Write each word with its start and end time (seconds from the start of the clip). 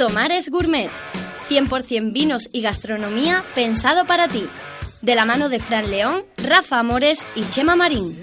Tomares 0.00 0.48
Gourmet. 0.48 0.88
100% 1.50 2.14
vinos 2.14 2.48
y 2.52 2.62
gastronomía 2.62 3.44
pensado 3.54 4.06
para 4.06 4.28
ti. 4.28 4.48
De 5.02 5.14
la 5.14 5.26
mano 5.26 5.50
de 5.50 5.58
Fran 5.58 5.90
León, 5.90 6.24
Rafa 6.38 6.78
Amores 6.78 7.18
y 7.34 7.46
Chema 7.50 7.76
Marín. 7.76 8.18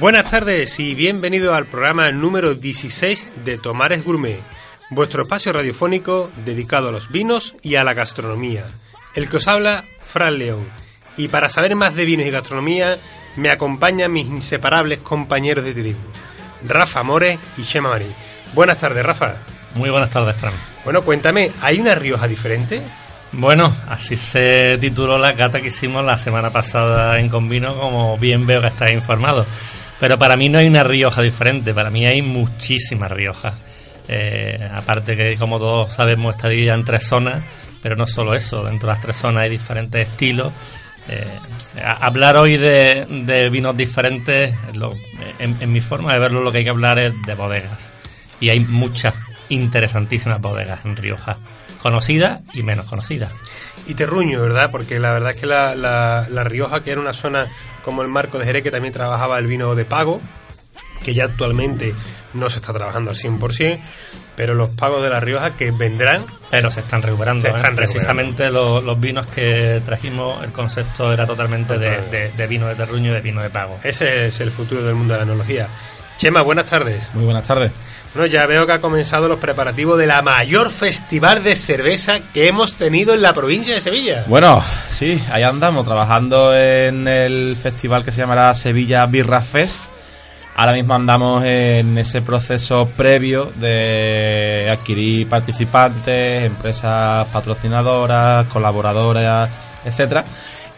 Buenas 0.00 0.30
tardes 0.30 0.78
y 0.78 0.94
bienvenido 0.94 1.56
al 1.56 1.66
programa 1.66 2.12
número 2.12 2.54
16 2.54 3.44
de 3.44 3.58
Tomares 3.58 4.04
Gourmet, 4.04 4.40
vuestro 4.90 5.24
espacio 5.24 5.52
radiofónico 5.52 6.30
dedicado 6.44 6.88
a 6.90 6.92
los 6.92 7.10
vinos 7.10 7.56
y 7.62 7.74
a 7.74 7.82
la 7.82 7.94
gastronomía. 7.94 8.68
El 9.16 9.28
que 9.28 9.38
os 9.38 9.48
habla, 9.48 9.82
Fran 10.06 10.38
León. 10.38 10.68
Y 11.16 11.26
para 11.26 11.48
saber 11.48 11.74
más 11.74 11.96
de 11.96 12.04
vinos 12.04 12.26
y 12.26 12.30
gastronomía, 12.30 12.96
me 13.34 13.50
acompañan 13.50 14.12
mis 14.12 14.28
inseparables 14.28 15.00
compañeros 15.00 15.64
de 15.64 15.74
tribu, 15.74 15.98
Rafa 16.64 17.02
More 17.02 17.36
y 17.56 17.62
Shema 17.62 17.88
Marí. 17.88 18.14
Buenas 18.54 18.78
tardes, 18.78 19.04
Rafa. 19.04 19.34
Muy 19.74 19.90
buenas 19.90 20.10
tardes, 20.10 20.36
Fran. 20.36 20.54
Bueno, 20.84 21.02
cuéntame, 21.02 21.50
¿hay 21.60 21.80
una 21.80 21.96
Rioja 21.96 22.28
diferente? 22.28 22.84
Bueno, 23.32 23.76
así 23.88 24.16
se 24.16 24.78
tituló 24.80 25.18
la 25.18 25.34
cata 25.34 25.60
que 25.60 25.68
hicimos 25.68 26.04
la 26.04 26.16
semana 26.16 26.50
pasada 26.50 27.18
en 27.18 27.28
Convino, 27.28 27.74
como 27.74 28.16
bien 28.16 28.46
veo 28.46 28.60
que 28.60 28.68
estáis 28.68 28.92
informados. 28.92 29.48
Pero 30.00 30.16
para 30.16 30.36
mí 30.36 30.48
no 30.48 30.58
hay 30.58 30.66
una 30.66 30.84
Rioja 30.84 31.22
diferente, 31.22 31.74
para 31.74 31.90
mí 31.90 32.02
hay 32.06 32.22
muchísimas 32.22 33.10
Riojas. 33.10 33.54
Eh, 34.06 34.66
aparte 34.72 35.16
que, 35.16 35.36
como 35.36 35.58
todos 35.58 35.92
sabemos, 35.92 36.36
está 36.36 36.48
dividida 36.48 36.74
en 36.74 36.84
tres 36.84 37.04
zonas, 37.04 37.44
pero 37.82 37.96
no 37.96 38.06
solo 38.06 38.34
eso, 38.34 38.62
dentro 38.62 38.88
de 38.88 38.94
las 38.94 39.00
tres 39.00 39.16
zonas 39.16 39.42
hay 39.42 39.50
diferentes 39.50 40.08
estilos. 40.08 40.52
Eh, 41.08 41.26
hablar 41.82 42.38
hoy 42.38 42.56
de, 42.56 43.48
vinos 43.50 43.76
diferentes, 43.76 44.54
en, 45.38 45.72
mi 45.72 45.80
forma 45.80 46.12
de 46.12 46.20
verlo, 46.20 46.42
lo 46.42 46.52
que 46.52 46.58
hay 46.58 46.64
que 46.64 46.70
hablar 46.70 46.98
es 46.98 47.14
de 47.26 47.34
bodegas. 47.34 47.90
Y 48.40 48.50
hay 48.50 48.60
muchas 48.60 49.14
interesantísimas 49.48 50.40
bodegas 50.40 50.84
en 50.84 50.96
Rioja, 50.96 51.38
conocidas 51.82 52.42
y 52.54 52.62
menos 52.62 52.86
conocidas 52.86 53.32
y 53.88 53.94
Terruño, 53.94 54.42
¿verdad? 54.42 54.70
Porque 54.70 55.00
la 55.00 55.12
verdad 55.12 55.30
es 55.32 55.40
que 55.40 55.46
la, 55.46 55.74
la, 55.74 56.44
Rioja, 56.44 56.82
que 56.82 56.92
era 56.92 57.00
una 57.00 57.12
zona 57.12 57.48
como 57.82 58.02
el 58.02 58.08
Marco 58.08 58.38
de 58.38 58.44
Jerez, 58.44 58.62
que 58.62 58.70
también 58.70 58.92
trabajaba 58.92 59.38
el 59.38 59.46
vino 59.46 59.74
de 59.74 59.84
pago, 59.84 60.20
que 61.02 61.14
ya 61.14 61.24
actualmente 61.24 61.94
no 62.34 62.50
se 62.50 62.56
está 62.56 62.72
trabajando 62.72 63.10
al 63.10 63.16
100%, 63.16 63.80
pero 64.36 64.54
los 64.54 64.70
pagos 64.70 65.02
de 65.02 65.10
La 65.10 65.20
Rioja 65.20 65.56
que 65.56 65.70
vendrán... 65.70 66.24
Pero 66.50 66.70
se 66.70 66.80
están 66.80 67.02
recuperando. 67.02 67.42
Se 67.42 67.48
están 67.48 67.72
¿eh? 67.72 67.76
Precisamente 67.76 68.50
los, 68.50 68.84
los, 68.84 69.00
vinos 69.00 69.26
que 69.26 69.82
trajimos, 69.84 70.42
el 70.44 70.52
concepto 70.52 71.12
era 71.12 71.26
totalmente 71.26 71.76
de, 71.78 72.30
de, 72.30 72.46
vino 72.46 72.68
de 72.68 72.74
terruño 72.74 73.10
y 73.10 73.14
de 73.14 73.20
vino 73.20 73.42
de 73.42 73.50
pago. 73.50 73.80
Ese 73.82 74.26
es 74.26 74.40
el 74.40 74.50
futuro 74.50 74.82
del 74.82 74.94
mundo 74.94 75.14
de 75.14 75.20
la 75.20 75.24
enología. 75.24 75.68
Chema, 76.18 76.42
buenas 76.42 76.68
tardes. 76.68 77.10
Muy 77.14 77.24
buenas 77.24 77.46
tardes. 77.46 77.70
Bueno, 78.12 78.26
ya 78.26 78.44
veo 78.46 78.66
que 78.66 78.72
ha 78.72 78.80
comenzado 78.80 79.28
los 79.28 79.38
preparativos 79.38 79.96
de 79.96 80.08
la 80.08 80.20
mayor 80.20 80.68
festival 80.68 81.44
de 81.44 81.54
cerveza 81.54 82.18
que 82.34 82.48
hemos 82.48 82.74
tenido 82.74 83.14
en 83.14 83.22
la 83.22 83.32
provincia 83.32 83.74
de 83.74 83.80
Sevilla. 83.80 84.24
Bueno, 84.26 84.60
sí, 84.90 85.22
ahí 85.30 85.44
andamos 85.44 85.86
trabajando 85.86 86.52
en 86.56 87.06
el 87.06 87.56
festival 87.56 88.04
que 88.04 88.10
se 88.10 88.18
llamará 88.18 88.52
Sevilla 88.54 89.06
Birra 89.06 89.40
Fest. 89.40 89.84
Ahora 90.56 90.72
mismo 90.72 90.92
andamos 90.94 91.44
en 91.44 91.96
ese 91.96 92.20
proceso 92.20 92.88
previo 92.96 93.52
de 93.54 94.66
adquirir 94.68 95.28
participantes, 95.28 96.44
empresas 96.44 97.28
patrocinadoras, 97.28 98.44
colaboradoras, 98.48 99.48
etcétera 99.84 100.24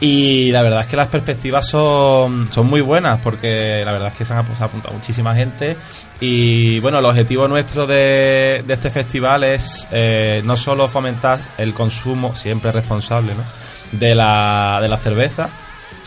y 0.00 0.50
la 0.50 0.62
verdad 0.62 0.80
es 0.80 0.86
que 0.86 0.96
las 0.96 1.08
perspectivas 1.08 1.66
son, 1.68 2.50
son 2.50 2.66
muy 2.66 2.80
buenas 2.80 3.20
porque 3.20 3.82
la 3.84 3.92
verdad 3.92 4.08
es 4.08 4.14
que 4.14 4.24
se 4.24 4.32
han 4.32 4.38
apuntado 4.38 4.94
muchísima 4.94 5.34
gente 5.34 5.76
y 6.20 6.80
bueno, 6.80 6.98
el 6.98 7.04
objetivo 7.04 7.46
nuestro 7.48 7.86
de, 7.86 8.64
de 8.66 8.74
este 8.74 8.90
festival 8.90 9.44
es 9.44 9.86
eh, 9.92 10.40
no 10.44 10.56
solo 10.56 10.88
fomentar 10.88 11.38
el 11.58 11.74
consumo 11.74 12.34
siempre 12.34 12.72
responsable 12.72 13.34
¿no? 13.34 13.44
de, 13.92 14.14
la, 14.14 14.78
de 14.80 14.88
la 14.88 14.96
cerveza, 14.96 15.50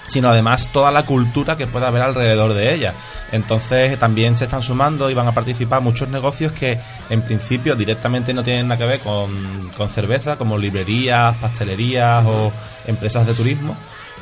sino 0.08 0.30
además 0.30 0.70
toda 0.72 0.92
la 0.92 1.06
cultura 1.06 1.56
que 1.56 1.68
pueda 1.68 1.88
haber 1.88 2.02
alrededor 2.02 2.54
de 2.54 2.74
ella. 2.74 2.94
Entonces 3.32 3.98
también 4.00 4.36
se 4.36 4.46
están 4.46 4.62
sumando 4.62 5.10
y 5.10 5.14
van 5.14 5.28
a 5.28 5.34
participar 5.34 5.82
muchos 5.82 6.10
negocios 6.10 6.52
que 6.52 6.80
en 7.10 7.22
principio 7.22 7.76
directamente 7.76 8.34
no 8.34 8.44
tienen 8.44 8.68
nada 8.68 8.80
que 8.80 8.86
ver 8.86 9.00
con, 9.00 9.72
con 9.78 9.90
cerveza, 9.90 10.38
como 10.38 10.58
librerías, 10.58 11.36
pastelerías 11.38 12.26
o 12.26 12.52
empresas 12.88 13.26
de 13.26 13.34
turismo 13.34 13.76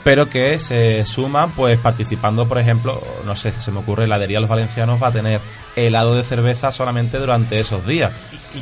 pero 0.03 0.29
que 0.29 0.59
se 0.59 1.05
suman 1.05 1.51
pues 1.51 1.77
participando, 1.77 2.47
por 2.47 2.57
ejemplo, 2.57 3.01
no 3.25 3.35
sé, 3.35 3.51
se 3.51 3.71
me 3.71 3.79
ocurre, 3.79 4.05
heladería 4.05 4.39
Los 4.39 4.49
Valencianos 4.49 5.01
va 5.01 5.07
a 5.07 5.11
tener 5.11 5.39
helado 5.75 6.15
de 6.15 6.23
cerveza 6.23 6.71
solamente 6.71 7.17
durante 7.19 7.59
esos 7.59 7.85
días. 7.85 8.11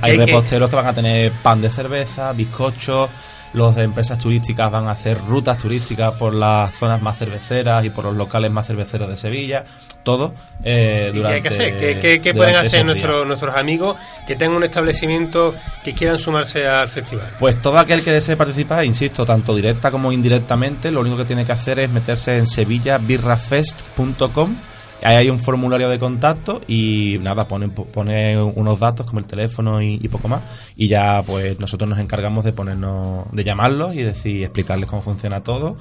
hay, 0.02 0.18
reposteros 0.18 0.70
que... 0.70 0.76
van 0.76 0.88
a 0.88 0.94
tener 0.94 1.32
pan 1.32 1.62
de 1.62 1.70
cerveza, 1.70 2.34
bizcochos, 2.34 3.10
los 3.54 3.76
de 3.76 3.84
empresas 3.84 4.18
turísticas 4.18 4.72
van 4.72 4.88
a 4.88 4.92
hacer 4.92 5.20
rutas 5.20 5.58
turísticas 5.58 6.14
por 6.16 6.34
las 6.34 6.74
zonas 6.76 7.02
más 7.02 7.18
cerveceras 7.18 7.86
y 7.86 7.90
por 7.90 8.06
los 8.06 8.16
locales 8.16 8.52
más 8.52 8.68
cerveceros 8.68 9.10
de 9.10 9.18
Sevilla, 9.18 9.66
todo 10.04 10.34
eh, 10.64 11.12
durante, 11.14 11.20
¿Y 11.20 11.22
qué 11.22 11.36
hay 11.36 11.42
que 11.42 11.48
hacer? 11.48 12.22
¿Qué, 12.22 12.34
pueden 12.34 12.56
hacer 12.56 12.86
nuestros, 12.86 13.28
nuestros 13.28 13.56
amigos 13.56 13.98
que 14.28 14.36
tengan 14.36 14.58
un 14.58 14.64
establecimiento 14.64 15.56
que 15.84 15.94
quieran 15.94 16.18
sumarse 16.18 16.68
al 16.68 16.90
festival? 16.90 17.32
Pues 17.40 17.62
todo 17.62 17.80
aquel 17.80 18.04
que 18.04 18.12
desee 18.12 18.36
participar, 18.36 18.84
insisto, 18.86 19.26
tanto 19.26 19.56
directa 19.56 19.92
como 19.92 20.12
indirectamente, 20.12 20.92
lo 20.92 21.02
único 21.02 21.18
que 21.18 21.26
tiene 21.26 21.46
que 21.46 21.52
hacer 21.52 21.80
es 21.80 21.90
meterse 21.90 22.38
en 22.38 22.48
sevillabirrafest.com 22.48 24.56
Ahí 25.02 25.16
hay 25.16 25.30
un 25.30 25.40
formulario 25.40 25.90
de 25.90 25.98
contacto 25.98 26.62
y 26.68 27.18
nada, 27.22 27.48
pone, 27.48 27.70
pone 27.70 28.38
unos 28.42 28.80
datos 28.80 29.06
como 29.06 29.20
el 29.20 29.26
teléfono 29.26 29.82
y, 29.82 29.98
poco 30.10 30.28
más. 30.28 30.44
Y 30.76 30.88
ya 30.88 31.24
pues 31.26 31.60
nosotros 31.60 31.90
nos 31.90 32.00
encargamos 32.00 32.44
de 32.44 32.54
ponernos, 32.54 33.26
de 33.32 33.44
llamarlos 33.44 33.96
y 33.96 34.04
decir, 34.04 34.44
explicarles 34.44 34.90
cómo 34.90 35.02
funciona 35.02 35.42
todo. 35.42 35.78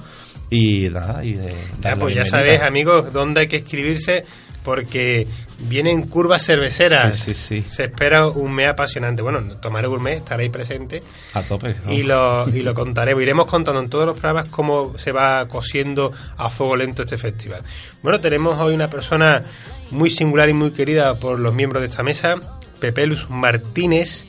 Y 0.49 0.89
nada, 0.89 1.23
y 1.23 1.33
de... 1.33 1.53
Ya, 1.81 1.95
pues 1.95 2.15
ya 2.15 2.25
sabéis 2.25 2.61
amigos 2.61 3.11
dónde 3.11 3.41
hay 3.41 3.47
que 3.47 3.57
escribirse 3.57 4.25
porque 4.63 5.27
vienen 5.61 6.03
curvas 6.03 6.45
cerveceras. 6.45 7.15
Sí, 7.15 7.33
sí, 7.33 7.63
Se 7.69 7.85
espera 7.85 8.27
un 8.27 8.53
mes 8.53 8.69
apasionante. 8.69 9.21
Bueno, 9.21 9.41
Tomar 9.57 9.87
Gourmet 9.87 10.17
estaréis 10.17 10.51
presentes. 10.51 11.03
A 11.33 11.41
tope. 11.41 11.75
Y, 11.89 12.03
lo, 12.03 12.47
y 12.49 12.61
lo 12.61 12.73
contaremos. 12.73 13.21
Iremos 13.21 13.45
contando 13.45 13.81
en 13.81 13.89
todos 13.89 14.05
los 14.05 14.17
programas 14.19 14.45
cómo 14.51 14.97
se 14.97 15.11
va 15.11 15.47
cosiendo 15.47 16.11
a 16.37 16.49
fuego 16.49 16.75
lento 16.77 17.01
este 17.03 17.17
festival. 17.17 17.61
Bueno, 18.01 18.19
tenemos 18.19 18.57
hoy 18.59 18.73
una 18.73 18.89
persona 18.89 19.43
muy 19.91 20.09
singular 20.09 20.49
y 20.49 20.53
muy 20.53 20.71
querida 20.71 21.15
por 21.15 21.39
los 21.39 21.53
miembros 21.53 21.81
de 21.81 21.89
esta 21.89 22.03
mesa, 22.03 22.35
Pepelus 22.79 23.29
Martínez 23.29 24.25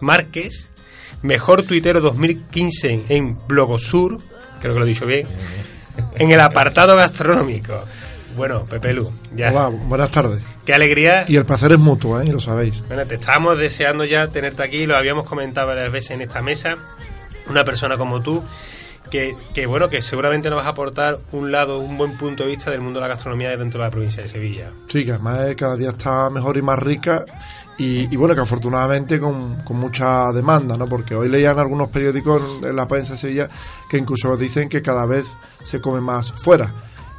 Márquez, 0.00 0.68
mejor 1.22 1.62
tuitero 1.62 2.00
2015 2.00 3.04
en 3.08 3.38
Blogosur, 3.46 4.18
creo 4.60 4.74
que 4.74 4.78
lo 4.80 4.84
he 4.84 4.88
dicho 4.88 5.06
bien, 5.06 5.26
en 6.16 6.32
el 6.32 6.40
apartado 6.40 6.96
gastronómico. 6.96 7.80
Bueno, 8.36 8.64
Pepe 8.64 8.92
Lu, 8.92 9.12
ya. 9.34 9.68
buenas 9.68 10.10
tardes. 10.10 10.42
Qué 10.64 10.72
alegría. 10.72 11.26
Y 11.28 11.36
el 11.36 11.44
placer 11.44 11.72
es 11.72 11.78
mutuo, 11.78 12.20
¿eh? 12.20 12.24
Y 12.26 12.30
lo 12.30 12.40
sabéis. 12.40 12.82
Bueno, 12.88 13.06
te 13.06 13.16
estábamos 13.16 13.58
deseando 13.58 14.04
ya 14.04 14.28
tenerte 14.28 14.62
aquí, 14.62 14.86
lo 14.86 14.96
habíamos 14.96 15.28
comentado 15.28 15.68
varias 15.68 15.92
veces 15.92 16.12
en 16.12 16.22
esta 16.22 16.40
mesa. 16.40 16.76
Una 17.48 17.64
persona 17.64 17.98
como 17.98 18.20
tú, 18.20 18.42
que, 19.10 19.36
que, 19.52 19.66
bueno, 19.66 19.90
que 19.90 20.00
seguramente 20.00 20.48
nos 20.48 20.56
vas 20.56 20.66
a 20.66 20.70
aportar 20.70 21.18
un 21.32 21.52
lado, 21.52 21.80
un 21.80 21.98
buen 21.98 22.16
punto 22.16 22.44
de 22.44 22.50
vista 22.50 22.70
del 22.70 22.80
mundo 22.80 22.98
de 22.98 23.02
la 23.02 23.08
gastronomía 23.08 23.54
dentro 23.56 23.80
de 23.80 23.86
la 23.86 23.90
provincia 23.90 24.22
de 24.22 24.28
Sevilla. 24.30 24.70
Sí, 24.88 25.04
que 25.04 25.12
además 25.12 25.54
cada 25.56 25.76
día 25.76 25.90
está 25.90 26.30
mejor 26.30 26.56
y 26.56 26.62
más 26.62 26.78
rica. 26.78 27.26
Y, 27.76 28.16
bueno, 28.16 28.36
que 28.36 28.40
afortunadamente 28.40 29.18
con, 29.18 29.56
con, 29.64 29.78
mucha 29.78 30.30
demanda, 30.32 30.76
¿no? 30.76 30.88
Porque 30.88 31.16
hoy 31.16 31.28
leían 31.28 31.58
algunos 31.58 31.88
periódicos 31.88 32.64
en 32.64 32.76
la 32.76 32.86
prensa 32.86 33.14
de 33.14 33.18
Sevilla 33.18 33.48
que 33.90 33.98
incluso 33.98 34.36
dicen 34.36 34.68
que 34.68 34.80
cada 34.80 35.04
vez 35.06 35.36
se 35.64 35.80
come 35.80 36.00
más 36.00 36.32
fuera 36.32 36.72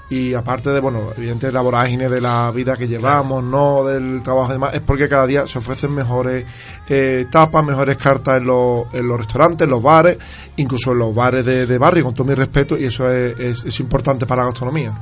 y 0.09 0.35
aparte 0.35 0.69
de, 0.69 0.79
bueno, 0.79 1.11
evidente 1.17 1.51
la 1.51 1.61
vorágine 1.61 2.07
de 2.09 2.21
la 2.21 2.51
vida 2.51 2.77
que 2.77 2.87
llevamos, 2.87 3.43
no 3.43 3.83
del 3.83 4.21
trabajo 4.21 4.49
y 4.49 4.53
demás, 4.53 4.73
es 4.75 4.81
porque 4.81 5.09
cada 5.09 5.25
día 5.25 5.47
se 5.47 5.57
ofrecen 5.57 5.95
mejores 5.95 6.45
eh, 6.87 7.25
tapas, 7.31 7.65
mejores 7.65 7.97
cartas 7.97 8.37
en 8.37 8.45
los, 8.45 8.85
en 8.93 9.07
los 9.07 9.17
restaurantes, 9.17 9.65
en 9.65 9.71
los 9.71 9.81
bares, 9.81 10.17
incluso 10.57 10.91
en 10.91 10.99
los 10.99 11.15
bares 11.15 11.43
de, 11.43 11.77
barrio, 11.79 12.03
con 12.03 12.13
todo 12.13 12.27
mi 12.27 12.35
respeto, 12.35 12.77
y 12.77 12.85
eso 12.85 13.11
es, 13.11 13.63
es, 13.63 13.79
importante 13.79 14.27
para 14.27 14.43
la 14.43 14.49
gastronomía. 14.49 14.93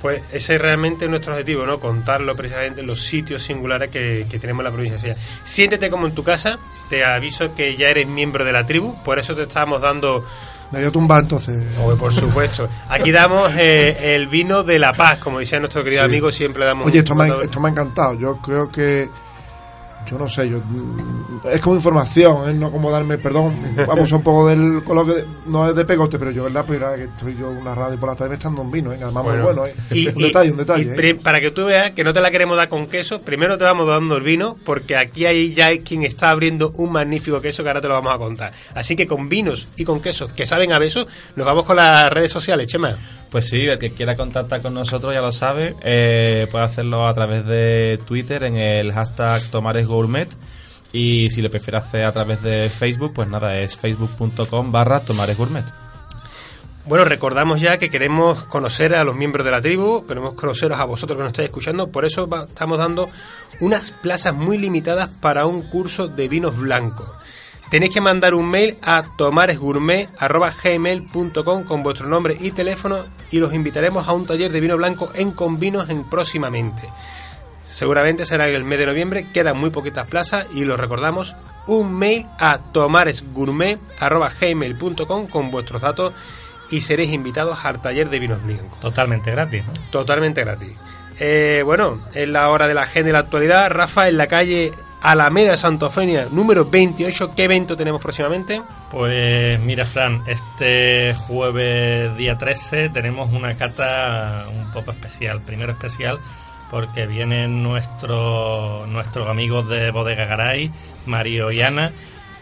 Pues 0.00 0.22
ese 0.32 0.54
es 0.54 0.60
realmente 0.60 1.06
nuestro 1.08 1.32
objetivo, 1.32 1.66
¿no? 1.66 1.78
Contarlo 1.78 2.34
precisamente 2.34 2.80
en 2.80 2.86
los 2.86 3.02
sitios 3.02 3.42
singulares 3.42 3.90
que, 3.90 4.26
que 4.30 4.38
tenemos 4.38 4.60
en 4.60 4.64
la 4.64 4.72
provincia 4.72 4.96
de 4.96 5.00
Sevilla. 5.00 5.20
Siéntete 5.44 5.90
como 5.90 6.06
en 6.06 6.14
tu 6.14 6.24
casa, 6.24 6.58
te 6.88 7.04
aviso 7.04 7.54
que 7.54 7.76
ya 7.76 7.90
eres 7.90 8.08
miembro 8.08 8.44
de 8.44 8.52
la 8.52 8.64
tribu, 8.64 8.94
por 9.04 9.18
eso 9.18 9.34
te 9.34 9.42
estamos 9.42 9.82
dando 9.82 10.24
me 10.70 10.78
había 10.78 10.90
tumbado 10.90 11.22
entonces. 11.22 11.62
por 11.98 12.12
supuesto. 12.12 12.68
Aquí 12.88 13.10
damos 13.10 13.52
eh, 13.56 14.14
el 14.14 14.26
vino 14.26 14.62
de 14.62 14.78
la 14.78 14.92
paz, 14.92 15.18
como 15.18 15.38
decía 15.38 15.58
nuestro 15.58 15.82
querido 15.82 16.02
amigo, 16.02 16.30
siempre 16.30 16.64
damos. 16.64 16.86
Oye, 16.86 16.98
esto 17.00 17.14
me, 17.14 17.24
ha, 17.24 17.42
esto 17.42 17.60
me 17.60 17.68
ha 17.68 17.70
encantado. 17.72 18.14
Yo 18.14 18.36
creo 18.38 18.70
que 18.70 19.08
yo 20.10 20.18
no 20.18 20.28
sé, 20.28 20.48
yo 20.48 20.60
es 21.50 21.60
como 21.60 21.76
información, 21.76 22.48
es 22.48 22.54
no 22.56 22.70
como 22.70 22.90
darme, 22.90 23.18
perdón, 23.18 23.54
vamos 23.86 24.12
a 24.12 24.16
un 24.16 24.22
poco 24.22 24.48
del 24.48 24.82
coloquio, 24.84 25.14
de- 25.14 25.24
no 25.46 25.68
es 25.68 25.74
de 25.74 25.84
pegote, 25.84 26.18
pero 26.18 26.30
yo 26.30 26.46
es 26.46 26.52
la 26.52 26.62
primera 26.64 26.90
vez 26.90 26.98
que 27.00 27.04
estoy 27.14 27.36
yo 27.38 27.50
en 27.50 27.58
una 27.58 27.74
radio 27.74 27.98
por 27.98 28.08
la 28.08 28.14
tarde 28.16 28.30
me 28.30 28.34
están 28.36 28.52
dando 28.52 28.62
un 28.62 28.70
vino, 28.70 28.92
¿eh? 28.92 28.98
además 29.02 29.24
muy 29.24 29.36
bueno, 29.38 29.66
¿eh? 29.66 29.74
Y- 29.90 30.08
un 30.08 30.18
y- 30.20 30.22
detalle, 30.24 30.50
un 30.50 30.56
detalle. 30.56 30.84
y 30.96 31.06
¿eh? 31.10 31.14
para 31.22 31.40
que 31.40 31.50
tú 31.50 31.64
veas 31.66 31.92
que 31.92 32.04
no 32.04 32.12
te 32.12 32.20
la 32.20 32.30
queremos 32.30 32.56
dar 32.56 32.68
con 32.68 32.86
queso, 32.86 33.20
primero 33.20 33.56
te 33.58 33.64
vamos 33.64 33.86
dando 33.86 34.16
el 34.16 34.22
vino, 34.22 34.56
porque 34.64 34.96
aquí 34.96 35.26
hay, 35.26 35.52
ya 35.54 35.66
hay 35.66 35.80
quien 35.80 36.04
está 36.04 36.30
abriendo 36.30 36.72
un 36.76 36.92
magnífico 36.92 37.40
queso 37.40 37.62
que 37.62 37.68
ahora 37.68 37.80
te 37.80 37.88
lo 37.88 37.94
vamos 37.94 38.14
a 38.14 38.18
contar. 38.18 38.52
Así 38.74 38.96
que 38.96 39.06
con 39.06 39.28
vinos 39.28 39.68
y 39.76 39.84
con 39.84 40.00
quesos 40.00 40.32
que 40.32 40.46
saben 40.46 40.72
a 40.72 40.78
beso, 40.78 41.06
nos 41.36 41.46
vamos 41.46 41.64
con 41.64 41.76
las 41.76 42.12
redes 42.12 42.30
sociales, 42.32 42.66
Chema. 42.66 42.96
Pues 43.30 43.46
sí, 43.48 43.66
el 43.66 43.78
que 43.78 43.90
quiera 43.90 44.16
contactar 44.16 44.62
con 44.62 44.72
nosotros 44.72 45.12
ya 45.12 45.20
lo 45.20 45.32
sabe, 45.32 45.74
eh, 45.82 46.46
puede 46.50 46.64
hacerlo 46.64 47.06
a 47.06 47.12
través 47.12 47.44
de 47.44 48.00
Twitter 48.06 48.42
en 48.44 48.56
el 48.56 48.90
hashtag 48.92 49.42
y 50.92 51.30
si 51.30 51.42
lo 51.42 51.50
prefiere 51.50 51.78
hacer 51.78 52.04
a 52.04 52.12
través 52.12 52.42
de 52.42 52.70
Facebook, 52.70 53.12
pues 53.14 53.28
nada, 53.28 53.60
es 53.60 53.76
facebook.com 53.76 54.72
barra 54.72 55.00
tomaresgourmet. 55.00 55.66
Bueno, 56.86 57.04
recordamos 57.04 57.60
ya 57.60 57.76
que 57.76 57.90
queremos 57.90 58.44
conocer 58.44 58.94
a 58.94 59.04
los 59.04 59.14
miembros 59.14 59.44
de 59.44 59.50
la 59.50 59.60
tribu, 59.60 60.06
queremos 60.06 60.32
conoceros 60.32 60.80
a 60.80 60.86
vosotros 60.86 61.18
que 61.18 61.22
nos 61.22 61.32
estáis 61.32 61.48
escuchando, 61.48 61.90
por 61.90 62.06
eso 62.06 62.26
estamos 62.48 62.78
dando 62.78 63.10
unas 63.60 63.90
plazas 63.90 64.32
muy 64.32 64.56
limitadas 64.56 65.10
para 65.20 65.44
un 65.44 65.60
curso 65.62 66.08
de 66.08 66.28
vinos 66.28 66.56
blancos. 66.56 67.10
Tenéis 67.70 67.92
que 67.92 68.00
mandar 68.00 68.32
un 68.32 68.50
mail 68.50 68.78
a 68.80 69.04
tomaresgourmet.gmail.com 69.18 71.64
con 71.64 71.82
vuestro 71.82 72.08
nombre 72.08 72.34
y 72.40 72.52
teléfono 72.52 73.04
y 73.30 73.36
los 73.36 73.52
invitaremos 73.52 74.08
a 74.08 74.12
un 74.12 74.24
taller 74.24 74.50
de 74.50 74.60
vino 74.60 74.78
blanco 74.78 75.10
en 75.14 75.32
Convinos 75.32 75.90
en 75.90 76.04
próximamente. 76.04 76.88
Seguramente 77.68 78.24
será 78.24 78.48
en 78.48 78.54
el 78.54 78.62
mes 78.64 78.78
de 78.78 78.86
noviembre, 78.86 79.26
quedan 79.32 79.58
muy 79.58 79.70
poquitas 79.70 80.06
plazas 80.06 80.46
y 80.54 80.64
lo 80.64 80.76
recordamos, 80.76 81.34
un 81.66 81.92
mail 81.92 82.26
a 82.38 82.58
tomaresgourmet.gmail.com 82.58 85.26
con 85.26 85.50
vuestros 85.50 85.82
datos 85.82 86.14
y 86.70 86.80
seréis 86.80 87.12
invitados 87.12 87.64
al 87.64 87.80
taller 87.80 88.10
de 88.10 88.18
vinos 88.18 88.42
blancos. 88.42 88.80
Totalmente 88.80 89.30
gratis. 89.30 89.64
¿no? 89.66 89.72
Totalmente 89.90 90.42
gratis. 90.42 90.74
Eh, 91.20 91.62
bueno, 91.64 92.00
es 92.14 92.28
la 92.28 92.50
hora 92.50 92.68
de 92.68 92.74
la 92.74 92.82
agenda 92.82 93.08
y 93.10 93.12
la 93.12 93.20
actualidad. 93.20 93.70
Rafa, 93.70 94.08
en 94.08 94.16
la 94.16 94.26
calle 94.28 94.72
Alameda 95.02 95.52
de 95.52 95.56
Santofenia, 95.56 96.28
número 96.30 96.70
28, 96.70 97.34
¿qué 97.34 97.44
evento 97.44 97.76
tenemos 97.76 98.00
próximamente? 98.00 98.62
Pues 98.90 99.58
mira, 99.60 99.84
Fran, 99.84 100.22
este 100.26 101.14
jueves 101.14 102.16
día 102.16 102.38
13 102.38 102.90
tenemos 102.90 103.32
una 103.32 103.56
cata 103.56 104.44
un 104.52 104.70
poco 104.72 104.92
especial. 104.92 105.40
Primero 105.40 105.72
especial 105.72 106.20
porque 106.70 107.06
vienen 107.06 107.62
nuestros 107.62 108.86
nuestros 108.88 109.28
amigos 109.28 109.68
de 109.68 109.90
Bodega 109.90 110.24
Garay, 110.26 110.70
Mario 111.06 111.50
y 111.50 111.60
Ana. 111.62 111.92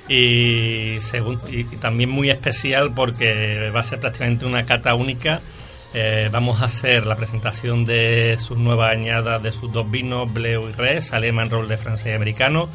Y, 0.08 0.98
segun- 1.00 1.40
y 1.48 1.64
también 1.78 2.10
muy 2.10 2.30
especial 2.30 2.92
porque 2.94 3.70
va 3.74 3.80
a 3.80 3.82
ser 3.82 3.98
prácticamente 3.98 4.46
una 4.46 4.64
cata 4.64 4.94
única. 4.94 5.40
Eh, 5.94 6.28
vamos 6.30 6.60
a 6.62 6.66
hacer 6.66 7.06
la 7.06 7.16
presentación 7.16 7.84
de 7.84 8.36
sus 8.38 8.56
nuevas 8.58 8.92
añadas 8.92 9.42
de 9.42 9.50
sus 9.50 9.72
dos 9.72 9.90
vinos, 9.90 10.32
Bleu 10.32 10.68
y 10.68 10.72
Res, 10.72 11.12
Alemán 11.12 11.50
Roll 11.50 11.66
de 11.68 11.76
francés 11.76 12.08
y 12.08 12.14
americano, 12.14 12.68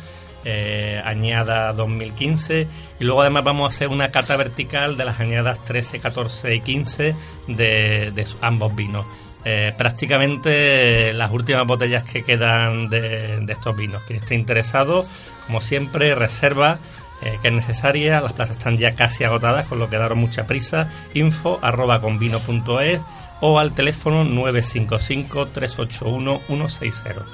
eh, 0.44 1.00
añada 1.04 1.72
2015 1.74 2.68
y 3.00 3.04
luego 3.04 3.22
además 3.22 3.44
vamos 3.44 3.72
a 3.72 3.76
hacer 3.76 3.90
una 3.90 4.10
cata 4.10 4.36
vertical 4.38 4.98
de 4.98 5.06
las 5.06 5.20
añadas 5.20 5.64
13, 5.64 6.00
14 6.00 6.56
y 6.56 6.62
15 6.62 7.16
de, 7.48 8.12
de 8.14 8.28
ambos 8.42 8.76
vinos. 8.76 9.06
Eh, 9.44 9.74
prácticamente 9.76 11.14
las 11.14 11.32
últimas 11.32 11.66
botellas 11.66 12.04
que 12.04 12.24
quedan 12.24 12.90
de, 12.90 13.44
estos 13.48 13.76
vinos. 13.76 14.04
Quien 14.04 14.20
esté 14.20 14.36
interesado, 14.36 15.06
como 15.48 15.62
siempre, 15.62 16.14
reserva 16.14 16.78
eh, 17.22 17.40
que 17.42 17.48
es 17.48 17.54
necesaria. 17.54 18.22
Las 18.22 18.34
plazas 18.34 18.58
están 18.58 18.78
ya 18.78 18.94
casi 18.94 19.24
agotadas, 19.24 19.66
con 19.66 19.80
lo 19.80 19.90
que 19.90 19.98
daros 19.98 20.18
mucha 20.18 20.46
prisa. 20.46 20.90
Info 21.14 21.60
arroba 21.62 22.02
convino.es 22.02 23.02
o 23.42 23.58
al 23.58 23.74
teléfono 23.74 24.24
955 24.24 25.48
381 25.48 26.42
160. 26.48 27.26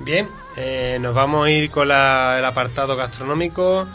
Bien, 0.00 0.28
eh, 0.56 0.98
nos 1.00 1.14
vamos 1.14 1.46
a 1.46 1.50
ir 1.50 1.70
con 1.70 1.88
el 1.88 2.44
apartado 2.44 2.96
gastronómico. 2.96 3.86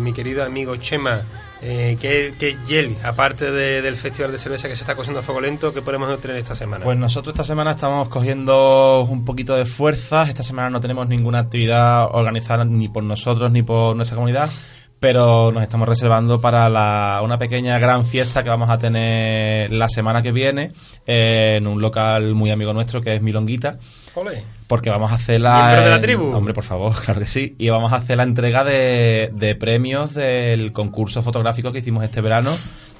Mi 0.00 0.12
querido 0.12 0.44
amigo 0.44 0.76
Chema, 0.76 1.22
eh, 1.62 1.96
¿qué, 2.00 2.34
qué 2.38 2.56
gel, 2.66 2.96
aparte 3.04 3.50
de- 3.50 3.82
del 3.82 3.96
festival 3.96 4.32
de 4.32 4.38
cerveza 4.38 4.68
que 4.68 4.74
se 4.76 4.82
está 4.82 4.94
cosiendo 4.96 5.20
a 5.20 5.22
fuego 5.22 5.40
lento, 5.40 5.72
que 5.72 5.80
podemos 5.82 6.20
tener 6.20 6.36
esta 6.36 6.54
semana? 6.54 6.84
Pues 6.84 6.98
nosotros 6.98 7.34
esta 7.34 7.44
semana 7.44 7.70
estamos 7.72 8.08
cogiendo 8.08 9.06
un 9.08 9.24
poquito 9.24 9.54
de 9.54 9.64
fuerzas. 9.64 10.28
Esta 10.28 10.42
semana 10.42 10.70
no 10.70 10.80
tenemos 10.80 11.06
ninguna 11.08 11.38
actividad 11.38 12.08
organizada 12.12 12.64
ni 12.64 12.88
por 12.88 13.04
nosotros 13.04 13.50
ni 13.52 13.62
por 13.62 13.94
nuestra 13.96 14.16
comunidad, 14.16 14.50
pero 14.98 15.50
nos 15.52 15.62
estamos 15.62 15.88
reservando 15.88 16.40
para 16.40 16.68
la- 16.68 17.20
una 17.24 17.38
pequeña 17.38 17.78
gran 17.78 18.04
fiesta 18.04 18.42
que 18.42 18.48
vamos 18.50 18.68
a 18.70 18.78
tener 18.78 19.70
la 19.72 19.88
semana 19.88 20.22
que 20.22 20.32
viene 20.32 20.72
eh, 21.06 21.54
en 21.58 21.66
un 21.66 21.80
local 21.80 22.34
muy 22.34 22.50
amigo 22.50 22.72
nuestro 22.72 23.00
que 23.00 23.14
es 23.14 23.22
Milonguita. 23.22 23.78
Ole. 24.14 24.42
Porque 24.66 24.90
vamos 24.90 25.10
a 25.12 25.14
hacer 25.16 25.40
la... 25.40 25.66
¿Miembro 25.66 25.82
de 25.84 25.90
la 25.90 25.96
en- 25.96 26.02
tribu? 26.02 26.34
Hombre, 26.34 26.54
por 26.54 26.64
favor, 26.64 26.94
claro 27.04 27.20
que 27.20 27.26
sí. 27.26 27.54
Y 27.58 27.68
vamos 27.70 27.92
a 27.92 27.96
hacer 27.96 28.16
la 28.16 28.22
entrega 28.22 28.62
de, 28.64 29.30
de 29.34 29.54
premios 29.54 30.14
del 30.14 30.72
concurso 30.72 31.22
fotográfico 31.22 31.72
que 31.72 31.78
hicimos 31.80 32.04
este 32.04 32.20
verano, 32.20 32.54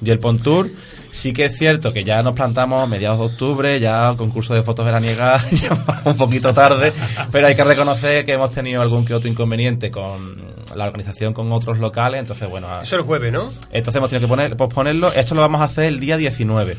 Gel 0.05 0.19
Pont 0.19 0.43
Tour. 0.43 0.71
Sí 1.11 1.33
que 1.33 1.47
es 1.47 1.57
cierto 1.59 1.93
que 1.93 2.05
ya 2.05 2.23
nos 2.23 2.35
plantamos 2.35 2.83
a 2.83 2.87
mediados 2.87 3.19
de 3.19 3.25
octubre, 3.27 3.81
ya 3.81 4.11
el 4.11 4.17
concurso 4.17 4.55
de 4.55 4.63
fotos 4.63 4.85
veraniegas 4.87 5.45
un 6.05 6.17
poquito 6.17 6.55
tarde, 6.55 6.93
pero 7.31 7.47
hay 7.47 7.55
que 7.55 7.65
reconocer 7.65 8.25
que 8.25 8.33
hemos 8.33 8.51
tenido 8.51 8.81
algún 8.81 9.05
que 9.05 9.13
otro 9.15 9.29
inconveniente 9.29 9.91
con 9.91 10.33
la 10.75 10.87
organización 10.87 11.35
con 11.35 11.53
otros 11.53 11.79
locales, 11.79 12.21
entonces 12.21 12.49
bueno... 12.49 12.69
Eso 12.81 12.97
el 12.97 13.03
jueves, 13.03 13.31
¿no? 13.33 13.53
entonces 13.71 13.97
hemos 13.99 14.09
tenido 14.09 14.27
que 14.27 14.31
poner, 14.31 14.57
posponerlo. 14.57 15.13
Esto 15.13 15.35
lo 15.35 15.43
vamos 15.43 15.61
a 15.61 15.65
hacer 15.65 15.85
el 15.85 16.01
día 16.01 16.17
19. 16.17 16.79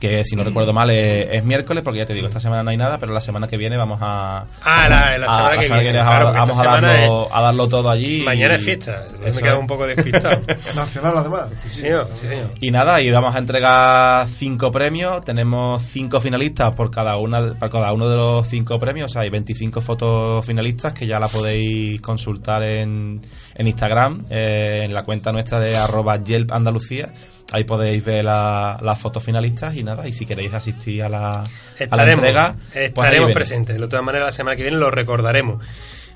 Que 0.00 0.24
si 0.24 0.36
no 0.36 0.44
recuerdo 0.44 0.72
mal 0.72 0.90
es, 0.90 1.28
es 1.32 1.44
miércoles, 1.44 1.82
porque 1.82 1.98
ya 1.98 2.06
te 2.06 2.14
digo, 2.14 2.26
esta 2.28 2.38
semana 2.40 2.62
no 2.62 2.70
hay 2.70 2.76
nada, 2.76 2.98
pero 2.98 3.12
la 3.12 3.20
semana 3.20 3.48
que 3.48 3.56
viene 3.56 3.76
vamos 3.76 3.98
a. 4.00 4.46
Ah, 4.62 4.88
la, 4.88 5.18
la 5.18 5.26
a- 5.26 5.30
semana 5.30 5.50
la 5.54 5.56
que 5.58 5.62
semana 5.64 5.82
viene. 5.82 5.98
claro, 6.00 6.32
vamos 6.32 6.58
a 6.58 6.64
darlo, 6.64 7.28
a 7.32 7.42
darlo 7.42 7.68
todo 7.68 7.90
allí. 7.90 8.22
mañana 8.22 8.54
y- 8.54 8.56
es 8.58 8.62
fiesta. 8.64 9.06
Me 9.20 9.30
es. 9.30 9.42
un 9.58 9.66
poco 9.66 9.86
despistado. 9.86 10.40
Nacional, 10.76 11.14
además. 11.16 11.46
sí, 11.68 11.80
señor, 11.80 12.08
sí, 12.14 12.26
señor. 12.28 12.50
Y 12.60 12.70
nada, 12.70 13.00
y 13.02 13.10
vamos 13.10 13.34
a 13.34 13.38
entregar 13.38 14.28
cinco 14.28 14.70
premios. 14.70 15.24
Tenemos 15.24 15.82
cinco 15.82 16.20
finalistas 16.20 16.74
por 16.74 16.90
cada 16.90 17.16
una, 17.16 17.54
por 17.54 17.68
cada 17.70 17.92
uno 17.92 18.08
de 18.08 18.16
los 18.16 18.46
cinco 18.46 18.78
premios. 18.78 19.16
Hay 19.16 19.30
25 19.30 19.80
fotos 19.80 20.46
finalistas 20.46 20.92
que 20.92 21.06
ya 21.06 21.18
la 21.18 21.28
podéis 21.28 22.00
consultar 22.00 22.62
en, 22.62 23.20
en 23.54 23.66
Instagram, 23.66 24.24
eh, 24.30 24.82
en 24.84 24.94
la 24.94 25.02
cuenta 25.02 25.32
nuestra 25.32 25.58
de 25.60 25.76
arroba 25.76 26.22
Yelp 26.22 26.52
Andalucía. 26.52 27.08
Ahí 27.52 27.64
podéis 27.64 28.04
ver 28.04 28.24
la- 28.26 28.78
las 28.82 28.98
fotos 28.98 29.24
finalistas 29.24 29.74
y 29.74 29.82
nada, 29.82 30.06
y 30.06 30.12
si 30.12 30.26
queréis 30.26 30.52
asistir 30.52 31.02
a 31.02 31.08
la, 31.08 31.30
a 31.30 31.42
la 31.44 31.48
Estaremos, 31.78 32.18
entrega, 32.18 32.54
pues 32.72 32.84
estaremos 32.84 33.32
presentes. 33.32 33.80
De 33.80 33.88
todas 33.88 34.04
maneras, 34.04 34.26
la 34.28 34.32
semana 34.32 34.54
que 34.56 34.62
viene 34.62 34.76
lo 34.76 34.90
recordaremos. 34.90 35.64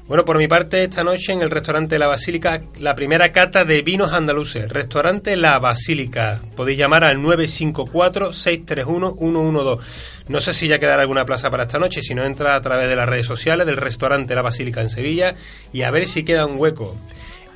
Bueno, 0.08 0.24
por 0.24 0.36
mi 0.36 0.48
parte, 0.48 0.82
esta 0.82 1.04
noche 1.04 1.32
en 1.32 1.42
el 1.42 1.50
restaurante 1.50 1.96
La 1.98 2.08
Basílica, 2.08 2.60
la 2.80 2.94
primera 2.96 3.30
cata 3.32 3.64
de 3.64 3.82
vinos 3.82 4.12
andaluces. 4.12 4.68
Restaurante 4.68 5.36
La 5.36 5.58
Basílica. 5.60 6.40
Podéis 6.56 6.76
llamar 6.76 7.04
al 7.04 7.18
954-631-112. 7.18 9.78
No 10.28 10.40
sé 10.40 10.54
si 10.54 10.68
ya 10.68 10.78
quedará 10.78 11.02
alguna 11.02 11.24
plaza 11.24 11.50
para 11.50 11.64
esta 11.64 11.78
noche. 11.78 12.02
Si 12.02 12.14
no, 12.14 12.24
entra 12.24 12.54
a 12.56 12.60
través 12.60 12.88
de 12.88 12.96
las 12.96 13.08
redes 13.08 13.26
sociales 13.26 13.66
del 13.66 13.76
restaurante 13.76 14.34
La 14.34 14.42
Basílica 14.42 14.80
en 14.80 14.90
Sevilla 14.90 15.34
y 15.72 15.82
a 15.82 15.90
ver 15.90 16.06
si 16.06 16.24
queda 16.24 16.46
un 16.46 16.58
hueco. 16.58 16.96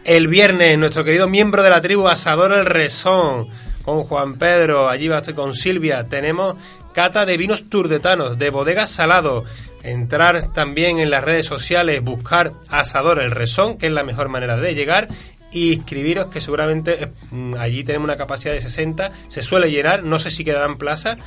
El 0.07 0.29
viernes, 0.29 0.79
nuestro 0.79 1.03
querido 1.03 1.27
miembro 1.27 1.65
de 1.65 1.71
la 1.71 1.81
tribu 1.81 2.07
Asador 2.07 2.53
El 2.53 2.65
Resón, 2.65 3.49
con 3.83 4.05
Juan 4.05 4.39
Pedro, 4.39 4.89
allí 4.89 5.09
va 5.09 5.21
con 5.21 5.53
Silvia, 5.53 6.05
tenemos 6.05 6.55
cata 6.93 7.27
de 7.27 7.37
vinos 7.37 7.69
turdetanos, 7.69 8.39
de 8.39 8.51
bodegas 8.51 8.89
salado. 8.89 9.43
Entrar 9.83 10.53
también 10.53 11.01
en 11.01 11.11
las 11.11 11.25
redes 11.25 11.47
sociales, 11.47 12.05
buscar 12.05 12.53
Asador 12.69 13.19
El 13.19 13.33
Resón, 13.33 13.79
que 13.79 13.87
es 13.87 13.93
la 13.93 14.05
mejor 14.05 14.29
manera 14.29 14.57
de 14.57 14.77
llegar, 14.77 15.09
y 15.51 15.73
inscribiros, 15.73 16.27
que 16.27 16.41
seguramente 16.41 17.03
eh, 17.03 17.13
mm, 17.33 17.55
allí 17.55 17.83
tenemos 17.83 18.05
una 18.05 18.17
capacidad 18.17 18.55
de 18.55 18.61
60, 18.61 19.11
se 19.27 19.43
suele 19.43 19.73
llenar, 19.73 20.05
no 20.05 20.21
sé 20.21 20.31
si 20.31 20.45
quedarán 20.45 20.77
plazas, 20.77 21.19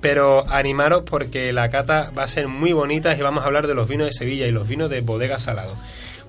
pero 0.00 0.48
animaros 0.48 1.02
porque 1.02 1.52
la 1.52 1.68
cata 1.68 2.12
va 2.16 2.22
a 2.22 2.28
ser 2.28 2.46
muy 2.46 2.72
bonita 2.72 3.16
y 3.16 3.22
vamos 3.22 3.42
a 3.42 3.48
hablar 3.48 3.66
de 3.66 3.74
los 3.74 3.88
vinos 3.88 4.06
de 4.06 4.12
Sevilla 4.12 4.46
y 4.46 4.52
los 4.52 4.68
vinos 4.68 4.88
de 4.88 5.00
bodegas 5.00 5.42
salado. 5.42 5.74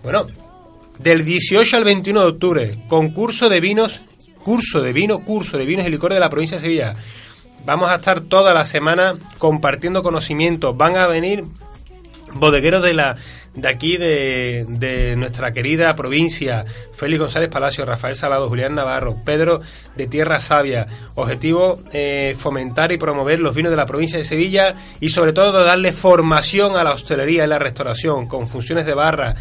Bueno, 0.02 0.26
del 1.00 1.26
18 1.26 1.78
al 1.78 1.84
21 1.84 2.22
de 2.22 2.28
octubre, 2.28 2.84
concurso 2.88 3.50
de 3.50 3.60
vinos, 3.60 4.02
curso 4.44 4.82
de 4.82 4.94
vino, 4.94 5.20
curso 5.20 5.58
de 5.58 5.66
vinos 5.66 5.88
y 5.88 5.90
licores 5.90 6.16
de 6.16 6.20
la 6.20 6.30
provincia 6.30 6.58
de 6.58 6.62
Sevilla. 6.62 6.96
Vamos 7.66 7.90
a 7.90 7.96
estar 7.96 8.22
toda 8.22 8.54
la 8.54 8.66
semana 8.66 9.14
compartiendo 9.38 10.02
conocimientos. 10.04 10.76
Van 10.76 10.98
a 10.98 11.08
venir 11.08 11.44
bodegueros 12.34 12.82
de 12.82 12.94
la 12.94 13.16
de 13.54 13.68
aquí 13.68 13.98
de, 13.98 14.66
de 14.68 15.16
nuestra 15.18 15.52
querida 15.52 15.94
provincia 15.96 16.66
Félix 16.94 17.20
González 17.20 17.50
Palacio, 17.50 17.86
Rafael 17.86 18.16
Salado, 18.16 18.48
Julián 18.48 18.76
Navarro, 18.76 19.18
Pedro 19.26 19.60
de 19.96 20.08
Tierra 20.08 20.40
Sabia. 20.40 20.88
Objetivo 21.16 21.82
eh, 21.92 22.36
fomentar 22.38 22.92
y 22.92 22.98
promover 22.98 23.40
los 23.40 23.54
vinos 23.54 23.72
de 23.72 23.78
la 23.78 23.86
provincia 23.86 24.18
de 24.18 24.24
Sevilla 24.24 24.76
y 25.02 25.10
sobre 25.10 25.34
todo 25.34 25.64
darle 25.64 25.92
formación 25.92 26.78
a 26.78 26.84
la 26.84 26.94
hostelería 26.94 27.44
y 27.44 27.48
la 27.48 27.60
restauración 27.60 28.28
con 28.28 28.48
funciones 28.48 28.86
de 28.86 28.94
barra, 28.94 29.36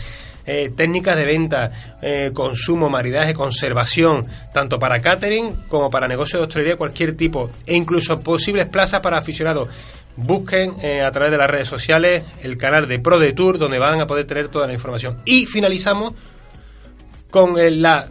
eh, 0.52 0.72
técnicas 0.74 1.16
de 1.16 1.24
venta, 1.24 1.70
eh, 2.02 2.32
consumo, 2.34 2.90
maridaje, 2.90 3.34
conservación, 3.34 4.26
tanto 4.52 4.80
para 4.80 5.00
catering 5.00 5.54
como 5.68 5.90
para 5.90 6.08
negocios 6.08 6.40
de 6.40 6.46
hostelería, 6.48 6.76
cualquier 6.76 7.16
tipo, 7.16 7.52
e 7.66 7.76
incluso 7.76 8.18
posibles 8.18 8.66
plazas 8.66 8.98
para 8.98 9.18
aficionados. 9.18 9.68
Busquen 10.16 10.74
eh, 10.82 11.02
a 11.02 11.10
través 11.12 11.30
de 11.30 11.38
las 11.38 11.48
redes 11.48 11.68
sociales 11.68 12.24
el 12.42 12.58
canal 12.58 12.88
de 12.88 12.98
Pro 12.98 13.20
de 13.20 13.32
Tour, 13.32 13.58
donde 13.58 13.78
van 13.78 14.00
a 14.00 14.08
poder 14.08 14.26
tener 14.26 14.48
toda 14.48 14.66
la 14.66 14.72
información. 14.72 15.22
Y 15.24 15.46
finalizamos 15.46 16.14
con 17.30 17.54
la 17.80 18.08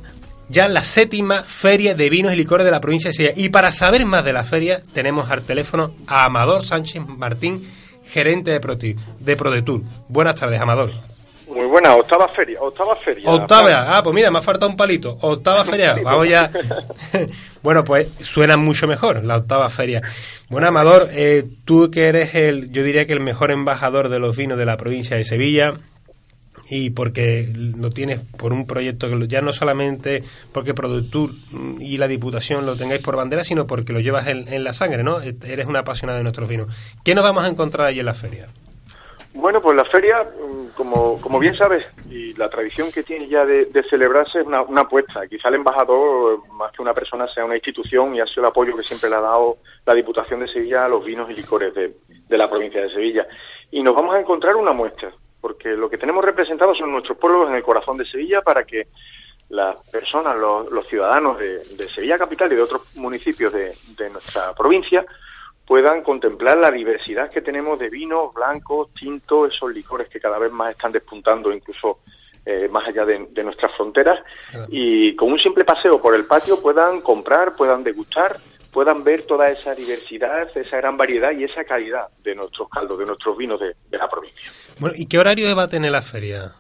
ya 0.48 0.69
la 0.69 0.81
séptima 0.86 1.43
feria 1.43 1.93
de 1.93 2.10
vinos 2.10 2.31
y 2.31 2.38
licores 2.38 2.63
de 2.63 2.72
la 2.72 2.79
provincia 2.79 3.10
de 3.10 3.15
Sevilla. 3.15 3.34
Y 3.36 3.50
para 3.50 3.74
saber 3.74 4.05
más 4.05 4.24
de 4.24 4.31
la 4.31 4.46
feria, 4.46 4.81
tenemos 4.93 5.29
al 5.29 5.41
teléfono 5.41 5.93
a 6.08 6.24
Amador 6.24 6.65
Sánchez 6.65 7.05
Martín, 7.05 7.67
gerente 8.05 8.51
de 8.51 9.36
ProDetour. 9.36 9.81
Buenas 10.08 10.36
tardes, 10.36 10.62
Amador. 10.62 11.18
Muy 11.50 11.65
buena, 11.65 11.96
octava 11.96 12.27
feria, 12.27 12.62
octava 12.62 12.96
feria. 12.98 13.29
Octava, 13.29 13.98
ah, 13.98 14.03
pues 14.03 14.13
mira, 14.13 14.29
me 14.29 14.38
ha 14.38 14.41
faltado 14.41 14.70
un 14.70 14.77
palito. 14.77 15.18
Octava 15.22 15.65
feria, 15.65 15.96
vamos 16.03 16.29
ya. 16.29 16.51
bueno, 17.63 17.84
pues 17.84 18.08
suena 18.22 18.56
mucho 18.56 18.86
mejor, 18.86 19.25
la 19.25 19.38
octava 19.38 19.68
feria. 19.70 20.01
Bueno, 20.50 20.68
Amador, 20.68 21.08
eh, 21.12 21.44
tú 21.65 21.89
que 21.91 22.08
eres 22.08 22.36
el, 22.36 22.72
yo 22.72 22.84
diría 22.84 23.06
que 23.06 23.13
el 23.13 23.20
mejor 23.20 23.51
embajador 23.51 24.10
de 24.10 24.20
los 24.20 24.38
vinos 24.38 24.60
de 24.60 24.65
la 24.65 24.77
provincia 24.77 25.18
de 25.18 25.24
Sevilla, 25.24 25.74
y 26.70 26.91
porque 26.91 27.51
lo 27.53 27.89
tienes 27.89 28.20
por 28.20 28.53
un 28.53 28.68
proyecto 28.68 29.10
que 29.10 29.27
ya 29.27 29.41
no 29.41 29.53
solamente 29.53 30.24
porque 30.51 30.75
Productur 30.75 31.34
y 31.79 31.98
la 31.98 32.08
Diputación 32.08 32.65
lo 32.65 32.75
tengáis 32.75 33.01
por 33.01 33.15
bandera, 33.15 33.44
sino 33.44 33.65
porque 33.65 33.91
lo 33.91 34.00
llevas 34.00 34.27
en, 34.27 34.63
la 34.63 34.74
sangre, 34.74 35.03
¿no? 35.03 35.20
Eres 35.22 35.65
un 35.65 35.77
apasionado 35.77 36.18
de 36.18 36.24
nuestros 36.24 36.48
vinos. 36.48 36.68
¿Qué 37.03 37.15
nos 37.15 37.24
vamos 37.24 37.44
a 37.44 37.48
encontrar 37.48 37.88
allí 37.88 38.00
en 38.00 38.06
la 38.06 38.13
feria? 38.13 38.48
Bueno, 39.33 39.62
pues 39.62 39.75
la 39.75 39.86
feria, 39.86 40.24
mm, 40.24 40.75
como, 40.75 41.21
como 41.21 41.39
bien 41.39 41.55
sabes, 41.55 41.86
y 42.09 42.33
la 42.33 42.50
tradición 42.50 42.91
que 42.91 43.03
tiene 43.03 43.27
ya 43.27 43.45
de, 43.45 43.67
celebrarse 43.89 44.39
es 44.39 44.45
una, 44.45 44.59
apuesta. 44.81 45.27
Quizá 45.27 45.50
el 45.50 45.55
embajador, 45.55 46.48
más 46.53 46.71
que 46.71 46.81
una 46.81 46.93
persona, 46.93 47.27
sea 47.27 47.45
una 47.45 47.55
institución 47.55 48.15
y 48.15 48.21
ha 48.21 48.25
sido 48.25 48.43
el 48.43 48.50
apoyo 48.50 48.75
que 48.75 48.83
siempre 48.83 49.09
le 49.09 49.15
ha 49.15 49.21
dado 49.21 49.57
la 49.86 49.93
Diputación 49.93 50.39
de 50.39 50.48
Sevilla 50.48 50.86
a 50.86 50.89
los 50.89 51.05
vinos 51.05 51.29
y 51.29 51.36
licores 51.36 51.74
de, 51.74 51.93
de 52.07 52.38
la 52.38 52.50
provincia 52.50 52.81
de 52.81 52.89
Sevilla. 52.89 53.27
Y 53.71 53.83
nos 53.83 53.95
vamos 53.95 54.15
a 54.15 54.19
encontrar 54.19 54.55
una 54.55 54.74
muestra 54.74 55.12
porque 55.41 55.69
lo 55.69 55.89
que 55.89 55.98
tenemos 55.98 56.24
representados 56.24 56.77
son 56.77 56.91
nuestros 56.91 57.17
pueblos 57.17 57.50
en 57.50 57.55
el 57.55 57.63
corazón 57.63 57.98
de 57.98 58.05
Sevilla 58.05 58.41
para 58.41 58.65
que 58.65 58.88
las 59.50 59.77
personas, 59.89 60.36
los, 60.38 60.88
ciudadanos 60.88 61.39
de, 61.39 61.89
Sevilla 61.89 62.17
Capital 62.17 62.51
y 62.51 62.55
de 62.55 62.62
otros 62.62 62.95
municipios 62.95 63.51
de, 63.51 63.75
nuestra 64.12 64.53
provincia 64.53 65.05
puedan 65.69 66.01
contemplar 66.01 66.57
la 66.57 66.71
diversidad 66.71 67.29
que 67.29 67.43
tenemos 67.43 67.77
de 67.77 67.91
vinos 67.91 68.33
blancos, 68.33 68.91
tintos, 68.95 69.53
esos 69.53 69.71
licores 69.71 70.09
que 70.09 70.19
cada 70.19 70.39
vez 70.39 70.51
más 70.51 70.71
están 70.71 70.91
despuntando 70.91 71.53
incluso 71.53 71.99
eh, 72.43 72.67
más 72.69 72.88
allá 72.88 73.05
de, 73.05 73.43
nuestras 73.43 73.75
fronteras 73.77 74.17
y 74.69 75.15
con 75.15 75.31
un 75.31 75.38
simple 75.38 75.63
paseo 75.65 76.01
por 76.01 76.15
el 76.15 76.25
patio 76.25 76.59
puedan 76.59 77.01
comprar, 77.01 77.55
puedan 77.55 77.83
degustar 77.83 78.38
puedan 78.71 79.03
ver 79.03 79.27
toda 79.27 79.49
esa 79.49 79.75
diversidad, 79.75 80.49
esa 80.57 80.77
gran 80.77 80.97
variedad 80.97 81.31
y 81.33 81.43
esa 81.43 81.63
calidad 81.63 82.07
de 82.23 82.33
nuestros 82.33 82.67
caldos, 82.69 82.97
de 82.97 83.05
nuestros 83.05 83.38
vinos 83.38 83.59
de, 83.59 83.97
la 83.97 84.09
provincia. 84.09 84.51
Bueno, 84.79 84.95
¿y 84.97 85.07
qué 85.07 85.19
horario 85.19 85.55
va 85.55 85.63
a 85.63 85.67
tener 85.67 85.91
la 85.91 86.01
feria? 86.01 86.51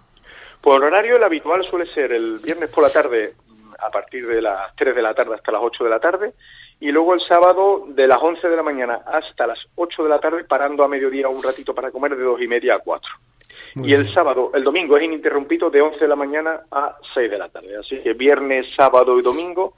Pues 0.61 0.77
el 0.77 0.83
horario 0.83 1.17
el 1.17 1.23
habitual 1.23 1.65
suele 1.67 1.91
ser 1.93 2.11
el 2.11 2.37
viernes 2.39 2.69
por 2.69 2.83
la 2.83 2.91
tarde 2.91 3.33
mm, 3.47 3.73
a 3.79 3.89
partir 3.89 4.27
de 4.27 4.39
las 4.39 4.75
3 4.75 4.95
de 4.95 5.01
la 5.01 5.15
tarde 5.15 5.33
hasta 5.33 5.51
las 5.51 5.61
8 5.63 5.83
de 5.83 5.89
la 5.89 5.99
tarde 5.99 6.33
y 6.79 6.91
luego 6.91 7.13
el 7.13 7.21
sábado 7.21 7.85
de 7.87 8.07
las 8.07 8.19
11 8.21 8.47
de 8.47 8.55
la 8.55 8.63
mañana 8.63 9.01
hasta 9.05 9.47
las 9.47 9.59
8 9.75 10.03
de 10.03 10.09
la 10.09 10.19
tarde 10.19 10.45
parando 10.45 10.83
a 10.83 10.87
mediodía 10.87 11.27
un 11.27 11.43
ratito 11.43 11.73
para 11.73 11.91
comer 11.91 12.15
de 12.15 12.23
2 12.23 12.41
y 12.41 12.47
media 12.47 12.75
a 12.75 12.79
4. 12.79 13.11
y 13.75 13.93
el 13.93 14.13
sábado, 14.13 14.51
el 14.53 14.63
domingo 14.63 14.95
es 14.97 15.03
ininterrumpido 15.03 15.69
de 15.69 15.81
11 15.81 15.99
de 15.99 16.07
la 16.07 16.15
mañana 16.15 16.61
a 16.71 16.95
6 17.13 17.29
de 17.29 17.37
la 17.37 17.49
tarde. 17.49 17.77
Así 17.77 17.97
que 17.99 18.13
viernes, 18.13 18.65
sábado 18.75 19.19
y 19.19 19.21
domingo 19.21 19.73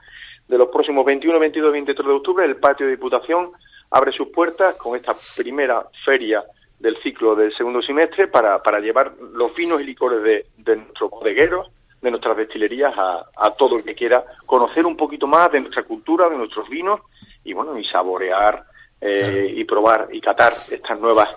de 0.47 0.57
los 0.57 0.69
próximos 0.69 1.05
21, 1.05 1.39
22 1.39 1.69
y 1.69 1.73
23 1.73 2.07
de 2.07 2.13
octubre, 2.13 2.45
el 2.45 2.57
patio 2.57 2.85
de 2.85 2.91
Diputación 2.93 3.51
abre 3.89 4.11
sus 4.11 4.27
puertas 4.29 4.75
con 4.75 4.95
esta 4.95 5.13
primera 5.35 5.83
feria 6.05 6.43
del 6.79 6.97
ciclo 7.01 7.35
del 7.35 7.55
segundo 7.55 7.81
semestre 7.81 8.27
para, 8.27 8.61
para 8.61 8.79
llevar 8.79 9.13
los 9.33 9.55
vinos 9.55 9.81
y 9.81 9.85
licores 9.85 10.21
de, 10.23 10.45
de 10.57 10.75
nuestros 10.77 11.09
bodegueros, 11.09 11.69
de 12.01 12.11
nuestras 12.11 12.37
destilerías 12.37 12.93
a, 12.97 13.25
a 13.35 13.51
todo 13.51 13.77
el 13.77 13.83
que 13.83 13.93
quiera 13.93 14.23
conocer 14.45 14.85
un 14.85 14.97
poquito 14.97 15.27
más 15.27 15.51
de 15.51 15.61
nuestra 15.61 15.83
cultura, 15.83 16.29
de 16.29 16.37
nuestros 16.37 16.67
vinos 16.69 17.01
y 17.43 17.53
bueno, 17.53 17.77
y 17.77 17.85
saborear 17.85 18.63
eh, 18.99 19.53
y 19.55 19.63
probar 19.65 20.09
y 20.11 20.21
catar 20.21 20.53
estas 20.69 20.99
nuevas 20.99 21.29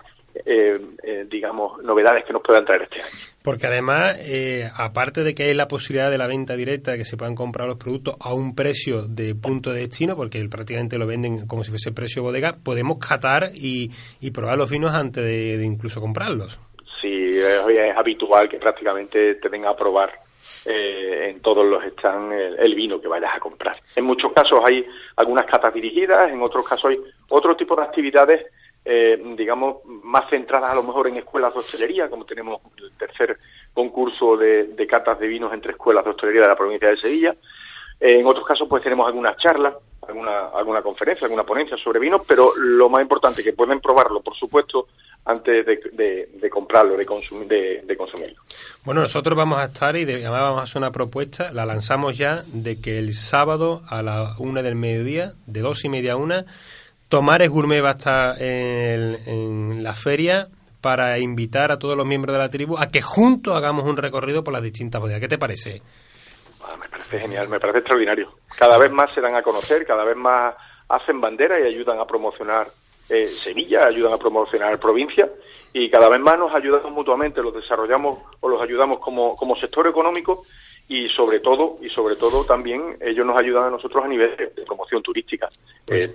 eh, 0.46 0.72
eh, 1.04 1.26
digamos, 1.30 1.80
novedades 1.84 2.24
que 2.24 2.32
nos 2.32 2.42
puedan 2.42 2.64
traer 2.64 2.82
este 2.82 3.00
año. 3.00 3.10
Porque 3.42 3.68
además, 3.68 4.18
eh, 4.20 4.68
aparte 4.76 5.22
de 5.22 5.32
que 5.32 5.44
hay 5.44 5.54
la 5.54 5.68
posibilidad 5.68 6.10
de 6.10 6.18
la 6.18 6.26
venta 6.26 6.56
directa, 6.56 6.96
que 6.96 7.04
se 7.04 7.16
puedan 7.16 7.36
comprar 7.36 7.68
los 7.68 7.76
productos 7.76 8.16
a 8.20 8.34
un 8.34 8.56
precio 8.56 9.06
de 9.06 9.36
punto 9.36 9.72
de 9.72 9.82
destino, 9.82 10.16
porque 10.16 10.44
prácticamente 10.50 10.98
lo 10.98 11.06
venden 11.06 11.46
como 11.46 11.62
si 11.62 11.70
fuese 11.70 11.92
precio 11.92 12.24
bodega, 12.24 12.52
podemos 12.64 12.98
catar 12.98 13.50
y, 13.54 13.90
probar 14.32 14.58
los 14.58 14.68
vinos 14.68 14.92
antes 14.92 15.24
de, 15.24 15.64
incluso 15.64 16.00
comprarlos. 16.00 16.58
Sí, 17.00 17.38
hoy 17.64 17.76
es 17.76 17.96
habitual 17.96 18.48
que 18.48 18.58
prácticamente 18.58 19.36
te 19.36 19.48
venga 19.48 19.70
a 19.70 19.76
probar 19.76 20.23
en 20.66 21.40
todos 21.40 21.64
los 21.66 21.84
están 21.84 22.32
el, 22.32 22.74
vino 22.74 23.00
que 23.00 23.08
vayas 23.08 23.34
a 23.34 23.40
comprar. 23.40 23.76
En 23.96 24.04
muchos 24.04 24.32
casos 24.32 24.60
hay 24.64 24.86
algunas 25.16 25.46
catas 25.46 25.72
dirigidas, 25.74 26.30
en 26.30 26.42
otros 26.42 26.66
casos 26.68 26.90
hay 26.90 26.96
otro 27.28 27.56
tipo 27.56 27.76
de 27.76 27.82
actividades 27.82 28.46
eh, 28.86 29.18
digamos, 29.36 29.78
más 30.02 30.28
centradas 30.28 30.70
a 30.70 30.74
lo 30.74 30.82
mejor 30.82 31.08
en 31.08 31.16
escuelas 31.16 31.54
de 31.54 31.60
hostelería, 31.60 32.10
como 32.10 32.26
tenemos 32.26 32.60
el 32.76 32.90
tercer 32.98 33.38
concurso 33.72 34.36
de, 34.36 34.64
de 34.64 34.86
catas 34.86 35.18
de 35.18 35.26
vinos 35.26 35.54
entre 35.54 35.72
escuelas 35.72 36.04
de 36.04 36.10
hostelería 36.10 36.42
de 36.42 36.48
la 36.48 36.56
provincia 36.56 36.88
de 36.88 36.96
Sevilla. 36.96 37.34
Eh, 37.98 38.18
en 38.20 38.26
otros 38.26 38.46
casos, 38.46 38.68
pues 38.68 38.82
tenemos 38.82 39.06
algunas 39.06 39.38
charlas, 39.38 39.74
alguna, 40.06 40.48
alguna 40.48 40.82
conferencia, 40.82 41.24
alguna 41.24 41.44
ponencia 41.44 41.78
sobre 41.78 41.98
vinos, 41.98 42.22
pero 42.26 42.54
lo 42.56 42.90
más 42.90 43.00
importante 43.00 43.42
que 43.42 43.54
pueden 43.54 43.80
probarlo, 43.80 44.20
por 44.20 44.36
supuesto, 44.36 44.88
antes 45.26 45.64
de, 45.64 46.28
de, 46.32 46.50
comprarlo, 46.50 46.96
de, 46.96 47.06
consumir, 47.06 47.48
de, 47.48 47.96
consumirlo. 47.96 48.42
Bueno, 48.84 49.00
nosotros 49.00 49.36
vamos 49.36 49.58
a 49.58 49.64
estar 49.64 49.96
y 49.96 50.02
además 50.02 50.40
vamos 50.40 50.60
a 50.60 50.64
hacer 50.64 50.78
una 50.78 50.90
propuesta, 50.90 51.50
la 51.52 51.64
lanzamos 51.64 52.18
ya, 52.18 52.44
de 52.46 52.80
que 52.80 52.98
el 52.98 53.14
sábado 53.14 53.82
a 53.88 54.02
la 54.02 54.34
una 54.38 54.62
del 54.62 54.74
mediodía, 54.74 55.32
de 55.46 55.60
dos 55.60 55.84
y 55.84 55.88
media 55.88 56.12
a 56.12 56.16
una, 56.16 56.44
Tomares 57.08 57.48
Gourmet 57.48 57.82
va 57.82 57.90
a 57.90 57.92
estar 57.92 58.42
en, 58.42 59.82
la 59.82 59.94
feria 59.94 60.48
para 60.82 61.18
invitar 61.18 61.72
a 61.72 61.78
todos 61.78 61.96
los 61.96 62.06
miembros 62.06 62.34
de 62.34 62.38
la 62.38 62.50
tribu 62.50 62.76
a 62.76 62.90
que 62.90 63.00
juntos 63.00 63.56
hagamos 63.56 63.84
un 63.84 63.96
recorrido 63.96 64.44
por 64.44 64.52
las 64.52 64.62
distintas 64.62 65.00
bodegas. 65.00 65.20
¿Qué 65.20 65.28
te 65.28 65.38
parece? 65.38 65.80
Ah, 66.62 66.76
me 66.76 66.88
parece 66.88 67.20
genial, 67.20 67.48
me 67.48 67.58
parece 67.58 67.78
extraordinario. 67.78 68.34
Cada 68.58 68.76
vez 68.76 68.90
más 68.90 69.14
se 69.14 69.22
dan 69.22 69.36
a 69.36 69.42
conocer, 69.42 69.86
cada 69.86 70.04
vez 70.04 70.16
más 70.16 70.54
hacen 70.88 71.20
bandera 71.20 71.58
y 71.58 71.62
ayudan 71.62 71.98
a 71.98 72.06
promocionar 72.06 72.68
eh, 73.08 73.26
Sevilla, 73.26 73.86
ayudan 73.86 74.14
a 74.14 74.18
promocionar 74.18 74.78
provincia 74.78 75.28
y 75.72 75.90
cada 75.90 76.08
vez 76.08 76.20
más 76.20 76.38
nos 76.38 76.54
ayudamos 76.54 76.92
mutuamente, 76.92 77.42
los 77.42 77.54
desarrollamos 77.54 78.18
o 78.40 78.48
los 78.48 78.62
ayudamos 78.62 79.00
como, 79.00 79.36
como 79.36 79.56
sector 79.56 79.86
económico 79.88 80.44
y 80.88 81.08
sobre 81.08 81.40
todo 81.40 81.76
y 81.80 81.88
sobre 81.88 82.16
todo 82.16 82.44
también 82.44 82.96
ellos 83.00 83.26
nos 83.26 83.40
ayudan 83.40 83.64
a 83.64 83.70
nosotros 83.70 84.04
a 84.04 84.08
nivel 84.08 84.36
de, 84.36 84.46
promoción 84.64 85.02
turística. 85.02 85.48
Pues 85.84 86.06
eh, 86.06 86.14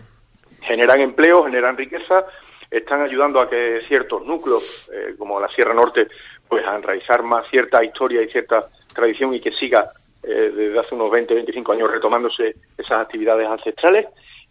generan 0.62 1.02
empleo, 1.02 1.44
generan 1.44 1.76
riqueza, 1.76 2.26
están 2.70 3.02
ayudando 3.02 3.40
a 3.40 3.50
que 3.50 3.82
ciertos 3.88 4.26
núcleos, 4.26 4.90
eh, 4.94 5.16
como 5.18 5.40
la 5.40 5.48
Sierra 5.50 5.74
Norte, 5.74 6.08
pues 6.48 6.66
a 6.66 6.76
enraizar 6.76 7.24
más 7.24 7.48
cierta 7.50 7.84
historia 7.84 8.22
y 8.22 8.30
cierta 8.30 8.70
tradición 8.94 9.34
y 9.34 9.40
que 9.40 9.52
siga 9.52 9.92
eh, 10.24 10.52
desde 10.56 10.80
hace 10.80 10.96
unos 10.96 11.12
20, 11.12 11.34
25 11.34 11.72
años 11.72 11.92
retomándose 11.92 12.56
esas 12.78 13.02
actividades 13.02 13.48
ancestrales 13.48 14.08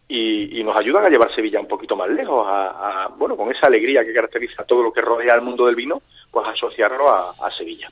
y, 0.09 0.63
nos 0.63 0.77
ayudan 0.77 1.05
a 1.05 1.09
llevar 1.09 1.35
Sevilla 1.35 1.61
un 1.61 1.69
poquito 1.69 1.97
más 1.97 2.09
lejos, 2.11 2.45
a, 2.47 3.09
bueno, 3.17 3.37
con 3.37 3.51
esa 3.51 3.67
alegría 3.67 4.05
que 4.05 4.13
caracteriza 4.13 4.65
todo 4.65 4.83
lo 4.83 4.93
que 4.93 5.01
rodea 5.01 5.35
el 5.35 5.43
mundo 5.43 5.67
del 5.67 5.77
vino, 5.77 6.03
pues 6.31 6.47
asociarlo 6.49 7.09
a 7.09 7.51
Sevilla 7.57 7.89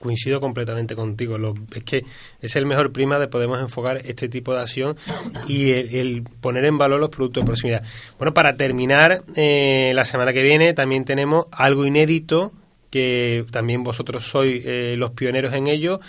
coincido 0.00 0.40
completamente 0.40 0.96
contigo. 0.96 1.38
Lo, 1.38 1.54
es 1.74 1.84
que 1.84 2.04
es 2.40 2.56
el 2.56 2.66
mejor 2.66 2.90
prima 2.90 3.18
de 3.18 3.28
podemos 3.28 3.60
enfocar 3.60 3.98
este 3.98 4.28
tipo 4.28 4.54
de 4.54 4.62
acción 4.62 4.96
y 5.46 5.72
el, 5.72 6.24
poner 6.40 6.64
en 6.64 6.78
valor 6.78 6.98
los 6.98 7.10
productos 7.10 7.44
de 7.44 7.46
proximidad. 7.46 7.82
Bueno, 8.18 8.34
para 8.34 8.56
terminar, 8.56 9.22
eh, 9.36 9.92
la 9.94 10.04
semana 10.04 10.32
que 10.32 10.42
viene 10.42 10.72
también 10.72 11.04
tenemos 11.04 11.46
algo 11.52 11.84
inédito 11.84 12.52
que 12.90 13.44
también 13.52 13.84
vosotros 13.84 14.24
sois 14.24 14.64
eh, 14.66 14.96
los 14.96 15.12
pioneros 15.12 15.54
en 15.54 15.68
ello. 15.68 16.00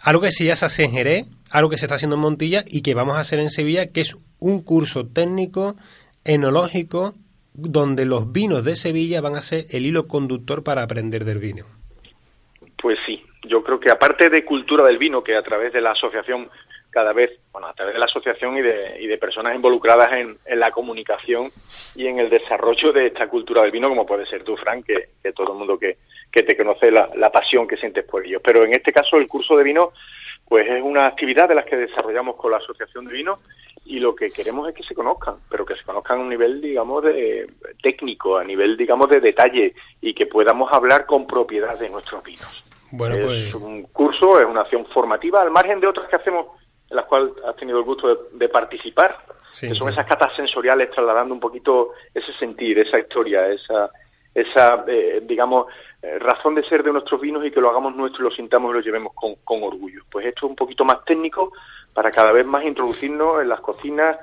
Algo 0.00 0.20
que 0.20 0.32
se 0.32 0.44
ya 0.44 0.56
se 0.56 0.66
hace 0.66 0.84
en 0.84 1.26
algo 1.50 1.70
que 1.70 1.78
se 1.78 1.84
está 1.84 1.94
haciendo 1.94 2.16
en 2.16 2.22
Montilla 2.22 2.64
y 2.66 2.82
que 2.82 2.92
vamos 2.92 3.16
a 3.16 3.20
hacer 3.20 3.38
en 3.38 3.50
Sevilla, 3.50 3.86
que 3.86 4.00
es 4.00 4.16
un 4.42 4.62
curso 4.64 5.06
técnico 5.06 5.76
enológico 6.24 7.14
donde 7.54 8.06
los 8.06 8.32
vinos 8.32 8.64
de 8.64 8.76
Sevilla 8.76 9.20
van 9.20 9.36
a 9.36 9.42
ser 9.42 9.66
el 9.70 9.86
hilo 9.86 10.08
conductor 10.08 10.64
para 10.64 10.82
aprender 10.82 11.24
del 11.24 11.38
vino. 11.38 11.64
Pues 12.80 12.98
sí, 13.06 13.22
yo 13.44 13.62
creo 13.62 13.78
que 13.78 13.90
aparte 13.90 14.30
de 14.30 14.44
cultura 14.44 14.84
del 14.84 14.98
vino, 14.98 15.22
que 15.22 15.36
a 15.36 15.42
través 15.42 15.72
de 15.72 15.80
la 15.80 15.92
asociación 15.92 16.48
cada 16.90 17.12
vez, 17.14 17.30
bueno, 17.52 17.68
a 17.68 17.72
través 17.72 17.94
de 17.94 18.00
la 18.00 18.04
asociación 18.04 18.58
y 18.58 18.62
de, 18.62 18.98
y 19.00 19.06
de 19.06 19.16
personas 19.16 19.54
involucradas 19.54 20.12
en, 20.12 20.36
la 20.58 20.70
comunicación 20.70 21.50
y 21.94 22.06
en 22.06 22.18
el 22.18 22.28
desarrollo 22.28 22.92
de 22.92 23.06
esta 23.06 23.28
cultura 23.28 23.62
del 23.62 23.70
vino, 23.70 23.88
como 23.88 24.04
puede 24.04 24.26
ser 24.26 24.44
tú, 24.44 24.56
Frank, 24.56 24.84
que, 24.84 25.32
todo 25.32 25.52
el 25.52 25.58
mundo 25.58 25.78
que, 25.78 25.96
que 26.30 26.42
te 26.42 26.54
conoce 26.54 26.90
la, 26.90 27.08
la 27.16 27.30
pasión 27.30 27.66
que 27.66 27.78
sientes 27.78 28.04
por 28.04 28.26
ellos. 28.26 28.42
Pero 28.44 28.64
en 28.64 28.72
este 28.72 28.92
caso 28.92 29.16
el 29.16 29.26
curso 29.26 29.56
de 29.56 29.64
vino 29.64 29.92
pues 30.52 30.68
es 30.68 30.82
una 30.82 31.06
actividad 31.06 31.48
de 31.48 31.54
las 31.54 31.64
que 31.64 31.76
desarrollamos 31.76 32.36
con 32.36 32.50
la 32.50 32.58
Asociación 32.58 33.06
de 33.06 33.14
Vino 33.14 33.38
y 33.92 34.00
lo 34.00 34.14
que 34.16 34.30
queremos 34.30 34.66
es 34.68 34.74
que 34.74 34.82
se 34.82 34.94
conozcan, 34.94 35.34
pero 35.50 35.66
que 35.66 35.76
se 35.76 35.84
conozcan 35.84 36.18
a 36.18 36.22
un 36.22 36.30
nivel, 36.30 36.62
digamos, 36.62 37.04
de 37.04 37.46
técnico, 37.82 38.38
a 38.38 38.44
nivel, 38.44 38.74
digamos, 38.74 39.10
de 39.10 39.20
detalle 39.20 39.74
y 40.00 40.14
que 40.14 40.24
podamos 40.24 40.72
hablar 40.72 41.04
con 41.04 41.26
propiedad 41.26 41.78
de 41.78 41.90
nuestros 41.90 42.24
vinos. 42.24 42.64
Bueno, 42.90 43.16
es 43.16 43.24
pues 43.52 43.54
un 43.54 43.82
curso, 43.92 44.40
es 44.40 44.46
una 44.46 44.62
acción 44.62 44.86
formativa, 44.86 45.42
al 45.42 45.50
margen 45.50 45.78
de 45.78 45.88
otras 45.88 46.08
que 46.08 46.16
hacemos, 46.16 46.46
en 46.88 46.96
las 46.96 47.04
cuales 47.04 47.32
has 47.46 47.54
tenido 47.56 47.78
el 47.78 47.84
gusto 47.84 48.08
de, 48.08 48.16
de 48.32 48.48
participar, 48.48 49.14
Sí, 49.52 49.68
que 49.68 49.74
son 49.74 49.88
sí. 49.88 49.92
esas 49.92 50.06
catas 50.06 50.34
sensoriales 50.34 50.90
trasladando 50.90 51.34
un 51.34 51.40
poquito 51.40 51.90
ese 52.14 52.32
sentir, 52.38 52.78
esa 52.78 52.98
historia, 52.98 53.48
esa, 53.48 53.90
esa 54.34 54.82
eh, 54.88 55.20
digamos, 55.22 55.66
eh, 56.00 56.18
razón 56.18 56.54
de 56.54 56.64
ser 56.64 56.82
de 56.82 56.92
nuestros 56.92 57.20
vinos 57.20 57.44
y 57.44 57.50
que 57.50 57.60
lo 57.60 57.68
hagamos 57.68 57.94
nuestro 57.94 58.22
y 58.22 58.30
lo 58.30 58.34
sintamos 58.34 58.70
y 58.70 58.74
lo 58.74 58.80
llevemos 58.80 59.12
con, 59.14 59.34
con 59.44 59.62
orgullo. 59.62 60.04
Pues 60.10 60.24
esto 60.24 60.46
es 60.46 60.50
un 60.50 60.56
poquito 60.56 60.86
más 60.86 61.04
técnico 61.04 61.52
para 61.94 62.10
cada 62.10 62.32
vez 62.32 62.46
más 62.46 62.64
introducirnos 62.64 63.42
en 63.42 63.48
las 63.48 63.60
cocinas, 63.60 64.16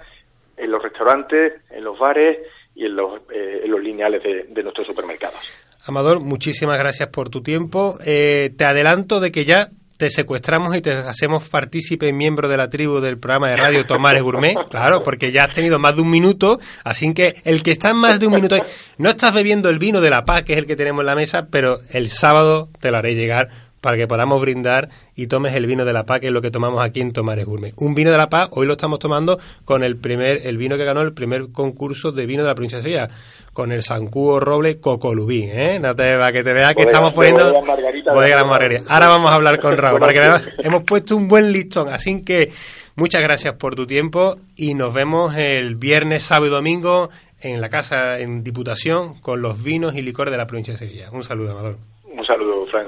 en 0.58 0.72
los 0.72 0.82
restaurantes, 0.82 1.62
en 1.70 1.84
los 1.84 1.98
bares 1.98 2.40
y 2.76 2.86
en 2.86 2.96
los, 2.96 3.22
eh, 3.32 3.62
en 3.64 3.72
los 3.72 3.82
lineales 3.82 4.24
de, 4.24 4.46
de 4.50 4.64
nuestros 4.64 4.88
supermercados. 4.88 5.40
Amador, 5.86 6.20
muchísimas 6.20 6.78
gracias 6.78 7.10
por 7.10 7.30
tu 7.30 7.42
tiempo. 7.42 7.98
Eh, 8.06 8.52
te 8.58 8.66
adelanto 8.66 9.20
de 9.20 9.32
que 9.32 9.46
ya 9.46 9.70
te 10.00 10.10
secuestramos 10.10 10.78
y 10.78 10.82
te 10.82 10.94
hacemos 10.94 11.50
partícipe 11.50 12.08
y 12.08 12.14
miembro 12.14 12.48
de 12.48 12.56
la 12.56 12.70
tribu 12.70 13.02
del 13.02 13.18
programa 13.18 13.50
de 13.50 13.58
radio 13.58 13.86
Tomares 13.86 14.24
Gourmet, 14.24 14.56
claro, 14.70 15.04
porque 15.04 15.34
ya 15.34 15.44
has 15.44 15.52
tenido 15.52 15.78
más 15.78 15.98
de 15.98 16.02
un 16.02 16.10
minuto, 16.10 16.58
así 16.86 17.14
que 17.14 17.36
el 17.44 17.64
que 17.64 17.72
está 17.72 17.90
en 17.90 17.98
más 17.98 18.18
de 18.18 18.28
un 18.28 18.34
minuto, 18.34 18.58
no 18.98 19.10
estás 19.10 19.34
bebiendo 19.34 19.70
el 19.70 19.78
vino 19.78 20.00
de 20.00 20.10
la 20.10 20.24
paz, 20.24 20.44
que 20.44 20.54
es 20.54 20.60
el 20.60 20.68
que 20.68 20.78
tenemos 20.78 21.02
en 21.02 21.08
la 21.08 21.16
mesa, 21.16 21.48
pero 21.52 21.80
el 21.92 22.08
sábado 22.08 22.70
te 22.80 22.92
lo 22.92 22.98
haré 22.98 23.16
llegar 23.16 23.50
para 23.82 23.98
que 23.98 24.08
podamos 24.08 24.42
brindar 24.42 24.90
y 25.16 25.28
tomes 25.28 25.54
el 25.56 25.66
vino 25.66 25.86
de 25.86 25.94
la 25.94 26.06
paz, 26.06 26.20
que 26.20 26.28
es 26.28 26.34
lo 26.34 26.42
que 26.42 26.52
tomamos 26.52 26.84
aquí 26.84 27.02
en 27.02 27.14
Tomares 27.14 27.46
Gourmet. 27.46 27.74
Un 27.78 27.96
vino 27.96 28.12
de 28.12 28.18
la 28.18 28.30
paz, 28.30 28.50
hoy 28.52 28.66
lo 28.68 28.74
estamos 28.74 29.00
tomando 29.00 29.40
con 29.66 29.84
el 29.84 29.96
primer, 29.98 30.46
el 30.48 30.58
vino 30.58 30.78
que 30.78 30.86
ganó 30.86 31.02
el 31.02 31.14
primer 31.14 31.52
concurso 31.52 32.12
de 32.12 32.26
vino 32.26 32.44
de 32.44 32.50
la 32.50 32.56
provincia 32.56 32.78
de 32.80 32.84
Sevilla, 32.84 33.10
con 33.54 33.72
el 33.72 33.82
Sancuo 33.82 34.40
Roble 34.40 34.80
Cocolubí, 34.80 35.44
¿eh? 35.44 35.80
No 35.82 35.96
te 35.96 36.16
va 36.16 36.32
que 36.32 36.44
te 36.44 36.54
veas 36.54 36.70
que 36.74 36.84
Bodega- 36.84 36.88
estamos 36.88 37.14
poniendo 37.14 37.44
Bodega 37.52 37.66
Margarita, 37.66 38.14
Bodega 38.14 38.44
Margarita. 38.46 38.84
Ahora 38.94 39.08
vamos 39.10 39.32
a 39.32 39.36
hablar 39.36 39.60
con 39.60 39.76
Raúl, 39.78 40.00
para 40.00 40.14
que 40.14 40.20
veas, 40.20 40.44
hemos 40.60 40.84
puesto 40.84 41.16
un 41.16 41.28
buen 41.28 41.52
listón, 41.52 41.90
así 41.90 42.24
que 42.24 42.52
muchas 42.96 43.22
gracias 43.22 43.56
por 43.56 43.76
tu 43.76 43.86
tiempo 43.88 44.38
y 44.56 44.74
nos 44.76 44.94
vemos 44.94 45.36
el 45.36 45.76
viernes, 45.76 46.24
sábado 46.24 46.48
y 46.48 46.50
domingo 46.50 47.10
en 47.42 47.60
la 47.62 47.70
casa 47.70 48.20
en 48.20 48.44
Diputación 48.44 49.20
con 49.22 49.42
los 49.42 49.62
vinos 49.64 49.96
y 49.96 50.02
licores 50.02 50.32
de 50.32 50.38
la 50.38 50.46
provincia 50.48 50.74
de 50.74 50.78
Sevilla. 50.78 51.10
Un 51.12 51.24
saludo, 51.24 51.52
Amador. 51.52 51.78
Un 52.04 52.26
saludo, 52.26 52.66
Frank. 52.70 52.88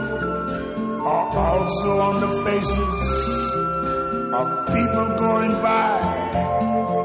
also 1.35 1.99
on 1.99 2.19
the 2.21 2.31
faces 2.43 3.53
of 4.33 4.65
people 4.67 5.15
going 5.17 5.51
by. 5.61 6.01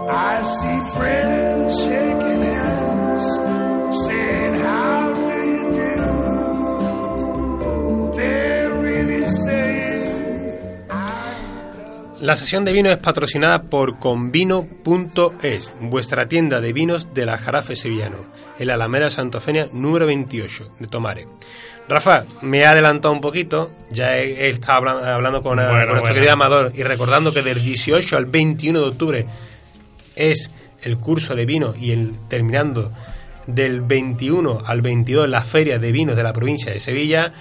I 0.08 0.42
see 0.42 0.80
friends 0.96 1.78
shaking 1.84 2.42
hands, 2.42 3.24
saying, 4.06 4.54
How 4.62 5.12
do 5.12 5.32
you 5.54 5.70
do? 5.72 5.96
They're 8.16 8.72
really 8.80 9.28
saying, 9.28 9.96
La 12.20 12.34
sesión 12.34 12.64
de 12.64 12.72
vino 12.72 12.90
es 12.90 12.98
patrocinada 12.98 13.64
por 13.64 13.98
convino.es, 13.98 15.72
vuestra 15.80 16.28
tienda 16.28 16.60
de 16.60 16.72
vinos 16.72 17.12
de 17.14 17.26
la 17.26 17.38
Jarafe 17.38 17.76
Sevillano, 17.76 18.18
en 18.58 18.66
la 18.68 18.74
Alameda 18.74 19.10
Santofenia 19.10 19.68
número 19.72 20.06
28 20.06 20.72
de 20.78 20.86
Tomare. 20.86 21.26
Rafa, 21.88 22.25
me 22.42 22.59
he 22.59 22.66
adelantado 22.66 23.14
un 23.14 23.20
poquito, 23.20 23.70
ya 23.92 24.16
he, 24.16 24.46
he 24.46 24.49
estado 24.49 24.79
hablan- 24.79 25.05
hablando 25.05 25.40
con, 25.42 25.59
eh, 25.61 25.62
con 25.62 25.72
nuestro 25.77 26.01
bueno. 26.01 26.14
querido 26.14 26.33
Amador 26.33 26.72
y 26.75 26.83
recordando 26.83 27.33
que 27.33 27.42
del 27.42 27.62
18 27.62 28.16
al 28.16 28.27
21 28.27 28.81
de 28.81 28.87
octubre 28.88 29.27
es 30.16 30.51
el 30.83 30.99
curso 30.99 31.35
de 31.37 31.46
vino 31.46 31.75
y 31.81 31.92
el 31.92 32.12
terminando 32.29 32.90
del 33.46 33.81
21 33.83 34.62
al 34.66 34.83
22 34.83 35.29
la 35.29 35.40
feria 35.40 35.79
de 35.79 35.92
vinos 35.92 36.16
de 36.16 36.22
la 36.25 36.33
provincia 36.33 36.72
de 36.72 36.81
Sevilla. 36.81 37.33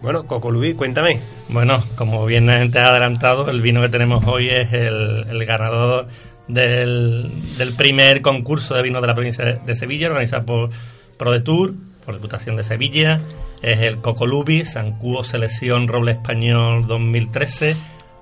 Bueno, 0.00 0.24
Cocolubí, 0.24 0.72
cuéntame. 0.72 1.20
Bueno, 1.50 1.84
como 1.96 2.24
bien 2.24 2.46
te 2.70 2.78
has 2.78 2.86
adelantado, 2.86 3.50
el 3.50 3.60
vino 3.60 3.82
que 3.82 3.90
tenemos 3.90 4.24
hoy 4.26 4.48
es 4.48 4.72
el, 4.72 5.26
el 5.28 5.44
ganador 5.44 6.06
del, 6.48 7.30
del 7.58 7.74
primer 7.74 8.22
concurso 8.22 8.74
de 8.74 8.82
vino 8.82 9.02
de 9.02 9.06
la 9.06 9.14
provincia 9.14 9.44
de, 9.44 9.58
de 9.58 9.74
Sevilla, 9.74 10.08
organizado 10.08 10.46
por 10.46 10.70
ProDetour, 11.18 11.74
por 12.10 12.16
Diputación 12.16 12.56
de 12.56 12.64
Sevilla. 12.64 13.20
Es 13.62 13.80
el 13.80 14.00
Cocolubi, 14.00 14.64
Sancuo 14.64 15.22
Selección 15.22 15.86
Roble 15.86 16.12
Español 16.12 16.84
2013, 16.88 17.76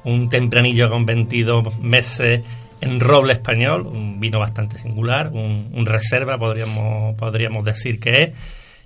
un 0.05 0.29
tempranillo 0.29 0.91
con 0.91 1.07
22 1.07 1.79
meses 1.79 2.45
en 2.83 3.01
roble 3.01 3.33
español, 3.33 3.87
un 3.87 4.21
vino 4.21 4.39
bastante 4.39 4.77
singular, 4.79 5.31
un, 5.33 5.71
un 5.73 5.87
reserva, 5.87 6.39
podríamos, 6.39 7.17
podríamos 7.17 7.65
decir 7.65 7.99
que 7.99 8.23
es. 8.23 8.31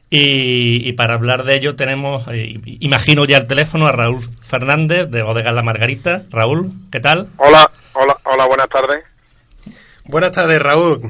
Y, 0.08 0.88
y 0.88 0.92
para 0.92 1.14
hablar 1.14 1.42
de 1.42 1.56
ello 1.56 1.74
tenemos, 1.74 2.28
eh, 2.28 2.60
imagino 2.80 3.24
ya 3.24 3.38
el 3.38 3.48
teléfono 3.48 3.86
a 3.86 3.92
Raúl 3.92 4.20
Fernández 4.42 5.10
de 5.10 5.22
Bodega 5.22 5.50
La 5.52 5.64
Margarita. 5.64 6.22
Raúl, 6.30 6.70
¿qué 6.92 7.00
tal? 7.00 7.28
Hola, 7.38 7.68
hola, 7.94 8.16
hola, 8.22 8.46
buenas 8.46 8.68
tardes. 8.68 9.02
Buenas 10.04 10.30
tardes, 10.30 10.62
Raúl. 10.62 11.00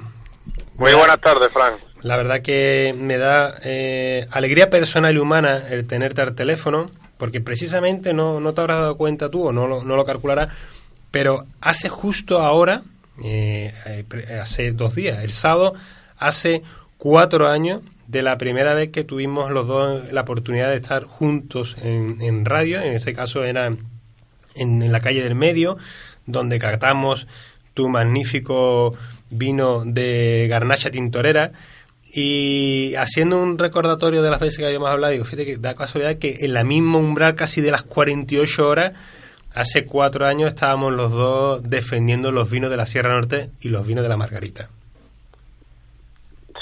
Muy 0.76 0.94
buenas 0.94 1.20
tardes, 1.20 1.52
Fran. 1.52 1.74
La 2.02 2.16
verdad 2.16 2.42
que 2.42 2.94
me 2.98 3.16
da 3.16 3.54
eh, 3.64 4.26
alegría 4.30 4.70
personal 4.70 5.14
y 5.14 5.18
humana 5.18 5.62
el 5.70 5.86
tenerte 5.86 6.20
al 6.20 6.34
teléfono, 6.34 6.90
porque 7.16 7.40
precisamente 7.40 8.12
no, 8.12 8.40
no 8.40 8.54
te 8.54 8.60
habrás 8.60 8.78
dado 8.80 8.96
cuenta 8.96 9.30
tú 9.30 9.46
o 9.46 9.52
no 9.52 9.68
lo, 9.68 9.84
no 9.84 9.94
lo 9.94 10.04
calcularás, 10.04 10.50
pero 11.12 11.46
hace 11.60 11.88
justo 11.88 12.40
ahora, 12.40 12.82
eh, 13.22 13.72
eh, 13.86 14.04
pre- 14.08 14.40
hace 14.40 14.72
dos 14.72 14.94
días, 14.96 15.22
el 15.22 15.30
sábado, 15.30 15.74
hace 16.18 16.62
cuatro 16.96 17.48
años 17.48 17.82
de 18.08 18.22
la 18.22 18.36
primera 18.36 18.74
vez 18.74 18.88
que 18.90 19.04
tuvimos 19.04 19.50
los 19.52 19.68
dos 19.68 20.12
la 20.12 20.22
oportunidad 20.22 20.70
de 20.70 20.76
estar 20.76 21.04
juntos 21.04 21.76
en, 21.82 22.20
en 22.20 22.44
radio, 22.44 22.80
en 22.82 22.94
este 22.94 23.12
caso 23.12 23.44
era 23.44 23.66
en, 23.66 23.78
en 24.82 24.90
la 24.90 25.00
calle 25.00 25.22
del 25.22 25.36
medio, 25.36 25.78
donde 26.26 26.58
catamos 26.58 27.28
tu 27.74 27.88
magnífico 27.88 28.96
vino 29.30 29.82
de 29.84 30.46
garnacha 30.50 30.90
tintorera 30.90 31.52
y 32.14 32.94
haciendo 32.96 33.38
un 33.38 33.58
recordatorio 33.58 34.20
de 34.22 34.30
las 34.30 34.38
veces 34.38 34.58
que 34.58 34.66
habíamos 34.66 34.90
hablado, 34.90 35.12
digo, 35.12 35.24
fíjate 35.24 35.46
que 35.46 35.56
da 35.56 35.74
casualidad 35.74 36.18
que 36.18 36.36
en 36.40 36.52
la 36.52 36.62
misma 36.62 36.98
umbral 36.98 37.34
casi 37.34 37.62
de 37.62 37.70
las 37.70 37.82
48 37.82 38.68
horas, 38.68 38.92
hace 39.54 39.86
cuatro 39.86 40.26
años 40.26 40.48
estábamos 40.48 40.92
los 40.92 41.10
dos 41.10 41.62
defendiendo 41.62 42.30
los 42.30 42.50
vinos 42.50 42.70
de 42.70 42.76
la 42.76 42.84
Sierra 42.84 43.14
Norte 43.14 43.50
y 43.62 43.70
los 43.70 43.86
vinos 43.86 44.02
de 44.02 44.10
la 44.10 44.18
Margarita. 44.18 44.68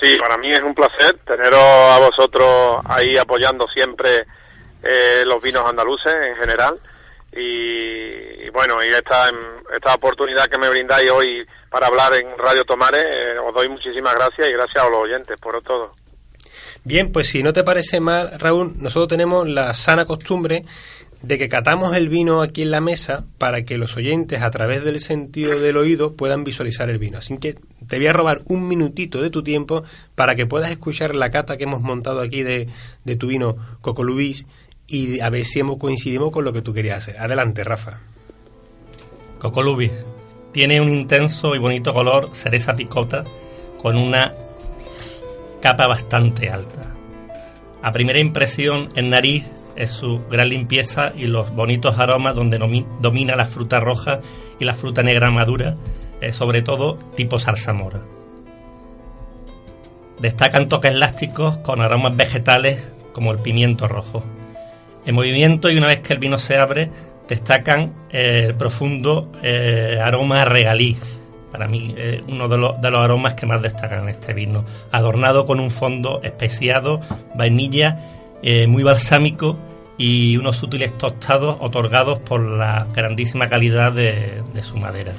Sí, 0.01 0.17
para 0.17 0.39
mí 0.39 0.51
es 0.53 0.61
un 0.61 0.75
placer 0.75 1.19
teneros 1.27 1.61
a 1.61 1.99
vosotros 1.99 2.79
ahí 2.85 3.17
apoyando 3.17 3.67
siempre 3.67 4.25
eh, 4.83 5.25
los 5.27 5.43
vinos 5.43 5.69
andaluces 5.69 6.15
en 6.27 6.37
general 6.37 6.79
y, 7.33 8.49
bueno, 8.51 8.83
y 8.83 8.89
esta, 8.89 9.31
esta 9.75 9.95
oportunidad 9.95 10.47
que 10.47 10.59
me 10.59 10.69
brindáis 10.69 11.11
hoy 11.11 11.47
para 11.71 11.87
hablar 11.87 12.15
en 12.15 12.37
Radio 12.37 12.65
Tomares, 12.65 13.05
eh, 13.05 13.39
os 13.39 13.55
doy 13.55 13.69
muchísimas 13.69 14.15
gracias 14.15 14.49
y 14.49 14.53
gracias 14.53 14.85
a 14.85 14.89
los 14.89 15.03
oyentes 15.03 15.39
por 15.41 15.63
todo. 15.63 15.93
Bien, 16.83 17.13
pues 17.13 17.29
si 17.29 17.43
no 17.43 17.53
te 17.53 17.63
parece 17.63 18.01
mal, 18.01 18.39
Raúl, 18.39 18.73
nosotros 18.79 19.09
tenemos 19.09 19.49
la 19.49 19.75
sana 19.75 20.07
costumbre 20.07 20.65
de 21.23 21.37
que 21.37 21.49
catamos 21.49 21.95
el 21.95 22.09
vino 22.09 22.41
aquí 22.41 22.63
en 22.63 22.71
la 22.71 22.81
mesa 22.81 23.25
para 23.37 23.65
que 23.65 23.77
los 23.77 23.97
oyentes 23.97 24.43
a 24.43 24.51
través 24.51 24.83
del 24.83 25.01
sentido 25.01 25.61
del 25.61 25.77
oído 25.77 26.15
puedan 26.15 26.45
visualizar 26.45 26.89
el 26.89 26.99
vino. 26.99 27.19
Así 27.19 27.37
que 27.39 27.57
te 27.87 27.99
voy 27.99 28.07
a 28.07 28.13
robar 28.13 28.41
un 28.47 28.67
minutito 28.67 29.21
de 29.21 29.29
tu 29.29 29.43
tiempo 29.43 29.85
para 30.15 30.35
que 30.35 30.47
puedas 30.47 30.71
escuchar 30.71 31.15
la 31.15 31.31
cata 31.31 31.59
que 31.59 31.65
hemos 31.65 31.83
montado 31.83 32.23
aquí 32.23 32.43
de, 32.43 32.69
de 33.05 33.17
tu 33.17 33.27
vino 33.27 33.57
Cocolubis 33.83 34.47
y 34.91 35.21
a 35.21 35.31
ver 35.31 35.45
si 35.45 35.61
hemos 35.61 35.79
coincidimos 35.79 36.31
con 36.33 36.45
lo 36.45 36.53
que 36.53 36.63
tú 36.63 36.75
querías 36.75 36.99
hacer. 36.99 37.19
Adelante, 37.19 37.63
Rafa. 37.63 38.01
Cocolubis 39.39 39.93
tiene 40.53 40.81
un 40.81 40.91
intenso 40.91 41.55
y 41.55 41.59
bonito 41.59 41.95
color 41.95 42.31
cereza 42.33 42.75
picota 42.75 43.25
con 43.81 43.97
una 43.97 44.35
capa 45.63 45.87
bastante 45.87 46.51
alta. 46.51 46.95
A 47.83 47.93
primera 47.93 48.19
impresión 48.19 48.89
en 48.97 49.11
nariz 49.11 49.47
es 49.77 49.93
su 49.93 50.21
gran 50.29 50.49
limpieza 50.49 51.13
y 51.17 51.27
los 51.27 51.55
bonitos 51.55 51.99
aromas 51.99 52.35
donde 52.35 52.59
domina 53.01 53.37
la 53.37 53.47
fruta 53.47 53.79
roja 53.79 54.21
y 54.59 54.65
la 54.65 54.75
fruta 54.75 55.03
negra 55.03 55.31
madura, 55.31 55.77
eh, 56.21 56.33
sobre 56.33 56.63
todo 56.63 56.99
tipo 57.15 57.39
zarzamora. 57.39 58.03
Destacan 60.19 60.69
toques 60.69 60.91
elásticos 60.91 61.59
con 61.59 61.81
aromas 61.81 62.15
vegetales 62.17 62.93
como 63.13 63.31
el 63.33 63.39
pimiento 63.39 63.89
rojo. 63.89 64.23
En 65.07 65.15
movimiento 65.15 65.71
y 65.71 65.79
una 65.79 65.87
vez 65.87 66.01
que 66.01 66.13
el 66.13 66.19
vino 66.19 66.39
se 66.39 66.57
abre, 66.57 66.91
destacan 67.29 67.95
eh, 68.11 68.47
el 68.49 68.55
profundo 68.55 69.33
eh, 69.43 69.99
aroma 70.03 70.45
regalí. 70.45 70.97
Para 71.51 71.67
mí, 71.67 71.95
eh, 71.97 72.23
uno 72.29 72.49
de 72.49 72.59
los, 72.59 72.81
de 72.81 72.91
los 72.91 73.01
aromas 73.01 73.35
que 73.35 73.47
más 73.47 73.61
destacan 73.61 74.09
este 74.09 74.33
vino. 74.33 74.65
Adornado 74.93 75.47
con 75.47 75.59
un 75.59 75.71
fondo 75.71 76.21
especiado, 76.23 77.01
vainilla, 77.35 77.99
eh, 78.43 78.67
muy 78.67 78.83
balsámico 78.83 79.59
y 79.99 80.37
unos 80.37 80.57
sutiles 80.57 80.97
tostados 80.97 81.57
otorgados 81.61 82.21
por 82.21 82.41
la 82.41 82.87
grandísima 82.95 83.49
calidad 83.49 83.93
de, 83.93 84.43
de 84.55 84.63
su 84.63 84.77
madera. 84.77 85.13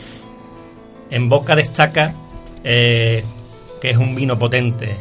En 1.10 1.28
boca 1.28 1.56
destaca 1.56 2.16
eh, 2.64 3.24
que 3.82 3.90
es 3.90 3.98
un 3.98 4.16
vino 4.16 4.38
potente, 4.38 4.96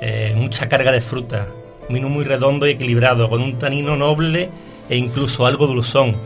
eh, 0.00 0.34
mucha 0.36 0.68
carga 0.68 0.90
de 0.90 1.00
fruta, 1.00 1.46
un 1.88 1.94
vino 1.94 2.08
muy 2.08 2.24
redondo 2.24 2.66
y 2.66 2.70
equilibrado, 2.70 3.28
con 3.28 3.42
un 3.42 3.58
tanino 3.58 3.96
noble 3.96 4.50
e 4.88 4.96
incluso 4.96 5.46
algo 5.46 5.66
dulzón 5.66 6.16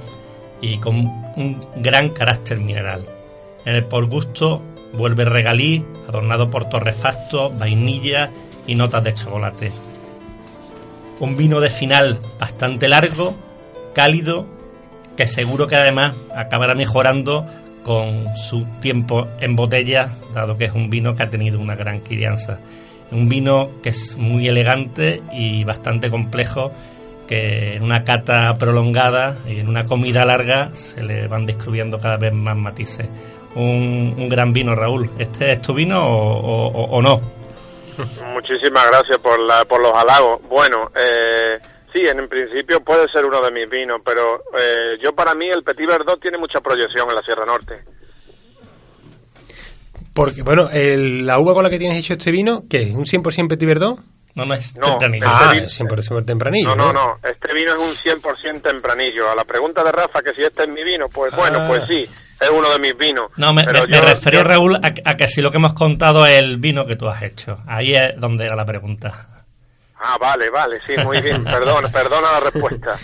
y 0.61 0.79
con 0.79 0.97
un 1.37 1.61
gran 1.77 2.11
carácter 2.11 2.59
mineral. 2.59 3.05
En 3.65 3.75
el 3.75 3.85
por 3.85 4.07
gusto 4.07 4.63
vuelve 4.93 5.25
regalí, 5.25 5.85
adornado 6.09 6.51
por 6.51 6.69
torrefacto, 6.69 7.51
vainilla 7.51 8.31
y 8.67 8.75
notas 8.75 9.05
de 9.05 9.15
chocolate. 9.15 9.73
Un 11.21 11.37
vino 11.37 11.61
de 11.61 11.71
final 11.71 12.19
bastante 12.39 12.89
largo, 12.89 13.35
cálido, 13.95 14.47
que 15.17 15.27
seguro 15.27 15.67
que 15.67 15.77
además 15.77 16.15
acabará 16.35 16.75
mejorando 16.75 17.45
con 17.83 18.37
su 18.37 18.65
tiempo 18.81 19.27
en 19.41 19.57
botella, 19.57 20.15
dado 20.33 20.57
que 20.57 20.67
es 20.67 20.75
un 20.75 20.91
vino 20.91 21.15
que 21.15 21.25
ha 21.25 21.31
tenido 21.31 21.59
una 21.59 21.75
gran 21.75 22.01
crianza. 22.01 22.59
Un 23.11 23.29
vino 23.29 23.71
que 23.83 23.89
es 23.91 24.17
muy 24.17 24.49
elegante 24.49 25.23
y 25.33 25.65
bastante 25.65 26.11
complejo, 26.11 26.73
que 27.27 27.75
en 27.77 27.83
una 27.83 28.05
cata 28.05 28.55
prolongada 28.59 29.39
y 29.47 29.61
en 29.61 29.69
una 29.69 29.85
comida 29.85 30.25
larga 30.25 30.71
se 30.75 31.03
le 31.03 31.27
van 31.29 31.47
descubriendo 31.47 31.99
cada 31.99 32.17
vez 32.17 32.33
más 32.33 32.57
matices. 32.57 33.09
Un, 33.55 34.15
un 34.17 34.29
gran 34.29 34.53
vino, 34.53 34.75
Raúl. 34.75 35.11
¿Este 35.19 35.53
es 35.53 35.63
tu 35.63 35.73
vino 35.75 36.07
o, 36.07 36.69
o- 36.69 37.03
no? 37.03 37.21
Muchísimas 38.33 38.89
gracias 38.91 39.19
por, 39.19 39.41
la, 39.41 39.65
por 39.65 39.81
los 39.83 39.93
halagos. 39.93 40.41
Bueno, 40.49 40.91
eh, 40.95 41.59
sí, 41.93 42.01
en, 42.07 42.21
en 42.21 42.29
principio 42.29 42.81
puede 42.81 43.07
ser 43.13 43.27
uno 43.27 43.41
de 43.43 43.51
mis 43.51 43.69
vinos, 43.69 44.01
pero 44.05 44.37
eh, 44.59 44.99
yo 45.03 45.13
para 45.15 45.35
mí 45.35 45.49
el 45.49 45.63
Petit 45.65 45.87
Verdot 45.89 46.21
tiene 46.21 46.39
mucha 46.39 46.61
proyección 46.61 47.09
en 47.09 47.15
la 47.17 47.23
Sierra 47.23 47.45
Norte. 47.45 47.83
Porque, 50.19 50.43
bueno, 50.43 50.69
el- 50.73 51.27
la 51.27 51.39
uva 51.39 51.55
con 51.55 51.63
la 51.63 51.71
que 51.71 51.79
tienes 51.79 51.97
hecho 51.99 52.15
este 52.15 52.31
vino, 52.31 52.65
¿qué 52.69 52.83
es? 52.83 52.91
¿Un 52.91 53.07
100% 53.07 53.49
Petit 53.49 53.67
Verdot? 53.69 54.01
No, 54.35 54.45
no 54.45 54.55
es 54.55 54.77
No, 54.77 54.87
tempranillo. 54.91 55.25
Este 55.27 55.45
Ah, 55.45 55.51
vino- 55.53 55.67
es 55.67 55.73
100% 55.81 56.25
tempranillo. 56.25 56.69
No, 56.69 56.77
no, 56.77 56.93
no. 56.93 57.19
Este 57.23 57.53
vino 57.55 57.73
es 57.75 57.79
un 57.81 57.95
100% 57.95 58.63
tempranillo. 58.63 59.31
A 59.31 59.35
la 59.35 59.45
pregunta 59.45 59.83
de 59.83 59.91
Rafa, 59.93 60.21
que 60.23 60.33
si 60.35 60.43
este 60.43 60.65
es 60.65 60.69
mi 60.69 60.85
vino, 60.85 61.07
pues 61.09 61.35
bueno, 61.35 61.59
Ah. 61.63 61.67
pues 61.69 61.85
sí, 61.87 62.07
es 62.41 62.51
uno 62.51 62.71
de 62.71 62.79
mis 62.79 62.97
vinos. 62.97 63.31
No, 63.37 63.53
me, 63.53 63.65
Pero 63.65 63.83
me- 63.83 63.89
me 64.01 64.33
yo- 64.33 64.43
Raúl, 64.45 64.77
a, 64.77 64.93
a 65.05 65.17
que 65.17 65.27
si 65.29 65.41
lo 65.41 65.51
que 65.51 65.57
hemos 65.57 65.73
contado 65.73 66.25
es 66.27 66.39
el 66.39 66.59
vino 66.59 66.85
que 66.87 66.97
tú 66.97 67.09
has 67.09 67.23
hecho. 67.23 67.59
Ahí 67.67 67.93
es 67.93 68.21
donde 68.21 68.45
era 68.45 68.55
la 68.57 68.65
pregunta. 68.65 69.38
Ah, 70.11 70.17
vale, 70.19 70.49
vale, 70.51 70.81
sí, 70.87 70.97
muy 71.05 71.21
bien. 71.21 71.45
Perdón, 71.51 71.91
perdona 71.93 72.33
la 72.33 72.41
respuesta. 72.41 72.97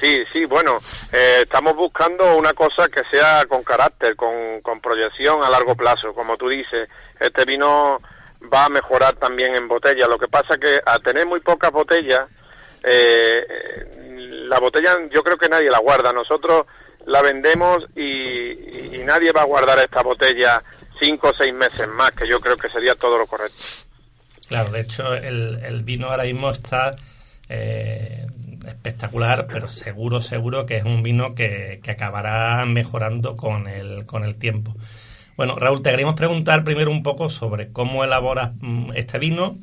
Sí, 0.00 0.22
sí, 0.32 0.44
bueno, 0.44 0.78
eh, 1.12 1.40
estamos 1.42 1.74
buscando 1.74 2.36
una 2.36 2.52
cosa 2.52 2.88
que 2.88 3.00
sea 3.10 3.44
con 3.46 3.62
carácter, 3.64 4.14
con, 4.16 4.60
con 4.60 4.80
proyección 4.80 5.42
a 5.42 5.50
largo 5.50 5.74
plazo. 5.74 6.12
Como 6.14 6.36
tú 6.36 6.48
dices, 6.48 6.88
este 7.18 7.44
vino 7.44 8.00
va 8.52 8.66
a 8.66 8.68
mejorar 8.68 9.16
también 9.16 9.56
en 9.56 9.66
botella. 9.66 10.06
Lo 10.06 10.18
que 10.18 10.28
pasa 10.28 10.58
que 10.58 10.78
al 10.84 11.02
tener 11.02 11.26
muy 11.26 11.40
pocas 11.40 11.72
botellas, 11.72 12.20
eh, 12.82 13.46
eh, 13.48 13.86
la 14.46 14.58
botella 14.60 14.94
yo 15.10 15.22
creo 15.22 15.38
que 15.38 15.48
nadie 15.48 15.70
la 15.70 15.78
guarda. 15.78 16.12
Nosotros 16.12 16.66
la 17.06 17.22
vendemos 17.22 17.78
y, 17.96 18.02
y- 18.02 18.90
y 19.00 19.04
nadie 19.04 19.32
va 19.32 19.42
a 19.42 19.46
guardar 19.46 19.78
esta 19.78 20.02
botella 20.02 20.62
cinco 21.00 21.30
o 21.30 21.34
seis 21.36 21.52
meses 21.54 21.88
más, 21.88 22.10
que 22.12 22.28
yo 22.28 22.40
creo 22.40 22.56
que 22.56 22.68
sería 22.68 22.94
todo 22.94 23.16
lo 23.18 23.26
correcto. 23.26 23.62
Claro, 24.54 24.70
de 24.70 24.82
hecho, 24.82 25.14
el, 25.14 25.82
vino 25.82 26.06
ahora 26.06 26.22
mismo 26.22 26.48
está 26.48 26.94
eh, 27.48 28.24
espectacular, 28.64 29.48
pero 29.52 29.66
seguro, 29.66 30.20
seguro 30.20 30.64
que 30.64 30.76
es 30.76 30.84
un 30.84 31.02
vino 31.02 31.34
que, 31.34 31.80
que 31.82 31.90
acabará 31.90 32.64
mejorando 32.64 33.34
con 33.34 33.66
el, 33.66 34.06
con 34.06 34.22
el 34.22 34.36
tiempo. 34.36 34.76
Bueno, 35.36 35.56
Raúl, 35.56 35.82
te 35.82 35.90
queríamos 35.90 36.14
preguntar 36.14 36.62
primero 36.62 36.92
un 36.92 37.02
poco 37.02 37.28
sobre 37.28 37.72
cómo 37.72 38.04
elaboras 38.04 38.52
mm, 38.60 38.92
este 38.94 39.18
vino. 39.18 39.56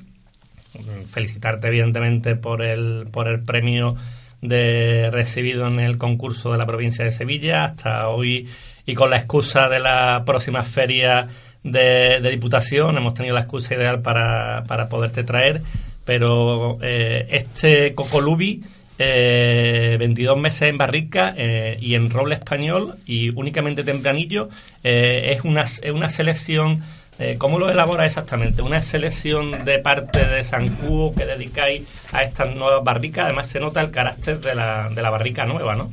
Mm, 0.74 1.06
Felicitarte, 1.06 1.70
evidentemente, 1.70 2.36
por 2.36 2.62
el, 2.62 3.08
por 3.14 3.30
el 3.30 3.42
premio 3.46 3.96
de 4.42 5.08
recibido 5.10 5.70
en 5.70 5.80
el 5.80 5.98
concurso 5.98 6.52
de 6.52 6.58
la 6.58 6.66
provincia 6.66 7.06
de 7.06 7.14
Sevilla 7.14 7.64
hasta 7.64 8.10
hoy 8.10 8.50
y 8.86 8.94
con 8.94 9.10
la 9.10 9.16
excusa 9.16 9.70
de 9.70 9.80
la 9.80 10.24
próxima 10.26 10.64
feria 10.64 11.30
de, 11.64 12.20
Diputación 12.32 12.98
hemos 12.98 13.14
tenido 13.14 13.36
la 13.36 13.42
excusa 13.42 13.76
ideal 13.76 14.02
para, 14.02 14.64
para 14.68 14.88
poderte 14.88 15.24
traer 15.24 15.62
pero 16.06 16.78
eh, 16.82 17.28
este 17.30 17.94
Cocolubi 17.94 18.64
eh, 18.98 19.98
22 20.00 20.38
meses 20.38 20.64
en 20.64 20.78
barrica 20.78 21.34
eh, 21.38 21.78
y 21.80 21.96
en 21.96 22.10
roble 22.10 22.36
español 22.36 22.96
y 23.06 23.30
únicamente 23.30 23.84
tempranillo 23.84 24.50
eh, 24.84 25.34
es 25.34 25.44
una, 25.44 25.64
es 25.64 25.92
una 25.92 26.10
selección 26.10 26.84
eh, 27.22 27.36
¿Cómo 27.38 27.60
lo 27.60 27.70
elabora 27.70 28.04
exactamente? 28.04 28.64
¿Una 28.64 28.82
selección 28.82 29.64
de 29.64 29.78
parte 29.78 30.26
de 30.26 30.44
San 30.44 30.76
Cuo 30.78 31.14
que 31.16 31.26
dedicáis 31.26 31.88
a 32.12 32.24
estas 32.24 32.56
nuevas 32.56 32.84
barricas? 32.84 33.26
Además 33.26 33.48
se 33.48 33.60
nota 33.60 33.80
el 33.80 33.92
carácter 33.92 34.40
de 34.40 34.56
la, 34.56 34.90
de 34.90 35.02
la 35.04 35.12
barrica 35.12 35.46
nueva, 35.46 35.76
¿no? 35.76 35.92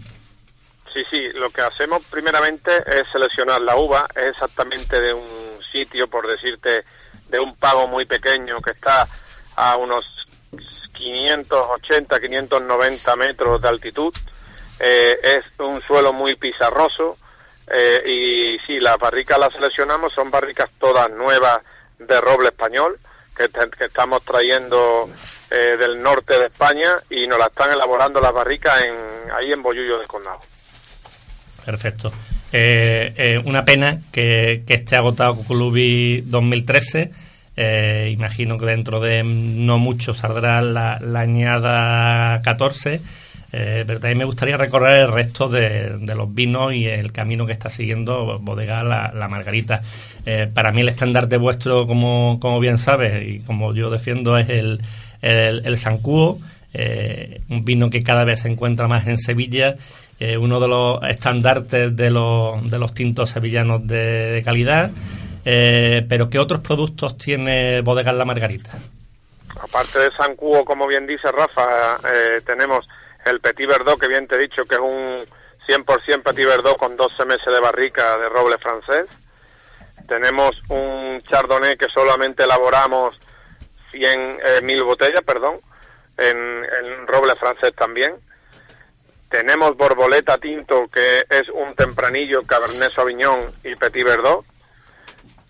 Sí, 0.90 1.02
sí, 1.11 1.20
lo 1.35 1.50
que 1.50 1.61
hacemos 1.61 2.02
primeramente 2.11 2.70
es 2.78 3.02
seleccionar 3.12 3.61
la 3.61 3.76
uva, 3.76 4.07
es 4.16 4.28
exactamente 4.28 4.98
de 4.98 5.12
un 5.12 5.22
sitio, 5.78 6.08
por 6.08 6.26
decirte, 6.26 6.84
de 7.28 7.38
un 7.38 7.54
pago 7.56 7.86
muy 7.86 8.04
pequeño 8.06 8.60
que 8.60 8.72
está 8.72 9.06
a 9.56 9.76
unos 9.76 10.04
580, 10.92 12.20
590 12.20 13.16
metros 13.16 13.62
de 13.62 13.68
altitud. 13.68 14.12
Eh, 14.80 15.18
es 15.22 15.44
un 15.58 15.80
suelo 15.82 16.12
muy 16.12 16.36
pizarroso 16.36 17.18
eh, 17.70 18.02
y 18.06 18.58
sí, 18.66 18.80
las 18.80 18.96
barricas 18.98 19.38
las 19.38 19.52
seleccionamos, 19.52 20.12
son 20.12 20.30
barricas 20.30 20.70
todas 20.78 21.10
nuevas 21.10 21.60
de 21.98 22.20
roble 22.20 22.48
español 22.48 22.98
que, 23.36 23.48
estamos 23.84 24.24
trayendo 24.24 25.08
eh, 25.50 25.76
del 25.78 26.00
norte 26.02 26.38
de 26.38 26.46
España 26.46 26.96
y 27.10 27.26
nos 27.26 27.38
la 27.38 27.46
están 27.46 27.72
elaborando 27.72 28.20
las 28.20 28.32
barricas 28.32 28.82
en, 28.82 29.30
ahí 29.32 29.52
en 29.52 29.62
Bollullo 29.62 29.98
del 29.98 30.08
Condado. 30.08 30.40
Perfecto. 31.64 32.12
Eh, 32.52 33.12
eh, 33.16 33.38
una 33.44 33.64
pena 33.64 34.00
que, 34.11 34.62
esté 34.66 34.96
agotado 34.96 35.37
Cuculubi 35.37 36.22
2013. 36.22 37.11
Eh, 37.56 38.11
imagino 38.12 38.56
que 38.56 38.66
dentro 38.66 39.00
de 39.00 39.24
no 39.24 39.78
mucho 39.78 40.14
saldrá 40.14 40.61
la, 40.61 40.98
añada 41.16 42.40
14. 42.42 43.00
Eh, 43.50 43.84
pero 43.87 43.98
también 43.98 44.18
me 44.18 44.24
gustaría 44.26 44.56
recorrer 44.58 45.00
el 45.00 45.12
resto 45.12 45.48
de, 45.48 45.98
los 46.14 46.34
vinos 46.34 46.74
y 46.74 46.84
el 46.84 47.12
camino 47.12 47.46
que 47.46 47.52
está 47.52 47.70
siguiendo 47.70 48.38
Bodega 48.38 48.82
La, 48.82 49.28
Margarita. 49.28 49.82
Eh, 50.26 50.48
para 50.52 50.70
mí 50.70 50.82
el 50.82 50.88
estandarte 50.88 51.38
vuestro, 51.38 51.87
como, 51.87 52.38
como 52.40 52.61
bien 52.61 52.78
sabes 52.78 53.26
y 53.26 53.40
como 53.40 53.74
yo 53.74 53.88
defiendo, 53.88 54.37
es 54.37 54.48
el, 54.50 54.80
el, 55.22 55.66
el 55.66 55.76
San 55.78 55.98
Cuo, 55.98 56.38
eh, 56.74 57.40
un 57.48 57.64
vino 57.64 57.88
que 57.88 58.02
cada 58.02 58.24
vez 58.24 58.40
se 58.40 58.48
encuentra 58.48 58.87
más 58.88 59.06
en 59.06 59.16
Sevilla 59.16 59.76
eh, 60.20 60.37
uno 60.37 60.59
de 60.59 60.68
los 60.68 61.00
estandartes 61.09 61.96
de 61.96 62.11
los, 62.11 62.68
de 62.68 62.78
los 62.78 62.92
tintos 62.92 63.31
sevillanos 63.31 63.87
de, 63.87 64.42
calidad. 64.44 64.90
Eh, 65.44 66.04
pero 66.09 66.28
¿qué 66.28 66.38
otros 66.38 66.61
productos 66.61 67.16
tiene 67.16 67.81
Bodegas 67.83 68.14
La 68.14 68.24
Margarita? 68.24 68.72
Aparte 69.61 70.00
de 70.00 70.11
San 70.12 70.35
Cuo, 70.35 70.64
como 70.64 70.87
bien 70.87 71.07
dice 71.07 71.31
Rafa, 71.31 71.98
eh, 72.04 72.40
tenemos 72.44 72.87
el 73.24 73.40
Petit 73.40 73.66
Verdot, 73.68 73.98
que 73.98 74.09
bien 74.09 74.26
te 74.26 74.37
he 74.37 74.40
dicho 74.40 74.64
que 74.64 74.74
es 74.74 74.81
un 74.81 75.20
100% 75.68 76.22
Petit 76.22 76.46
Verdot 76.46 76.76
con 76.76 76.96
12 76.96 77.24
meses 77.24 77.46
de 77.46 77.61
barrica 77.61 78.18
de 78.18 78.28
roble 78.28 78.59
francés. 78.59 79.07
Tenemos 80.09 80.50
un 80.68 81.22
Chardonnay 81.31 81.76
que 81.76 81.87
solamente 81.94 82.44
elaboramos 82.44 83.18
100 83.92 84.38
eh, 84.44 84.83
botellas, 84.83 85.22
perdón, 85.24 85.61
en, 86.16 86.37
en 86.37 87.07
roble 87.07 87.35
francés 87.37 87.72
también. 87.76 88.14
Tenemos 89.30 89.76
Borboleta 89.76 90.38
Tinto, 90.38 90.88
que 90.88 91.24
es 91.28 91.48
un 91.50 91.74
tempranillo 91.74 92.42
Cabernet 92.44 92.92
Sauvignon 92.92 93.40
y 93.64 93.74
Petit 93.76 94.04
Verdot. 94.04 94.44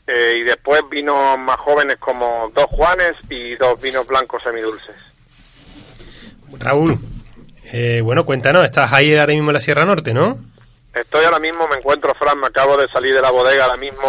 Eh, 0.07 0.39
y 0.39 0.43
después 0.45 0.81
vinos 0.91 1.39
más 1.39 1.59
jóvenes 1.59 1.99
como 1.99 2.51
dos 2.55 2.67
Juanes 2.67 3.13
y 3.29 3.57
dos 3.57 3.81
vinos 3.81 4.07
blancos 4.07 4.43
semidulces. 4.43 4.97
Raúl, 6.59 6.99
eh, 7.73 8.01
bueno, 8.03 8.25
cuéntanos, 8.25 8.65
estás 8.65 8.93
ahí 8.93 9.15
ahora 9.15 9.35
mismo 9.35 9.51
en 9.51 9.55
la 9.55 9.61
Sierra 9.61 9.85
Norte, 9.85 10.15
¿no? 10.15 10.39
Estoy 10.95 11.25
ahora 11.27 11.39
mismo, 11.39 11.69
me 11.69 11.77
encuentro, 11.77 12.15
Fran, 12.15 12.41
me 12.41 12.47
acabo 12.47 12.77
de 12.79 12.89
salir 12.89 13.15
de 13.15 13.21
la 13.21 13.31
bodega 13.31 13.65
ahora 13.65 13.77
mismo 13.77 14.03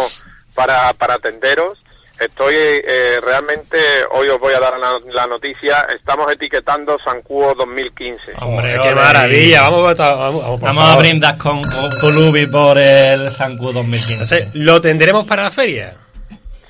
para, 0.54 0.92
para 0.94 1.14
atenderos. 1.14 1.78
Estoy 2.20 2.54
eh, 2.54 3.18
realmente, 3.24 3.78
hoy 4.10 4.28
os 4.28 4.38
voy 4.38 4.52
a 4.52 4.60
dar 4.60 4.78
la, 4.78 5.00
la 5.10 5.26
noticia, 5.26 5.86
estamos 5.96 6.30
etiquetando 6.30 6.98
San 7.02 7.22
Cuo 7.22 7.54
2015. 7.54 8.34
Hombre, 8.42 8.78
qué 8.82 8.94
maravilla, 8.94 9.62
vamos, 9.62 9.96
vamos, 9.96 10.60
vamos, 10.60 10.84
a 10.84 10.98
brindar 10.98 11.38
con, 11.38 11.62
con, 11.62 11.90
con 11.98 12.28
Ubi 12.28 12.46
por 12.46 12.76
el 12.76 13.30
San 13.30 13.56
Q 13.56 13.72
2015. 13.72 14.12
Entonces, 14.12 14.48
¿lo 14.52 14.82
tendremos 14.82 15.26
para 15.26 15.44
la 15.44 15.50
feria? 15.50 15.94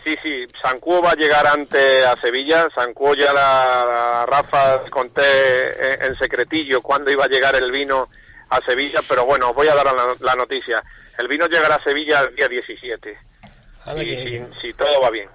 Sí, 0.05 0.15
sí, 0.23 0.47
San 0.63 0.79
Cuo 0.79 1.03
va 1.03 1.11
a 1.11 1.17
llegar 1.17 1.45
antes 1.45 2.05
a 2.05 2.15
Sevilla. 2.21 2.69
San 2.73 2.95
Cuo 2.95 3.17
ya 3.17 3.33
la, 3.33 3.85
la 3.85 4.27
Rafa 4.27 4.83
conté 4.89 5.95
en, 5.95 6.13
en 6.13 6.19
secretillo 6.19 6.81
cuándo 6.81 7.11
iba 7.11 7.25
a 7.25 7.29
llegar 7.29 7.57
el 7.57 7.73
vino 7.73 8.09
a 8.51 8.61
Sevilla, 8.61 9.01
pero 9.09 9.27
bueno, 9.27 9.51
os 9.51 9.57
voy 9.57 9.67
a 9.67 9.75
dar 9.75 9.87
la, 9.87 10.15
la 10.21 10.35
noticia. 10.37 10.81
El 11.19 11.27
vino 11.27 11.49
llegará 11.49 11.75
a 11.75 11.83
Sevilla 11.83 12.21
el 12.21 12.37
día 12.37 12.47
17, 12.47 13.19
Anda, 13.85 14.05
y 14.05 14.17
si, 14.17 14.43
si 14.63 14.73
todo 14.75 15.01
va 15.01 15.11
bien. 15.11 15.29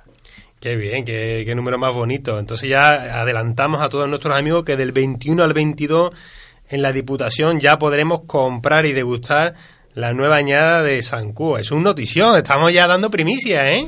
Qué 0.65 0.75
bien, 0.77 1.05
qué, 1.05 1.43
qué 1.45 1.53
número 1.53 1.77
más 1.77 1.93
bonito. 1.93 2.39
Entonces 2.39 2.67
ya 2.67 3.21
adelantamos 3.21 3.83
a 3.83 3.89
todos 3.89 4.09
nuestros 4.09 4.35
amigos 4.35 4.65
que 4.65 4.75
del 4.75 4.93
21 4.93 5.43
al 5.43 5.53
22 5.53 6.09
en 6.69 6.81
la 6.81 6.91
Diputación 6.91 7.59
ya 7.59 7.77
podremos 7.77 8.21
comprar 8.25 8.87
y 8.87 8.93
degustar 8.93 9.53
la 9.93 10.13
nueva 10.13 10.37
añada 10.37 10.81
de 10.81 11.03
San 11.03 11.33
Cuo. 11.33 11.59
Es 11.59 11.69
un 11.69 11.83
notición, 11.83 12.35
estamos 12.35 12.73
ya 12.73 12.87
dando 12.87 13.11
primicia, 13.11 13.71
¿eh? 13.71 13.85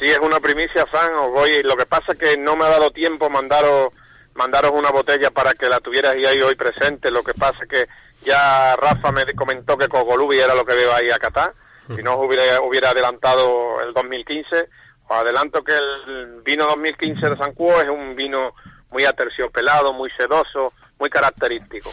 Sí, 0.00 0.06
es 0.06 0.18
una 0.18 0.40
primicia, 0.40 0.84
Fran. 0.90 1.14
Os 1.14 1.30
voy. 1.30 1.62
Lo 1.62 1.76
que 1.76 1.86
pasa 1.86 2.10
es 2.10 2.18
que 2.18 2.36
no 2.36 2.56
me 2.56 2.64
ha 2.64 2.70
dado 2.70 2.90
tiempo 2.90 3.30
mandaros, 3.30 3.92
mandaros 4.34 4.72
una 4.74 4.90
botella 4.90 5.30
para 5.30 5.52
que 5.52 5.68
la 5.68 5.78
tuvieras 5.78 6.16
ahí 6.16 6.42
hoy 6.42 6.56
presente. 6.56 7.12
Lo 7.12 7.22
que 7.22 7.34
pasa 7.34 7.60
es 7.62 7.68
que 7.68 7.86
ya 8.24 8.74
Rafa 8.74 9.12
me 9.12 9.24
comentó 9.34 9.78
que 9.78 9.86
Cogolubi 9.86 10.40
era 10.40 10.56
lo 10.56 10.64
que 10.64 10.82
iba 10.82 10.96
a 10.96 11.04
ir 11.04 11.12
a 11.12 11.20
Qatar. 11.20 11.54
Si 11.94 12.02
no 12.02 12.16
hubiera, 12.20 12.60
hubiera 12.62 12.90
adelantado 12.90 13.80
el 13.80 13.92
2015, 13.92 14.68
adelanto 15.14 15.62
que 15.62 15.72
el 15.72 16.42
vino 16.42 16.66
2015 16.66 17.30
de 17.30 17.36
San 17.36 17.52
Cuo 17.54 17.80
es 17.80 17.88
un 17.88 18.14
vino 18.14 18.52
muy 18.90 19.04
aterciopelado, 19.04 19.92
muy 19.92 20.10
sedoso, 20.18 20.72
muy 20.98 21.10
característico. 21.10 21.90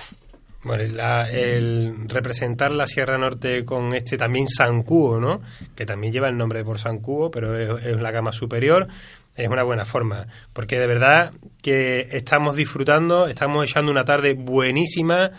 Bueno, 0.63 0.83
el 1.31 2.09
representar 2.09 2.71
la 2.71 2.87
Sierra 2.87 3.17
Norte 3.17 3.63
con 3.63 3.93
este 3.93 4.17
también 4.17 4.47
San 4.47 4.83
Cuo, 4.83 5.19
¿no? 5.19 5.41
Que 5.75 5.85
también 5.85 6.11
lleva 6.11 6.27
el 6.27 6.37
nombre 6.37 6.63
por 6.63 6.79
San 6.79 6.99
Cuo, 6.99 7.31
pero 7.31 7.57
es, 7.57 7.85
es 7.85 8.01
la 8.01 8.11
gama 8.11 8.31
superior. 8.31 8.87
Es 9.35 9.49
una 9.49 9.61
buena 9.61 9.85
forma, 9.85 10.25
porque 10.53 10.79
de 10.79 10.87
verdad 10.87 11.31
que 11.61 12.07
estamos 12.11 12.55
disfrutando, 12.55 13.27
estamos 13.27 13.69
echando 13.69 13.91
una 13.91 14.03
tarde 14.03 14.33
buenísima. 14.33 15.29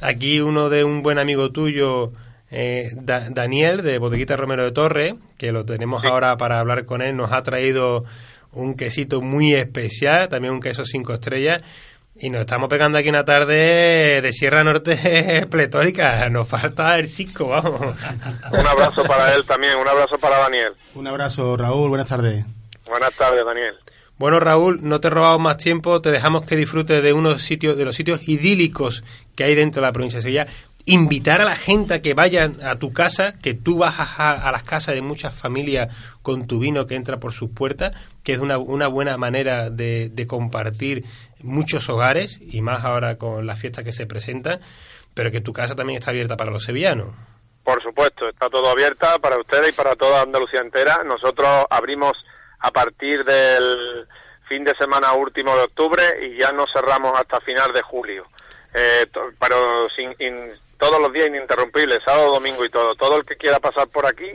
Aquí 0.00 0.40
uno 0.40 0.70
de 0.70 0.84
un 0.84 1.02
buen 1.02 1.18
amigo 1.18 1.50
tuyo, 1.50 2.12
eh, 2.50 2.90
Da- 2.94 3.28
Daniel, 3.30 3.82
de 3.82 3.98
Bodeguita 3.98 4.36
Romero 4.36 4.64
de 4.64 4.72
Torre, 4.72 5.16
que 5.38 5.52
lo 5.52 5.64
tenemos 5.64 6.04
ahora 6.04 6.36
para 6.36 6.60
hablar 6.60 6.84
con 6.84 7.02
él, 7.02 7.16
nos 7.16 7.32
ha 7.32 7.42
traído 7.42 8.04
un 8.52 8.74
quesito 8.74 9.20
muy 9.20 9.54
especial, 9.54 10.28
también 10.28 10.52
un 10.54 10.60
queso 10.60 10.84
cinco 10.84 11.12
estrellas. 11.14 11.62
Y 12.22 12.28
nos 12.28 12.40
estamos 12.40 12.68
pegando 12.68 12.98
aquí 12.98 13.08
una 13.08 13.24
tarde 13.24 14.20
de 14.20 14.32
Sierra 14.32 14.62
Norte 14.62 15.46
pletórica. 15.50 16.28
Nos 16.28 16.46
falta 16.48 16.98
el 16.98 17.08
cisco, 17.08 17.48
vamos. 17.48 17.80
Un 18.52 18.66
abrazo 18.66 19.04
para 19.04 19.34
él 19.34 19.44
también, 19.46 19.78
un 19.78 19.88
abrazo 19.88 20.18
para 20.18 20.38
Daniel. 20.38 20.72
Un 20.94 21.06
abrazo, 21.06 21.56
Raúl. 21.56 21.88
Buenas 21.88 22.08
tardes. 22.08 22.44
Buenas 22.86 23.14
tardes, 23.14 23.42
Daniel. 23.46 23.74
Bueno, 24.18 24.38
Raúl, 24.38 24.80
no 24.82 25.00
te 25.00 25.08
robamos 25.08 25.40
más 25.40 25.56
tiempo. 25.56 26.02
Te 26.02 26.10
dejamos 26.10 26.44
que 26.44 26.56
disfrutes 26.56 27.02
de 27.02 27.12
unos 27.14 27.40
sitios, 27.40 27.78
de 27.78 27.86
los 27.86 27.96
sitios 27.96 28.28
idílicos 28.28 29.02
que 29.34 29.44
hay 29.44 29.54
dentro 29.54 29.80
de 29.80 29.88
la 29.88 29.92
provincia 29.92 30.18
de 30.18 30.22
Sevilla. 30.24 30.46
Invitar 30.92 31.40
a 31.40 31.44
la 31.44 31.54
gente 31.54 31.94
a 31.94 32.02
que 32.02 32.14
vayan 32.14 32.56
a 32.64 32.74
tu 32.80 32.92
casa, 32.92 33.34
que 33.40 33.54
tú 33.54 33.78
vas 33.78 33.94
a, 34.18 34.32
a 34.48 34.50
las 34.50 34.64
casas 34.64 34.96
de 34.96 35.02
muchas 35.02 35.32
familias 35.32 35.94
con 36.22 36.48
tu 36.48 36.58
vino 36.58 36.84
que 36.86 36.96
entra 36.96 37.20
por 37.20 37.32
sus 37.32 37.50
puertas, 37.50 37.92
que 38.24 38.32
es 38.32 38.40
una, 38.40 38.58
una 38.58 38.88
buena 38.88 39.16
manera 39.16 39.70
de, 39.70 40.08
de 40.08 40.26
compartir 40.26 41.04
muchos 41.42 41.88
hogares 41.88 42.40
y 42.42 42.60
más 42.60 42.84
ahora 42.84 43.18
con 43.18 43.46
las 43.46 43.60
fiestas 43.60 43.84
que 43.84 43.92
se 43.92 44.06
presentan, 44.06 44.58
pero 45.14 45.30
que 45.30 45.40
tu 45.40 45.52
casa 45.52 45.76
también 45.76 45.98
está 46.00 46.10
abierta 46.10 46.36
para 46.36 46.50
los 46.50 46.64
sevillanos. 46.64 47.14
Por 47.62 47.80
supuesto, 47.84 48.28
está 48.28 48.48
todo 48.48 48.68
abierta 48.68 49.18
para 49.20 49.38
ustedes 49.38 49.68
y 49.68 49.72
para 49.72 49.94
toda 49.94 50.22
Andalucía 50.22 50.60
entera. 50.60 51.04
Nosotros 51.04 51.66
abrimos 51.70 52.14
a 52.58 52.72
partir 52.72 53.22
del 53.24 54.08
fin 54.48 54.64
de 54.64 54.74
semana 54.76 55.12
último 55.12 55.54
de 55.56 55.62
octubre 55.62 56.02
y 56.26 56.40
ya 56.40 56.50
nos 56.50 56.68
cerramos 56.72 57.12
hasta 57.16 57.40
final 57.42 57.72
de 57.72 57.82
julio. 57.82 58.24
Eh, 58.74 59.06
pero 59.38 59.88
sin, 59.94 60.10
in- 60.18 60.50
todos 60.80 61.00
los 61.00 61.12
días 61.12 61.28
ininterrumpibles, 61.28 62.00
sábado, 62.04 62.32
domingo 62.32 62.64
y 62.64 62.70
todo. 62.70 62.94
Todo 62.94 63.18
el 63.18 63.24
que 63.24 63.36
quiera 63.36 63.60
pasar 63.60 63.86
por 63.88 64.06
aquí 64.06 64.32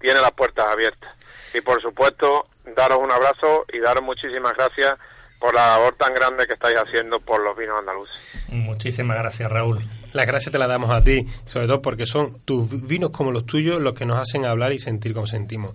tiene 0.00 0.20
las 0.20 0.32
puertas 0.32 0.66
abiertas. 0.66 1.10
Y 1.54 1.60
por 1.60 1.80
supuesto, 1.80 2.48
daros 2.76 2.98
un 2.98 3.10
abrazo 3.10 3.64
y 3.72 3.78
daros 3.78 4.02
muchísimas 4.02 4.52
gracias 4.54 4.94
por 5.38 5.54
la 5.54 5.78
labor 5.78 5.94
tan 5.96 6.12
grande 6.14 6.46
que 6.46 6.54
estáis 6.54 6.76
haciendo 6.76 7.20
por 7.20 7.42
los 7.42 7.56
vinos 7.56 7.78
andaluces. 7.78 8.16
Muchísimas 8.48 9.16
gracias, 9.18 9.50
Raúl. 9.50 9.78
Las 10.12 10.26
gracias 10.26 10.50
te 10.50 10.58
las 10.58 10.68
damos 10.68 10.90
a 10.90 11.02
ti, 11.02 11.26
sobre 11.46 11.66
todo 11.66 11.80
porque 11.80 12.06
son 12.06 12.40
tus 12.44 12.86
vinos 12.88 13.10
como 13.10 13.30
los 13.30 13.46
tuyos 13.46 13.80
los 13.80 13.94
que 13.94 14.04
nos 14.04 14.18
hacen 14.18 14.44
hablar 14.46 14.72
y 14.72 14.78
sentir 14.78 15.14
como 15.14 15.26
sentimos. 15.26 15.74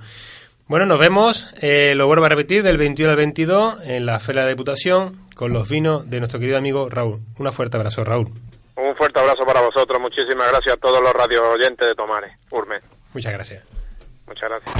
Bueno, 0.67 0.85
nos 0.85 0.99
vemos, 0.99 1.47
eh, 1.61 1.93
lo 1.95 2.07
vuelvo 2.07 2.25
a 2.25 2.29
repetir, 2.29 2.61
del 2.61 2.77
21 2.77 3.11
al 3.11 3.17
22 3.17 3.77
en 3.85 4.05
la 4.05 4.19
Feria 4.19 4.43
de 4.43 4.49
Diputación 4.49 5.19
con 5.33 5.53
los 5.53 5.69
vinos 5.69 6.09
de 6.09 6.19
nuestro 6.19 6.39
querido 6.39 6.57
amigo 6.57 6.89
Raúl. 6.89 7.21
Un 7.37 7.51
fuerte 7.53 7.77
abrazo, 7.77 8.03
Raúl. 8.03 8.31
Un 8.81 8.95
fuerte 8.95 9.19
abrazo 9.19 9.45
para 9.45 9.61
vosotros. 9.61 9.99
Muchísimas 9.99 10.49
gracias 10.49 10.75
a 10.75 10.77
todos 10.77 11.01
los 11.01 11.11
radio 11.11 11.49
oyentes 11.49 11.85
de 11.85 11.95
Tomares. 11.95 12.31
Urme. 12.49 12.79
Muchas 13.13 13.33
gracias. 13.33 13.63
Muchas 14.25 14.49
gracias. 14.49 14.75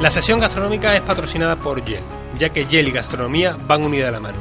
La 0.00 0.10
sesión 0.10 0.40
gastronómica 0.40 0.96
es 0.96 1.00
patrocinada 1.02 1.54
por 1.54 1.84
Yel, 1.84 2.02
ya 2.36 2.48
que 2.48 2.66
Yel 2.66 2.88
y 2.88 2.90
gastronomía 2.90 3.56
van 3.68 3.84
unidas 3.84 4.08
de 4.08 4.12
la 4.12 4.18
mano. 4.18 4.38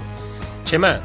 Chema, 0.64 1.00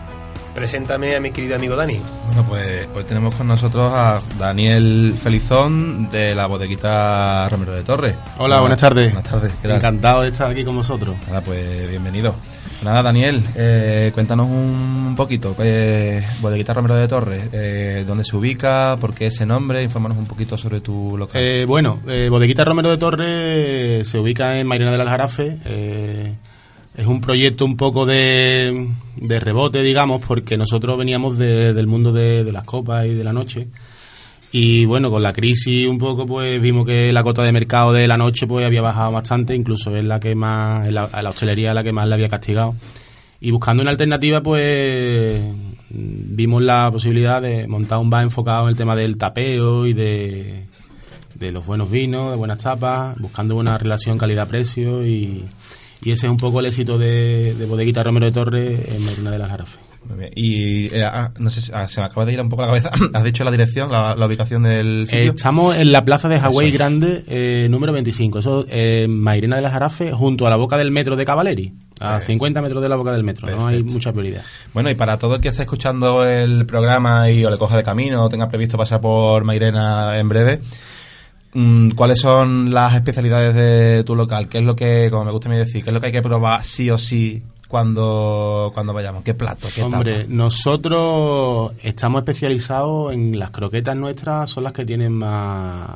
preséntame 0.57 1.15
a 1.15 1.21
mi 1.21 1.33
querido 1.33 1.55
amigo 1.55 1.77
Dani. 1.77 2.01
Bueno, 2.29 2.47
pues 2.49 2.89
hoy 2.95 3.05
tenemos 3.05 3.35
con 3.35 3.47
nosotros 3.47 3.93
a 3.95 4.19
Daniel 4.39 5.15
Felizón 5.23 6.09
de 6.11 6.35
la 6.35 6.47
bodeguita 6.47 7.47
Romero 7.51 7.75
de 7.75 7.83
Torres. 7.83 8.17
Hola, 8.39 8.61
buenas 8.61 8.81
tardes. 8.81 9.13
Buenas 9.13 9.31
tardes. 9.31 9.53
¿qué 9.61 9.69
tal? 9.69 9.77
Encantado 9.77 10.23
de 10.23 10.29
estar 10.29 10.51
aquí 10.51 10.65
con 10.65 10.75
vosotros. 10.75 11.15
Nada, 11.27 11.43
pues 11.43 11.91
bienvenido. 11.91 12.33
Pues 12.33 12.83
Nada, 12.83 13.03
Daniel, 13.03 13.43
eh, 13.55 14.11
cuéntanos 14.15 14.49
un 14.49 15.13
poquito. 15.15 15.55
Eh, 15.59 16.25
bodeguita 16.41 16.73
Romero 16.73 16.95
de 16.95 17.07
Torres, 17.07 17.51
eh, 17.53 18.05
¿dónde 18.07 18.25
se 18.25 18.35
ubica? 18.35 18.97
¿Por 18.99 19.13
qué 19.13 19.27
ese 19.27 19.45
nombre? 19.45 19.83
Infórmanos 19.83 20.17
un 20.17 20.27
poquito 20.27 20.57
sobre 20.57 20.81
tu 20.81 21.19
local. 21.19 21.39
Eh, 21.39 21.67
bueno, 21.67 22.01
eh, 22.09 22.29
Bodeguita 22.31 22.65
Romero 22.65 22.89
de 22.89 22.97
Torres 22.97 24.09
se 24.09 24.19
ubica 24.19 24.59
en 24.59 24.67
Mairena 24.67 24.91
del 24.91 25.03
Aljarafe. 25.03 25.59
Es 26.97 27.07
un 27.07 27.21
proyecto 27.21 27.65
un 27.65 27.77
poco 27.77 28.07
de, 28.07 28.89
de 29.17 29.41
rebote, 29.41 29.83
digamos, 29.83 30.23
porque 30.27 30.57
nosotros 30.57 30.97
veníamos 30.99 31.37
de- 31.39 31.75
del 31.75 31.87
mundo 31.87 32.13
de, 32.13 32.51
las 32.53 32.65
copas 32.65 33.07
y 33.07 33.15
de 33.15 33.23
la 33.25 33.33
noche. 33.33 33.69
Y 34.53 34.87
bueno, 34.87 35.11
con 35.11 35.23
la 35.23 35.33
crisis 35.35 35.87
un 35.87 35.99
poco, 35.99 36.27
pues 36.27 36.61
vimos 36.63 36.87
que 36.87 37.13
la 37.13 37.23
cota 37.23 37.43
de 37.43 37.53
mercado 37.53 37.93
de 37.93 38.09
la 38.09 38.17
noche 38.17 38.47
pues 38.47 38.65
había 38.65 38.81
bajado 38.81 39.13
bastante, 39.13 39.55
incluso 39.55 39.95
es 39.95 40.05
la 40.05 40.19
que 40.21 40.35
más, 40.35 40.91
la, 40.91 41.05
a 41.05 41.21
la 41.21 41.31
hostelería 41.31 41.75
la 41.75 41.85
que 41.85 41.93
más 41.93 42.09
le 42.09 42.15
había 42.15 42.29
castigado. 42.31 42.75
Y 43.41 43.51
buscando 43.51 43.83
una 43.83 43.91
alternativa, 43.91 44.43
pues 44.43 45.43
vimos 45.91 46.63
la 46.63 46.89
posibilidad 46.91 47.43
de 47.43 47.67
montar 47.69 47.99
un 47.99 48.09
bar 48.09 48.23
enfocado 48.23 48.65
en 48.65 48.71
el 48.71 48.77
tema 48.77 48.97
del 48.97 49.19
tapeo 49.19 49.87
y 49.87 49.93
de, 49.93 50.63
de 51.35 51.53
los 51.53 51.67
buenos 51.67 51.91
vinos, 51.91 52.31
de 52.31 52.37
buenas 52.37 52.59
tapas, 52.59 53.19
buscando 53.19 53.57
una 53.57 53.77
relación 53.77 54.17
calidad-precio 54.17 55.07
y, 55.07 55.45
y 56.03 56.11
ese 56.13 56.27
es 56.27 56.31
un 56.31 56.37
poco 56.39 56.61
el 56.61 56.67
éxito 56.67 56.99
de, 56.99 57.55
de 57.55 57.67
Bodeguita 57.67 58.03
Romero 58.03 58.27
de 58.27 58.33
Torres 58.33 58.81
en 58.89 59.05
Medina 59.05 59.31
de 59.31 59.39
las 59.39 59.51
Jarafes. 59.51 59.79
Muy 60.09 60.19
bien. 60.19 60.31
Y 60.37 60.95
eh, 60.95 61.03
ah, 61.05 61.33
no 61.41 61.51
sé, 61.51 61.61
si- 61.61 61.73
ah, 61.75 61.89
se 61.89 61.99
me 62.01 62.07
acaba 62.07 62.25
de 62.25 62.33
ir 62.35 62.41
un 62.41 62.49
poco 62.49 62.63
la 62.63 62.69
cabeza. 62.69 62.93
¿Has 63.13 63.25
dicho 63.25 63.43
la 63.43 63.51
dirección, 63.51 63.91
la, 63.91 64.15
la 64.15 64.27
ubicación 64.27 64.63
del 64.63 65.03
Eh, 65.03 65.07
sitio? 65.07 65.33
estamos 65.33 65.77
en 65.77 65.91
la 65.91 66.05
plaza 66.05 66.29
de 66.29 66.39
Hawái 66.39 66.69
es. 66.69 66.75
Grande, 66.75 67.25
eh, 67.27 67.67
número 67.71 67.93
25. 67.93 68.39
Eso 68.39 68.65
eh, 68.69 69.03
en 69.07 69.19
Mairena 69.19 69.57
de 69.57 69.63
las 69.63 69.73
Jarafes, 69.73 70.13
junto 70.15 70.47
a 70.47 70.51
la 70.51 70.55
boca 70.57 70.79
del 70.79 70.93
metro 70.93 71.17
de 71.17 71.25
Cavaleri. 71.25 71.73
A 71.99 72.21
50 72.21 72.63
metros 72.63 72.83
de 72.83 72.89
la 72.89 72.95
boca 72.95 73.13
del 73.13 73.25
metro. 73.25 73.49
No 73.51 73.67
hay 73.67 73.83
mucha 73.83 74.13
prioridad. 74.13 74.43
Bueno, 74.73 74.91
y 74.91 74.95
para 74.95 75.19
todo 75.19 75.35
el 75.37 75.41
que 75.41 75.49
esté 75.49 75.63
escuchando 75.63 76.25
el 76.25 76.67
programa 76.67 77.29
y 77.31 77.45
o 77.45 77.51
le 77.51 77.57
coja 77.59 77.77
de 77.77 77.83
camino 77.83 78.23
o 78.23 78.29
tenga 78.29 78.47
previsto 78.49 78.77
pasar 78.79 79.01
por 79.01 79.43
Mairena 79.43 80.19
en 80.19 80.29
breve, 80.29 80.61
¿cuáles 81.95 82.21
son 82.21 82.73
las 82.73 82.95
especialidades 82.95 83.55
de 83.55 84.05
tu 84.05 84.15
local? 84.15 84.49
¿Qué 84.49 84.59
es 84.59 84.65
lo 84.65 84.77
que, 84.77 85.09
como 85.11 85.25
me 85.25 85.31
gusta 85.31 85.49
a 85.49 85.53
mí 85.53 85.59
decir, 85.59 85.83
qué 85.83 85.91
es 85.91 85.95
lo 85.95 86.01
que 86.01 86.07
hay 86.07 86.13
que 86.13 86.23
probar 86.23 86.63
sí 86.63 86.91
o 86.91 86.99
sí 86.99 87.43
cuando, 87.69 88.71
cuando 88.75 88.93
vayamos? 88.93 89.23
¿Qué 89.23 89.35
plato? 89.35 89.69
¿Qué 89.75 89.83
Hombre, 89.83 90.23
tapa? 90.23 90.27
nosotros 90.29 91.73
estamos 91.83 92.21
especializados 92.21 93.13
en 93.13 93.39
las 93.39 93.51
croquetas 93.51 93.97
nuestras, 93.97 94.51
son 94.51 94.65
las 94.65 94.73
que 94.73 94.85
tienen 94.85 95.13
más, 95.13 95.89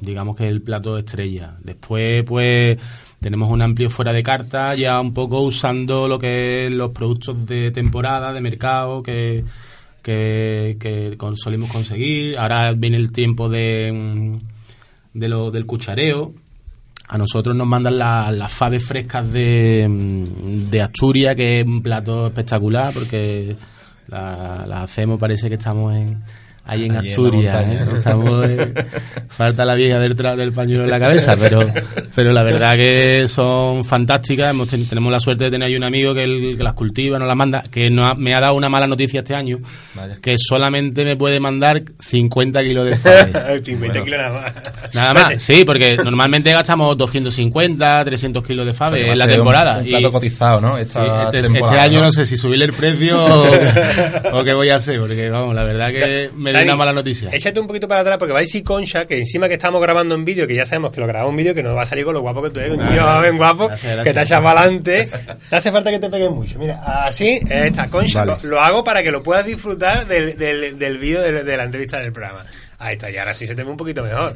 digamos 0.00 0.36
que 0.36 0.48
el 0.48 0.60
plato 0.60 0.94
de 0.94 1.00
estrella. 1.00 1.54
Después, 1.62 2.22
pues, 2.24 2.78
tenemos 3.20 3.50
un 3.50 3.62
amplio 3.62 3.88
fuera 3.88 4.12
de 4.12 4.22
carta, 4.22 4.74
ya 4.74 5.00
un 5.00 5.14
poco 5.14 5.40
usando 5.40 6.08
lo 6.08 6.18
que 6.18 6.66
es 6.66 6.72
los 6.72 6.90
productos 6.90 7.46
de 7.46 7.70
temporada, 7.70 8.34
de 8.34 8.40
mercado, 8.42 9.02
que, 9.02 9.44
que, 10.02 10.76
que 10.78 11.16
solimos 11.36 11.72
conseguir. 11.72 12.36
Ahora 12.38 12.72
viene 12.72 12.98
el 12.98 13.12
tiempo 13.12 13.48
de, 13.48 13.90
mm, 13.94 14.53
de 15.14 15.28
lo, 15.28 15.50
del 15.50 15.64
cuchareo. 15.66 16.32
A 17.08 17.18
nosotros 17.18 17.54
nos 17.54 17.66
mandan 17.66 17.98
la- 17.98 18.30
las 18.32 18.52
faves 18.52 18.84
frescas 18.84 19.30
de, 19.32 19.86
mm, 19.88 20.70
de 20.70 20.82
Asturias, 20.82 21.34
que 21.36 21.60
es 21.60 21.66
un 21.66 21.82
plato 21.82 22.26
espectacular 22.26 22.92
porque 22.92 23.56
la- 24.08 24.64
las 24.66 24.82
hacemos, 24.84 25.18
parece 25.18 25.48
que 25.48 25.54
estamos 25.56 25.94
en, 25.94 26.22
ahí 26.66 26.86
en 26.86 26.96
Allí 26.96 26.98
en 26.98 27.04
la 27.04 27.10
Asturias. 27.10 27.56
¿eh? 27.68 27.78
Estamos, 27.98 28.46
falta 29.28 29.64
la 29.64 29.74
vieja 29.74 29.98
del, 29.98 30.16
tra- 30.16 30.36
del 30.36 30.52
pañuelo 30.52 30.84
en 30.84 30.90
la 30.90 30.98
cabeza, 30.98 31.36
pero, 31.36 31.68
pero 32.14 32.32
la 32.32 32.42
verdad 32.42 32.76
que 32.76 33.26
son 33.28 33.84
fantásticas. 33.84 34.50
Hemos 34.50 34.68
ten- 34.68 34.86
tenemos 34.86 35.12
la 35.12 35.20
suerte 35.20 35.44
de 35.44 35.50
tener 35.50 35.66
ahí 35.66 35.76
un 35.76 35.84
amigo 35.84 36.14
que, 36.14 36.24
el- 36.24 36.54
que 36.56 36.62
las 36.62 36.72
cultiva, 36.74 37.18
nos 37.18 37.28
las 37.28 37.36
manda, 37.36 37.62
que 37.70 37.90
no 37.90 38.06
ha- 38.06 38.14
me 38.14 38.34
ha 38.34 38.40
dado 38.40 38.54
una 38.54 38.68
mala 38.68 38.86
noticia 38.86 39.20
este 39.20 39.34
año, 39.34 39.58
Vaya. 39.94 40.16
que 40.22 40.36
solamente 40.38 41.04
me 41.04 41.16
puede 41.16 41.40
mandar 41.40 41.82
50 42.00 42.62
kilos 42.62 42.86
de 42.86 42.96
faves. 42.96 43.62
50 43.64 44.02
kilos 44.04 44.18
nada 44.20 44.32
más. 44.32 44.52
Nada 44.94 45.14
más, 45.14 45.42
sí, 45.42 45.64
porque 45.64 45.96
normalmente 45.96 46.50
gastamos 46.52 46.96
250, 46.96 48.04
300 48.04 48.46
kilos 48.46 48.64
de 48.64 48.70
O 48.70 48.74
sea, 48.74 48.86
fave 48.86 49.10
en 49.10 49.18
la 49.18 49.24
un- 49.26 49.30
temporada. 49.30 49.78
Un, 49.80 49.88
plato 49.88 50.08
y- 50.08 50.12
cotizado, 50.12 50.60
¿no? 50.60 50.76
sí, 50.76 50.82
este, 50.82 51.40
este 51.40 51.78
año 51.78 52.00
no 52.00 52.12
sé 52.12 52.26
si 52.26 52.36
subirle 52.36 52.64
el 52.66 52.72
precio 52.72 53.22
o, 53.22 53.50
o 54.40 54.44
qué 54.44 54.54
voy 54.54 54.70
a 54.70 54.76
hacer, 54.76 54.98
porque 55.00 55.28
vamos, 55.30 55.54
la 55.54 55.64
verdad 55.64 55.88
que 55.92 56.30
me 56.36 56.53
una 56.62 56.76
mala 56.76 56.92
noticia. 56.92 57.30
Échate 57.32 57.58
un 57.60 57.66
poquito 57.66 57.88
para 57.88 58.02
atrás 58.02 58.18
porque 58.18 58.32
vais 58.32 58.54
y 58.54 58.62
Concha, 58.62 59.06
que 59.06 59.18
encima 59.18 59.48
que 59.48 59.54
estamos 59.54 59.80
grabando 59.80 60.14
en 60.14 60.24
vídeo, 60.24 60.46
que 60.46 60.54
ya 60.54 60.64
sabemos 60.64 60.92
que 60.92 61.00
lo 61.00 61.06
grabamos 61.06 61.32
en 61.32 61.36
vídeo, 61.38 61.54
que 61.54 61.62
no 61.62 61.74
va 61.74 61.82
a 61.82 61.86
salir 61.86 62.04
con 62.04 62.14
lo 62.14 62.20
guapo 62.20 62.42
que 62.42 62.50
tú 62.50 62.60
eres, 62.60 62.78
un 62.78 62.88
tío 62.88 63.02
joven 63.02 63.36
guapo, 63.36 63.66
gracias, 63.68 63.94
gracias. 63.94 64.04
que 64.04 64.14
te 64.14 64.22
echas 64.22 64.42
para 64.42 64.60
adelante. 64.60 65.08
No 65.50 65.56
hace 65.58 65.72
falta 65.72 65.90
que 65.90 65.98
te 65.98 66.08
pegues 66.10 66.30
mucho. 66.30 66.58
Mira, 66.58 66.82
así, 67.06 67.40
esta 67.48 67.88
Concha, 67.88 68.24
Vale. 68.24 68.42
lo, 68.42 68.48
lo 68.50 68.60
hago 68.60 68.84
para 68.84 69.02
que 69.02 69.10
lo 69.10 69.22
puedas 69.22 69.44
disfrutar 69.44 70.06
del, 70.06 70.36
del, 70.38 70.78
del 70.78 70.98
vídeo 70.98 71.20
de, 71.22 71.42
de 71.42 71.56
la 71.56 71.64
entrevista 71.64 71.98
del 71.98 72.12
programa. 72.12 72.44
Ahí 72.78 72.94
está, 72.94 73.10
y 73.10 73.16
ahora 73.16 73.34
sí 73.34 73.46
se 73.46 73.54
te 73.54 73.64
ve 73.64 73.70
un 73.70 73.76
poquito 73.76 74.02
mejor. 74.02 74.34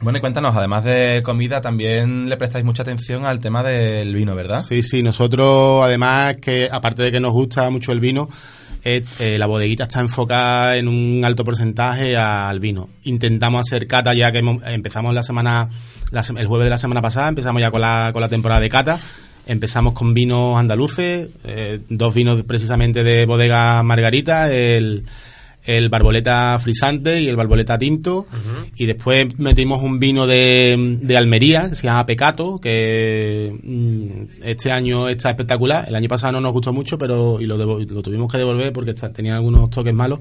Bueno, 0.00 0.16
y 0.18 0.20
cuéntanos, 0.20 0.56
además 0.56 0.82
de 0.82 1.20
comida, 1.22 1.60
también 1.60 2.28
le 2.28 2.36
prestáis 2.38 2.64
mucha 2.64 2.82
atención 2.82 3.26
al 3.26 3.38
tema 3.38 3.62
del 3.62 4.14
vino, 4.14 4.34
¿verdad? 4.34 4.62
Sí, 4.62 4.82
sí, 4.82 5.02
nosotros 5.02 5.84
además 5.84 6.36
que 6.40 6.68
aparte 6.72 7.02
de 7.02 7.12
que 7.12 7.20
nos 7.20 7.32
gusta 7.32 7.68
mucho 7.68 7.92
el 7.92 8.00
vino, 8.00 8.30
eh, 8.84 9.04
eh, 9.20 9.38
la 9.38 9.46
bodeguita 9.46 9.84
está 9.84 10.00
enfocada 10.00 10.76
en 10.76 10.88
un 10.88 11.22
alto 11.24 11.44
porcentaje 11.44 12.16
al 12.16 12.58
vino. 12.58 12.88
Intentamos 13.04 13.60
hacer 13.66 13.86
cata 13.86 14.12
ya 14.12 14.32
que 14.32 14.38
empezamos 14.66 15.14
la 15.14 15.22
semana, 15.22 15.68
la 16.10 16.24
el 16.36 16.46
jueves 16.46 16.64
de 16.64 16.70
la 16.70 16.78
semana 16.78 17.00
pasada, 17.00 17.28
empezamos 17.28 17.60
ya 17.60 17.70
con 17.70 17.80
la, 17.80 18.10
con 18.12 18.20
la 18.20 18.28
temporada 18.28 18.60
de 18.60 18.68
cata. 18.68 18.98
Empezamos 19.46 19.92
con 19.92 20.14
vinos 20.14 20.58
andaluces, 20.58 21.28
eh, 21.44 21.80
dos 21.88 22.14
vinos 22.14 22.42
precisamente 22.44 23.02
de 23.02 23.26
bodega 23.26 23.82
Margarita, 23.82 24.52
el, 24.52 25.04
el 25.64 25.88
Barboleta 25.88 26.58
Frisante 26.60 27.20
y 27.20 27.28
el 27.28 27.36
Barboleta 27.36 27.78
Tinto. 27.78 28.26
Y 28.76 28.86
después 28.86 29.38
metimos 29.38 29.82
un 29.82 29.98
vino 30.00 30.26
de, 30.26 30.98
de 31.02 31.16
Almería, 31.16 31.68
que 31.70 31.76
se 31.76 31.84
llama 31.86 32.04
Pecato, 32.06 32.60
que 32.60 33.52
mm, 33.62 34.44
este 34.44 34.72
año 34.72 35.08
está 35.08 35.30
espectacular. 35.30 35.84
El 35.88 35.94
año 35.94 36.08
pasado 36.08 36.32
no 36.32 36.40
nos 36.40 36.52
gustó 36.52 36.72
mucho, 36.72 36.98
pero 36.98 37.40
y 37.40 37.46
lo, 37.46 37.56
lo 37.56 38.02
tuvimos 38.02 38.30
que 38.30 38.38
devolver 38.38 38.72
porque 38.72 38.90
está- 38.92 39.12
tenía 39.12 39.36
algunos 39.36 39.70
toques 39.70 39.94
malos. 39.94 40.18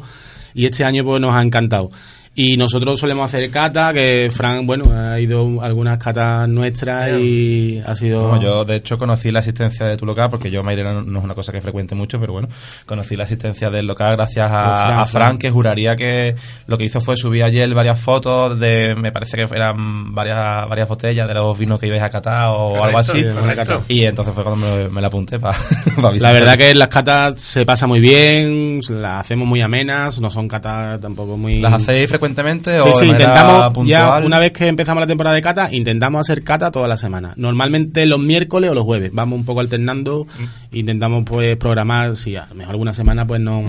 Y 0.53 0.65
este 0.65 0.83
año 0.83 1.03
pues 1.05 1.21
nos 1.21 1.33
ha 1.33 1.41
encantado. 1.41 1.91
Y 2.33 2.55
nosotros 2.55 2.97
solemos 2.97 3.25
hacer 3.25 3.51
cata, 3.51 3.93
que 3.93 4.31
Fran, 4.33 4.65
bueno, 4.65 4.85
ha 4.95 5.19
ido 5.19 5.61
a 5.61 5.65
algunas 5.65 5.97
catas 5.97 6.47
nuestras 6.47 7.19
y 7.19 7.81
ha 7.85 7.93
sido... 7.93 8.29
Bueno, 8.29 8.41
yo 8.41 8.63
de 8.63 8.77
hecho 8.77 8.97
conocí 8.97 9.31
la 9.31 9.39
asistencia 9.39 9.85
de 9.85 9.97
tu 9.97 10.05
local, 10.05 10.29
porque 10.29 10.49
yo 10.49 10.63
Mairena 10.63 10.93
no, 10.93 11.19
es 11.19 11.25
una 11.25 11.35
cosa 11.35 11.51
que 11.51 11.59
frecuente 11.59 11.93
mucho, 11.93 12.21
pero 12.21 12.31
bueno, 12.31 12.47
conocí 12.85 13.17
la 13.17 13.25
asistencia 13.25 13.69
del 13.69 13.85
local 13.85 14.15
gracias 14.15 14.49
a, 14.49 14.53
Fran, 14.53 14.99
a 14.99 15.05
Fran, 15.05 15.07
Fran. 15.07 15.37
que 15.39 15.51
juraría 15.51 15.97
que 15.97 16.33
lo 16.67 16.77
que 16.77 16.85
hizo 16.85 17.01
fue 17.01 17.17
subir 17.17 17.43
ayer 17.43 17.73
varias 17.73 17.99
fotos 17.99 18.57
de, 18.57 18.95
me 18.95 19.11
parece 19.11 19.35
que 19.35 19.53
eran 19.53 20.15
varias, 20.15 20.69
varias 20.69 20.87
botellas 20.87 21.27
de 21.27 21.33
los 21.33 21.59
vinos 21.59 21.81
que 21.81 21.87
ibais 21.87 22.01
a 22.01 22.09
catar 22.09 22.47
o 22.51 22.81
algo 22.81 22.97
así. 22.97 23.25
Y 23.89 24.05
entonces 24.05 24.33
fue 24.33 24.45
cuando 24.45 24.65
me, 24.65 24.87
me 24.87 25.01
la 25.01 25.07
apunté 25.07 25.37
para 25.37 25.57
La 26.17 26.31
verdad 26.31 26.57
que 26.57 26.73
las 26.75 26.87
catas 26.87 27.41
se 27.41 27.65
pasa 27.65 27.87
muy 27.87 27.99
bien, 27.99 28.79
las 28.89 29.19
hacemos 29.19 29.45
muy 29.45 29.59
amenas, 29.59 30.21
no 30.21 30.29
son 30.29 30.47
catas 30.47 31.01
tampoco 31.01 31.35
muy... 31.35 31.59
¿Las 31.59 31.73
hacéis 31.73 32.07
frecuentemente 32.07 32.20
Sí, 32.81 32.89
o 32.89 32.93
sí, 32.93 33.05
de 33.07 33.11
manera 33.13 33.29
intentamos, 33.33 33.87
ya 33.87 33.99
puntual? 34.05 34.25
una 34.25 34.39
vez 34.39 34.51
que 34.53 34.67
empezamos 34.67 35.01
la 35.01 35.07
temporada 35.07 35.35
de 35.35 35.41
cata, 35.41 35.69
intentamos 35.73 36.21
hacer 36.21 36.43
cata 36.43 36.71
toda 36.71 36.87
la 36.87 36.97
semana. 36.97 37.33
Normalmente 37.35 38.05
los 38.05 38.19
miércoles 38.19 38.69
o 38.69 38.73
los 38.73 38.83
jueves. 38.83 39.11
Vamos 39.13 39.37
un 39.39 39.45
poco 39.45 39.59
alternando, 39.59 40.25
Mm. 40.39 40.75
intentamos 40.77 41.23
pues 41.25 41.57
programar, 41.57 42.15
si 42.15 42.35
a 42.35 42.45
lo 42.47 42.55
mejor 42.55 42.71
alguna 42.71 42.93
semana 42.93 43.27
pues 43.27 43.41
no, 43.41 43.63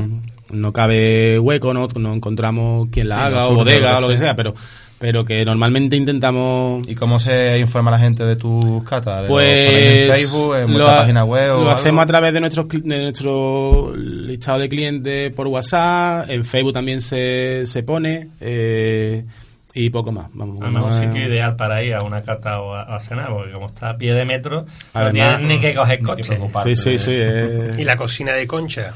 no 0.52 0.72
cabe 0.72 1.38
hueco, 1.38 1.72
no, 1.74 1.88
no 1.96 2.14
encontramos 2.14 2.88
quien 2.92 3.08
la 3.08 3.16
Sí, 3.16 3.20
haga 3.22 3.40
no 3.40 3.48
o 3.48 3.54
bodega 3.54 3.98
o 3.98 4.00
lo 4.02 4.08
que 4.08 4.18
sea, 4.18 4.36
pero 4.36 4.54
pero 5.02 5.24
que 5.24 5.44
normalmente 5.44 5.96
intentamos 5.96 6.86
¿Y 6.86 6.94
cómo 6.94 7.18
se 7.18 7.58
informa 7.58 7.90
la 7.90 7.98
gente 7.98 8.24
de 8.24 8.36
tus 8.36 8.84
catas? 8.84 9.16
¿De 9.16 9.22
lo 9.22 9.28
pues 9.34 10.06
en 10.06 10.12
Facebook, 10.12 10.54
en 10.54 10.60
lo, 10.62 10.68
vuestra 10.78 10.98
página 11.00 11.24
web 11.24 11.44
o 11.50 11.54
lo 11.54 11.58
algo? 11.62 11.70
hacemos 11.72 12.04
a 12.04 12.06
través 12.06 12.32
de 12.32 12.40
nuestro, 12.40 12.68
cli- 12.68 12.82
de 12.84 13.02
nuestro 13.02 13.92
listado 13.96 14.60
de 14.60 14.68
clientes 14.68 15.34
por 15.34 15.48
WhatsApp, 15.48 16.30
en 16.30 16.44
Facebook 16.44 16.72
también 16.72 17.00
se, 17.02 17.64
se 17.66 17.82
pone 17.82 18.28
eh, 18.40 19.24
y 19.74 19.90
poco 19.90 20.12
más. 20.12 20.28
Vamos, 20.34 20.60
vamos 20.60 20.84
un 20.84 20.92
a- 20.92 21.00
sitio 21.00 21.26
ideal 21.28 21.56
para 21.56 21.82
ir 21.82 21.94
a 21.94 22.04
una 22.04 22.20
cata 22.22 22.60
o 22.60 22.72
a, 22.74 22.82
a 22.94 23.00
cenar, 23.00 23.28
porque 23.30 23.52
como 23.52 23.66
está 23.66 23.90
a 23.90 23.96
pie 23.96 24.12
de 24.12 24.24
metro, 24.24 24.66
no 24.94 25.10
tienes 25.10 25.40
ni 25.40 25.60
que 25.60 25.74
coger 25.74 26.00
coche. 26.00 26.38
Sí, 26.62 26.76
sí, 26.76 26.98
sí. 26.98 27.10
eh. 27.14 27.74
Y 27.78 27.84
la 27.84 27.96
cocina 27.96 28.32
de 28.34 28.46
Concha. 28.46 28.94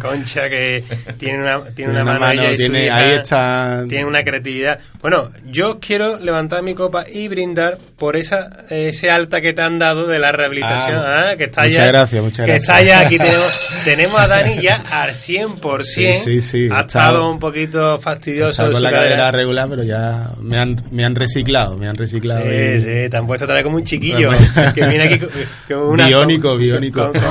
Concha 0.00 0.48
que 0.48 0.84
tiene 1.18 1.38
una, 1.40 1.58
tiene 1.60 1.74
Tiene 1.74 1.90
una, 1.92 2.02
una 2.02 2.18
mano, 2.18 2.32
ella 2.32 2.48
y 2.52 2.52
su 2.52 2.56
tiene- 2.58 2.86
hija, 2.86 2.96
ahí 2.96 3.10
está- 3.12 3.84
Tiene 3.88 4.04
una 4.06 4.22
creatividad. 4.24 4.78
Bueno, 5.00 5.30
yo 5.46 5.78
quiero 5.80 6.18
levantar 6.18 6.62
mi 6.62 6.74
copa 6.74 7.04
y 7.10 7.28
brindar 7.28 7.78
por 7.98 8.16
esa 8.16 8.64
ese 8.70 9.10
alta 9.10 9.40
que 9.40 9.52
te 9.52 9.62
han 9.62 9.78
dado 9.78 10.06
de 10.06 10.18
la 10.18 10.32
rehabilitación. 10.32 10.96
Ah, 10.98 11.30
ah, 11.32 11.36
que 11.36 11.44
está 11.44 11.62
muchas 11.62 11.76
ya, 11.76 11.86
gracias, 11.86 12.22
muchas 12.22 12.46
que 12.46 12.52
gracias. 12.52 12.68
está 12.78 12.82
ya 12.82 13.00
aquí. 13.00 13.18
Tenemos, 13.18 13.80
tenemos 13.84 14.20
a 14.20 14.28
Dani 14.28 14.62
ya 14.62 14.82
al 14.90 15.10
100%. 15.10 15.82
Sí, 15.84 16.14
sí, 16.14 16.40
sí, 16.40 16.68
Ha 16.72 16.80
estado 16.82 16.86
estado- 16.86 17.30
un 17.30 17.38
poquito 17.38 17.98
fastidioso. 18.00 18.62
De 18.62 18.68
con 18.68 18.76
su 18.78 18.82
la 18.82 18.90
cadera. 18.90 19.08
cadera 19.10 19.30
regular, 19.32 19.68
pero 19.68 19.82
ya 19.82 20.30
me 20.40 20.58
han, 20.58 20.82
me 20.90 21.04
han 21.04 21.14
reciclado, 21.14 21.76
me 21.76 21.86
han 21.88 21.96
reciclado. 21.96 22.42
Sí, 22.42 22.48
y- 22.48 22.80
sí, 22.80 23.08
te 23.10 23.16
han 23.16 23.26
puesto 23.26 23.44
otra 23.44 23.56
vez 23.56 23.64
como 23.64 23.76
un 23.76 23.84
chiquillo 23.84 24.30
que 24.74 24.86
viene 24.86 25.04
aquí 25.04 25.18
con, 25.18 25.28
con 25.68 25.78
una 25.88 26.06
Biónico, 26.06 26.56
biónico. 26.56 27.12
con- 27.12 27.22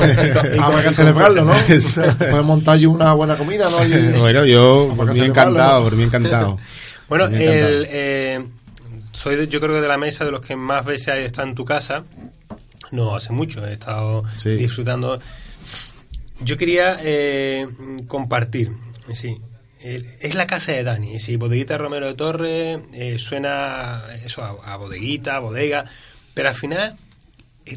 Habrá 0.61 0.83
que 0.83 0.89
celebrarlo, 0.93 1.45
¿no? 1.45 1.53
Eso. 1.69 2.01
Puedes 2.17 2.45
montar 2.45 2.77
yo 2.77 2.89
una 2.91 3.13
buena 3.13 3.35
comida, 3.37 3.69
¿no? 3.69 3.85
Y- 3.85 4.17
Bueno, 4.19 4.45
yo, 4.45 4.83
Habrá 4.91 4.95
por 4.95 5.13
mí 5.13 5.19
encantado, 5.21 5.83
por 5.83 5.95
mí 5.95 6.03
encantado. 6.03 6.57
Bueno, 7.09 7.25
Por 7.25 7.33
mí 7.33 7.43
encantado. 7.43 7.67
el, 7.69 7.87
eh, 7.89 8.45
soy 9.11 9.35
de- 9.35 9.47
yo 9.47 9.59
creo 9.59 9.75
que 9.75 9.81
de 9.81 9.87
la 9.87 9.97
mesa 9.97 10.25
de 10.25 10.31
los 10.31 10.41
que 10.41 10.55
más 10.55 10.85
veces 10.85 11.09
he 11.09 11.25
estado 11.25 11.47
en 11.47 11.55
tu 11.55 11.65
casa. 11.65 12.03
No 12.91 13.15
hace 13.15 13.31
mucho, 13.33 13.65
he 13.65 13.73
estado 13.73 14.23
Sí. 14.37 14.51
disfrutando. 14.55 15.19
Yo 16.41 16.57
quería 16.57 16.99
eh, 17.01 17.67
compartir, 18.07 18.71
sí, 19.13 19.37
es 19.79 20.35
la 20.35 20.47
casa 20.47 20.71
de 20.73 20.83
Dani. 20.83 21.19
Sí, 21.19 21.35
Bodeguita 21.37 21.77
Romero 21.77 22.07
de 22.07 22.13
Torres 22.15 22.79
eh, 22.93 23.17
suena 23.19 24.01
eso 24.25 24.43
a, 24.43 24.73
a 24.73 24.77
bodeguita, 24.77 25.35
a 25.37 25.39
bodega, 25.39 25.85
pero 26.33 26.49
al 26.49 26.55
final 26.55 26.95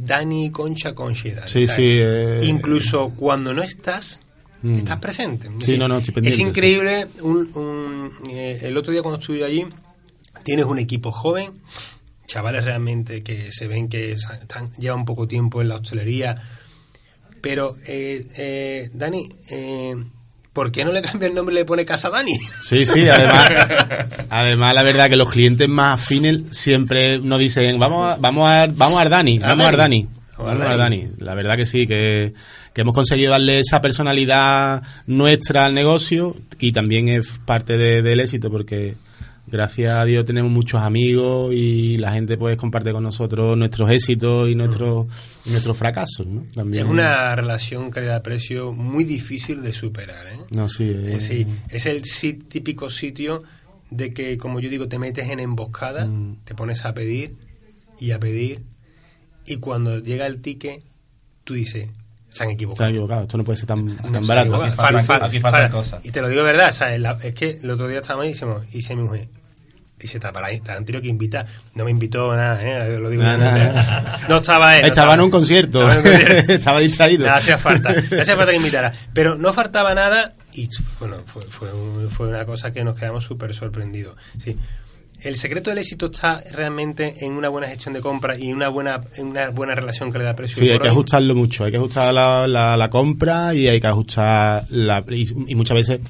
Dani, 0.01 0.51
Concha, 0.51 0.95
Concha 0.95 1.29
y 1.29 1.31
Dani. 1.33 1.49
Sí, 1.49 1.67
¿sabes? 1.67 1.75
sí, 1.75 1.83
eh, 2.01 2.41
Incluso 2.45 3.11
cuando 3.11 3.55
no 3.55 3.63
estás, 3.63 4.21
Mm. 4.63 4.77
estás 4.79 4.99
presente. 4.99 5.49
Sí, 5.61 5.77
no, 5.79 5.87
no, 5.87 5.99
estoy 5.99 6.27
Es 6.27 6.39
increíble, 6.39 7.07
un, 7.21 7.51
un, 7.57 8.31
eh, 8.31 8.59
el 8.63 8.77
otro 8.77 8.91
día 8.93 9.03
cuando 9.03 9.21
estuve 9.21 9.45
allí, 9.45 9.67
tienes 10.45 10.65
un 10.65 10.79
equipo 10.79 11.13
joven, 11.13 11.53
chavales 12.27 12.65
realmente 12.65 13.23
que 13.23 13.53
se 13.53 13.69
ven 13.69 13.89
que 13.89 14.13
están, 14.13 14.73
llevan 14.79 15.05
poco 15.05 15.29
tiempo 15.29 15.61
en 15.61 15.69
la 15.69 15.77
hostelería, 15.77 16.43
pero, 17.41 17.77
eh, 17.87 18.27
eh, 18.37 18.91
Dani, 18.93 19.29
eh, 19.51 19.95
¿por 20.57 20.73
qué 20.73 20.85
no 20.87 20.91
le 20.91 21.03
cambia 21.03 21.29
el 21.29 21.35
nombre 21.35 21.55
y 21.55 21.59
le 21.59 21.65
pone 21.67 21.85
Casa 21.85 22.09
Dani? 22.11 22.33
Sí, 22.63 22.85
sí, 22.87 23.07
además, 23.09 23.51
además 24.31 24.75
la 24.75 24.83
verdad 24.83 25.09
que 25.11 25.17
los 25.17 25.31
clientes 25.31 25.69
más 25.69 26.01
afines 26.01 26.41
siempre 26.51 27.19
nos 27.19 27.39
dicen, 27.39 27.79
vamos 27.79 28.15
a, 28.15 28.17
vamos 28.19 28.49
a, 28.49 28.67
vamos 28.67 28.99
a 28.99 29.03
Ardani, 29.03 29.39
vamos 29.39 29.67
a 29.67 29.69
Ardani. 29.69 30.09
Vamos 30.39 30.63
a. 30.63 30.71
Ardani. 30.73 31.05
La 31.19 31.35
verdad 31.35 31.57
que 31.57 31.65
sí, 31.67 31.87
que, 31.87 32.33
que 32.75 32.81
hemos 32.81 32.95
conseguido 32.95 33.31
darle 33.33 33.61
esa 33.61 33.81
personalidad 33.81 34.83
nuestra 35.07 35.67
al 35.67 35.75
negocio 35.75 36.37
y 36.59 36.73
también 36.73 37.09
es 37.09 37.39
parte 37.45 37.77
de- 37.79 38.03
del 38.03 38.21
éxito 38.21 38.51
porque 38.51 38.95
gracias 39.47 39.97
a 39.97 40.05
Dios 40.05 40.25
tenemos 40.25 40.51
muchos 40.51 40.81
amigos 40.81 41.55
y 41.55 41.97
la 41.99 42.13
gente 42.13 42.37
pues 42.37 42.57
comparte 42.57 42.93
con 42.93 43.03
nosotros 43.03 43.57
nuestros 43.57 43.91
éxitos 43.91 44.49
y 44.49 44.55
nuestros, 44.55 45.07
y 45.45 45.51
nuestros 45.51 45.77
fracasos, 45.77 46.27
¿no? 46.27 46.45
También. 46.55 46.85
Es 46.85 46.91
una 46.91 47.35
relación 47.37 47.91
calidad-precio 47.91 48.73
muy 48.73 49.05
difícil 49.05 49.63
de 49.63 49.73
superar, 49.73 50.27
¿eh? 50.27 50.39
No, 50.51 50.69
sí, 50.69 50.85
Eh, 50.85 51.17
eh, 51.17 51.21
sí, 51.21 51.47
es 51.69 51.87
el 51.87 52.03
típico 52.49 52.91
sitio 52.91 53.43
de 53.91 54.13
que, 54.13 54.37
como 54.37 54.59
yo 54.61 54.69
digo, 54.69 54.89
te 54.89 54.99
metes 54.99 55.29
en 55.31 55.39
emboscada, 55.41 56.07
Mm. 56.07 56.39
te 56.45 56.55
pones 56.55 56.85
a 56.85 56.93
pedir 56.95 57.37
y 58.01 58.11
a 58.11 58.19
pedir, 58.19 58.63
y 59.47 59.57
cuando 59.57 60.01
llega 60.01 60.27
el 60.27 60.41
ticket, 60.41 60.83
tú 61.45 61.55
dices, 61.55 61.89
se 62.37 62.43
han 62.45 62.49
Se 62.51 62.55
equivocado. 62.55 62.85
han 62.85 62.91
equivocado, 62.91 63.23
esto 63.23 63.39
no 63.39 63.45
puede 63.45 63.57
ser 63.59 63.67
tan, 63.67 63.85
No, 63.87 63.95
tan 64.13 64.25
se 64.25 64.29
barato. 64.29 64.63
Aquí 64.63 64.77
faltan- 64.77 64.95
Fal- 64.95 65.07
fal- 65.21 65.27
aquí 65.27 65.41
faltan 65.41 65.63
fal- 65.63 65.71
cosas. 65.71 66.01
Y 66.05 66.11
te 66.11 66.21
lo 66.21 66.29
digo 66.29 66.43
de 66.43 66.53
verdad, 66.53 66.73
¿sabes? 66.73 67.01
La- 67.01 67.19
es 67.23 67.35
que 67.35 67.59
el 67.63 67.71
otro 67.71 67.89
día 67.89 67.99
estábamos 68.01 68.27
y 68.27 68.29
decimos, 68.31 68.65
y 68.73 68.83
se 68.83 68.95
mi 68.95 69.03
mujer, 69.03 69.29
y 69.99 70.07
se 70.09 70.21
tapa 70.21 70.45
ahí, 70.45 70.61
te 70.61 70.73
han 70.73 70.85
tenido 70.85 71.01
que 71.01 71.09
invitar. 71.09 71.47
No 71.75 71.85
me 71.85 71.91
invitó 71.91 72.37
nada, 72.37 72.61
¿eh? 72.63 72.99
Lo 72.99 73.09
digo 73.09 73.23
Nada, 73.23 73.39
yo, 73.39 73.73
nada. 73.73 74.19
No 74.29 74.37
estaba 74.37 74.77
él. 74.77 74.83
no 74.83 74.89
Estaba 74.89 75.15
en 75.15 75.21
un 75.23 75.31
concierto. 75.31 75.89
Estaba 75.91 75.95
en 75.95 75.99
un 75.99 76.05
concierto. 76.27 76.53
Estaba 76.53 76.79
distraído. 76.81 77.27
No 77.27 77.33
hacía 77.35 77.57
falta, 77.59 77.91
no 77.93 78.21
hacía 78.23 78.37
falta 78.37 78.51
que 78.51 78.57
invitara. 78.59 78.93
Pero 79.15 79.37
no 79.39 79.55
faltaba 79.55 79.95
nada 79.95 80.35
y 80.53 80.69
bueno, 81.01 81.17
fue, 81.27 81.43
fue, 81.49 81.73
un- 81.73 82.11
fue 82.11 82.29
una 82.29 82.45
cosa 82.45 82.71
que 82.71 82.85
nos 82.85 82.99
quedamos 82.99 83.25
súper 83.25 83.55
sorprendidos. 83.55 84.17
Sí. 84.39 84.57
El 85.21 85.37
secreto 85.37 85.71
del 85.71 85.79
éxito 85.79 86.07
está 86.07 86.43
realmente 86.53 87.17
en 87.25 87.33
una 87.33 87.49
buena 87.49 87.67
gestión 87.69 87.95
de 87.95 88.01
compra 88.01 88.39
y 88.39 88.53
una 88.53 88.69
buena, 88.69 89.01
en 89.17 89.27
una 89.29 89.51
buena 89.51 89.75
relación 89.75 90.13
calidad-precio. 90.13 90.57
Sí, 90.59 90.65
Hoy 90.65 90.69
hay 90.71 90.75
por 90.77 90.83
que 90.83 90.89
hoy, 90.89 90.93
ajustarlo 90.93 91.35
mucho. 91.35 91.65
Hay 91.65 91.71
que 91.71 91.79
ajustar 91.79 92.13
la, 92.15 92.47
la- 92.47 92.77
la 92.77 92.91
compra 92.91 93.55
y 93.55 93.67
hay 93.67 93.81
que 93.81 93.87
ajustar 93.87 94.67
la. 94.71 95.05
Y, 95.11 95.27
y 95.49 95.55
muchas 95.55 95.75
veces 95.75 96.01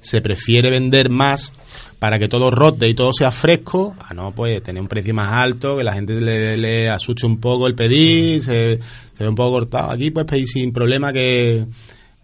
se 0.00 0.20
prefiere 0.20 0.70
vender 0.70 1.08
más 1.10 1.54
para 1.98 2.18
que 2.18 2.28
todo 2.28 2.50
rote 2.50 2.88
y 2.88 2.94
todo 2.94 3.12
sea 3.12 3.30
fresco. 3.32 3.96
A 3.98 4.12
no, 4.14 4.32
pues 4.34 4.62
tener 4.62 4.82
un 4.82 4.88
precio 4.88 5.14
más 5.14 5.32
alto, 5.32 5.78
que 5.78 5.84
la 5.84 5.94
gente 5.94 6.20
le, 6.20 6.56
le 6.56 6.90
asuste 6.90 7.24
un 7.24 7.38
poco 7.40 7.66
el 7.66 7.74
pedir, 7.74 8.42
se, 8.42 8.78
se 9.12 9.22
ve 9.24 9.28
un 9.28 9.34
poco 9.36 9.52
cortado. 9.52 9.90
Aquí 9.92 10.10
pues 10.10 10.26
pedir 10.26 10.46
sin 10.48 10.72
problema 10.72 11.12
que, 11.12 11.64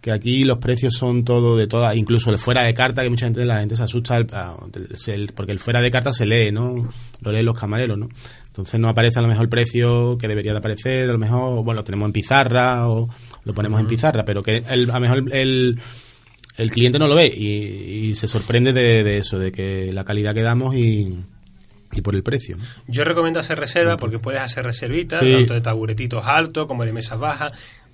que 0.03 0.11
aquí 0.11 0.43
los 0.43 0.57
precios 0.57 0.95
son 0.95 1.23
todo 1.23 1.55
de 1.55 1.65
todas, 1.65 1.95
incluso 1.95 2.29
el 2.29 2.37
fuera 2.37 2.63
de 2.63 2.73
carta, 2.73 3.01
que 3.03 3.09
mucha 3.09 3.25
gente 3.25 3.45
la 3.45 3.59
gente 3.61 3.77
se 3.77 3.83
asusta 3.83 4.23
se- 4.95 5.27
porque 5.33 5.53
el 5.53 5.59
fuera 5.59 5.79
de 5.79 5.89
carta 5.89 6.11
se 6.11 6.25
lee, 6.25 6.51
¿no? 6.51 6.89
Lo 7.21 7.31
leen 7.31 7.45
los 7.45 7.57
camareros, 7.57 7.97
¿no? 7.97 8.09
Entonces 8.47 8.79
no 8.81 8.89
aparece 8.89 9.19
a 9.19 9.21
lo 9.21 9.29
mejor 9.29 9.43
el 9.43 9.49
precio 9.49 10.17
que 10.17 10.27
debería 10.27 10.51
de 10.51 10.57
aparecer, 10.57 11.09
a 11.09 11.13
lo 11.13 11.17
mejor, 11.17 11.63
bueno, 11.63 11.79
lo 11.79 11.83
tenemos 11.85 12.07
en 12.07 12.11
pizarra 12.11 12.89
o 12.89 13.07
lo 13.45 13.53
ponemos 13.53 13.79
en 13.79 13.87
pizarra, 13.87 14.25
pero 14.25 14.43
que 14.43 14.57
el- 14.69 14.91
a 14.91 14.95
lo 14.95 14.99
mejor 14.99 15.23
el, 15.33 15.79
el 16.57 16.69
cliente 16.71 16.99
no 16.99 17.07
lo 17.07 17.15
ve 17.15 17.27
y, 17.35 18.09
y 18.09 18.15
se 18.15 18.27
sorprende 18.27 18.73
de, 18.73 19.05
de 19.05 19.17
eso, 19.19 19.39
de 19.39 19.53
que 19.53 19.89
la 19.93 20.03
calidad 20.03 20.33
que 20.33 20.41
damos 20.41 20.75
y, 20.75 21.17
y 21.93 22.01
por 22.01 22.13
el 22.13 22.23
precio. 22.23 22.57
¿no? 22.57 22.63
Yo 22.89 23.05
recomiendo 23.05 23.39
hacer 23.39 23.57
reserva 23.57 23.95
porque 23.95 24.19
puedes 24.19 24.41
hacer 24.41 24.65
reservitas, 24.65 25.19
Sí. 25.21 25.31
tanto 25.31 25.53
de 25.53 25.61
taburetitos 25.61 26.25
altos 26.27 26.67
como 26.67 26.83
de 26.83 26.91
mesas 26.91 27.17
bajas. 27.17 27.53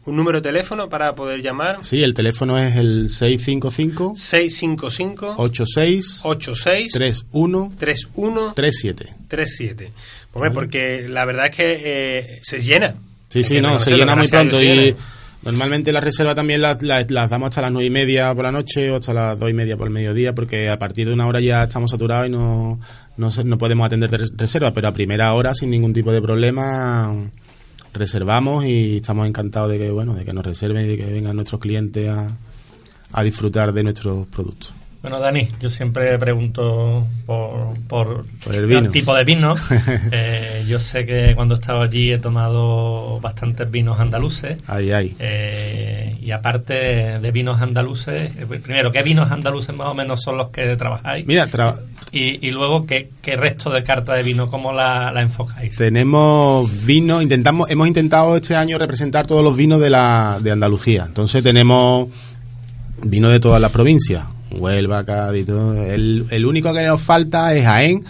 Un 0.10 0.16
número 0.16 0.40
de 0.42 0.50
teléfono 0.50 0.90
para 0.90 1.14
poder 1.16 1.42
llamar. 1.42 1.80
Sí, 1.84 2.02
el 2.04 2.14
teléfono 2.14 2.58
es 2.58 2.76
el 2.76 3.10
655 3.10 4.14
655 4.16 5.36
86 5.38 6.22
86 6.24 6.92
31 6.94 7.74
31 7.78 8.54
37. 8.56 9.14
37. 9.28 9.92
Hombre, 10.34 10.52
porque 10.52 11.08
la 11.08 11.26
verdad 11.26 11.46
es 11.48 11.56
que 11.56 11.82
eh, 11.84 12.40
se 12.44 12.60
llena. 12.60 12.96
Sí, 13.30 13.40
Hay 13.40 13.44
sí, 13.44 13.62
no, 13.62 13.78
se 13.80 13.92
llena 13.96 14.16
muy 14.16 14.28
pronto 14.28 14.62
y 14.62 14.96
normalmente 15.44 15.92
la 15.92 16.02
reserva 16.02 16.34
también 16.36 16.62
las, 16.62 16.82
las- 16.82 17.10
las 17.12 17.30
damos 17.30 17.50
hasta 17.50 17.62
las 17.62 17.72
nueve 17.72 17.86
y 17.86 17.90
media 17.92 18.34
por 18.34 18.46
la 18.46 18.52
noche 18.52 18.90
o 18.92 18.96
hasta 18.98 19.14
las 19.14 19.40
dos 19.40 19.50
y 19.50 19.54
media 19.54 19.78
por 19.78 19.88
el 19.88 19.94
mediodía 19.94 20.34
porque 20.36 20.70
a 20.70 20.78
partir 20.80 21.08
de 21.08 21.14
una 21.14 21.28
hora 21.28 21.40
ya 21.40 21.64
estamos 21.64 21.92
saturados 21.92 22.28
y 22.28 22.32
no, 22.32 22.80
no, 23.18 23.58
podemos 23.58 23.86
atender 23.86 24.10
de 24.10 24.18
res- 24.18 24.32
reserva, 24.36 24.74
pero 24.74 24.88
a 24.88 24.94
primera 24.94 25.34
hora 25.34 25.54
sin 25.54 25.70
ningún 25.70 25.94
tipo 25.94 26.12
de 26.12 26.22
problema 26.22 27.30
reservamos 27.94 28.66
y 28.66 28.98
estamos 28.98 29.28
encantados 29.28 29.72
de 29.72 29.78
que 29.78 29.92
bueno 29.92 30.14
de 30.14 30.26
que 30.26 30.34
nos 30.34 30.46
reserven 30.46 30.86
y 30.86 30.90
de 30.90 30.98
que 30.98 31.06
vengan 31.06 31.36
nuestros 31.36 31.60
clientes 31.62 32.10
a, 32.10 32.38
a 33.12 33.24
disfrutar 33.24 33.74
de 33.74 33.84
nuestros 33.84 34.28
productos. 34.28 34.76
Bueno, 35.02 35.18
Dani, 35.20 35.48
yo 35.62 35.70
siempre 35.70 36.20
pregunto 36.20 37.06
por, 37.26 37.74
por, 37.88 38.26
Por 38.44 38.54
el 38.56 38.66
vino. 38.66 38.92
tipo 38.92 39.14
de 39.16 39.24
vino. 39.24 39.56
Eh, 40.12 40.66
yo 40.68 40.78
sé 40.80 41.06
que 41.06 41.34
cuando 41.36 41.56
he 41.56 41.60
estado 41.60 41.82
allí 41.82 42.12
he 42.12 42.18
tomado 42.20 43.20
bastantes 43.22 43.70
vinos 43.72 43.98
andaluces. 44.00 44.58
Ahí, 44.68 44.92
ahí. 44.92 45.16
Eh, 45.20 46.18
y 46.22 46.32
aparte 46.32 46.74
de 47.20 47.32
vinos 47.32 47.62
andaluces, 47.62 48.36
eh, 48.36 48.46
primero, 48.62 48.92
¿qué 48.92 49.02
vinos 49.02 49.32
andaluces 49.32 49.74
más 49.76 49.88
o 49.88 49.94
menos 49.94 50.22
son 50.22 50.36
los 50.38 50.50
que 50.50 50.76
trabajáis? 50.76 51.26
Mira, 51.26 51.48
tra- 51.48 51.80
Y, 52.12 52.46
y 52.46 52.52
luego, 52.52 52.86
¿qué, 52.86 53.10
¿qué 53.22 53.38
resto 53.38 53.70
de 53.70 53.84
carta 53.84 54.14
de 54.16 54.24
vino, 54.24 54.50
cómo 54.50 54.74
la, 54.74 55.12
la 55.14 55.22
enfocáis? 55.22 55.76
Tenemos 55.78 56.86
vino, 56.86 57.22
intentamos, 57.22 57.70
hemos 57.70 57.88
intentado 57.88 58.36
este 58.36 58.56
año 58.56 58.78
representar 58.78 59.26
todos 59.28 59.44
los 59.44 59.56
vinos 59.56 59.80
de 59.80 59.92
la 59.92 60.40
de 60.42 60.52
Andalucía. 60.52 61.06
Entonces 61.08 61.42
tenemos 61.42 62.10
vino 63.04 63.30
de 63.30 63.40
todas 63.40 63.62
las 63.62 63.72
provincias, 63.72 64.24
Huelva, 64.52 65.06
Cádiz, 65.06 65.46
todo. 65.46 65.84
El, 65.84 66.26
el 66.30 66.46
único 66.46 66.74
que 66.74 66.86
nos 66.86 67.02
falta 67.02 67.54
es 67.54 67.64
Jaén, 67.64 68.04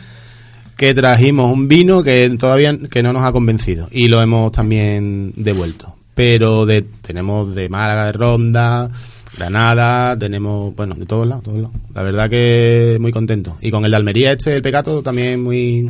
que 0.77 0.93
trajimos 0.93 1.51
un 1.51 1.67
vino 1.67 2.03
que 2.03 2.29
todavía 2.31 2.77
que 2.89 3.03
no 3.03 3.11
nos 3.11 3.23
ha 3.23 3.31
convencido 3.31 3.87
y 3.91 4.07
lo 4.07 4.21
hemos 4.21 4.51
también 4.51 5.33
devuelto. 5.35 5.95
Pero 6.15 6.65
de, 6.65 6.81
tenemos 6.81 7.53
de 7.55 7.69
Málaga, 7.69 8.07
de 8.07 8.11
Ronda, 8.13 8.89
Granada, 9.37 10.17
tenemos, 10.17 10.75
bueno, 10.75 10.95
de 10.95 11.05
todos 11.05 11.27
lados, 11.27 11.43
todos 11.43 11.59
lados. 11.59 11.75
La 11.93 12.03
verdad 12.03 12.29
que 12.29 12.97
muy 12.99 13.11
contento. 13.11 13.57
Y 13.61 13.71
con 13.71 13.85
el 13.85 13.91
de 13.91 13.97
Almería 13.97 14.31
este, 14.31 14.55
el 14.55 14.61
Pecato, 14.61 15.01
también 15.01 15.43
muy 15.43 15.89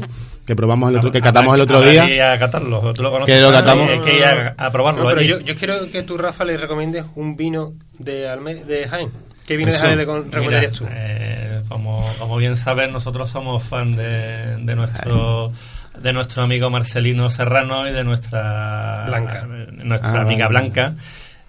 que 0.49 0.55
probamos 0.55 0.89
el 0.89 0.95
otro, 0.95 1.11
que 1.11 1.21
catamos 1.21 1.53
el 1.53 1.61
otro 1.61 1.79
día. 1.81 2.07
que 2.07 2.15
ir 2.15 2.21
a 2.23 2.39
catarlo, 2.39 2.91
tú 2.93 3.03
lo 3.03 3.11
conoces. 3.11 3.35
Que 3.35 3.39
lo 3.39 3.49
Fran, 3.49 3.61
catamos. 3.63 3.89
Hay 3.89 3.99
que 3.99 4.17
ir 4.17 4.25
a, 4.25 4.55
a 4.57 4.71
probarlo. 4.71 5.03
No, 5.03 5.09
pero 5.09 5.19
allí. 5.21 5.29
yo, 5.29 5.39
yo 5.41 5.55
quiero 5.55 5.75
que 5.91 6.01
tú, 6.01 6.17
Rafa, 6.17 6.43
le 6.43 6.57
recomiendes 6.57 7.05
un 7.15 7.37
vino 7.37 7.73
de, 7.99 8.27
Alme 8.27 8.55
de 8.55 8.87
Jaén. 8.87 9.09
¿Qué 9.57 9.63
Eso. 9.63 9.87
de 9.87 9.95
recomendarías 9.95 10.71
tú? 10.73 10.87
Eh, 10.91 11.61
como, 11.67 12.05
como 12.19 12.37
bien 12.37 12.55
sabes, 12.55 12.91
nosotros 12.91 13.29
somos 13.29 13.63
fan 13.63 13.95
de, 13.95 14.57
de 14.57 14.75
nuestro 14.75 15.51
de 15.99 16.13
nuestro 16.13 16.43
amigo 16.43 16.69
Marcelino 16.69 17.29
Serrano 17.29 17.87
y 17.87 17.91
de 17.91 18.03
nuestra 18.03 19.05
Blanca. 19.07 19.47
nuestra 19.83 20.13
Ah, 20.13 20.21
amiga 20.21 20.47
vale. 20.47 20.59
Blanca 20.59 20.93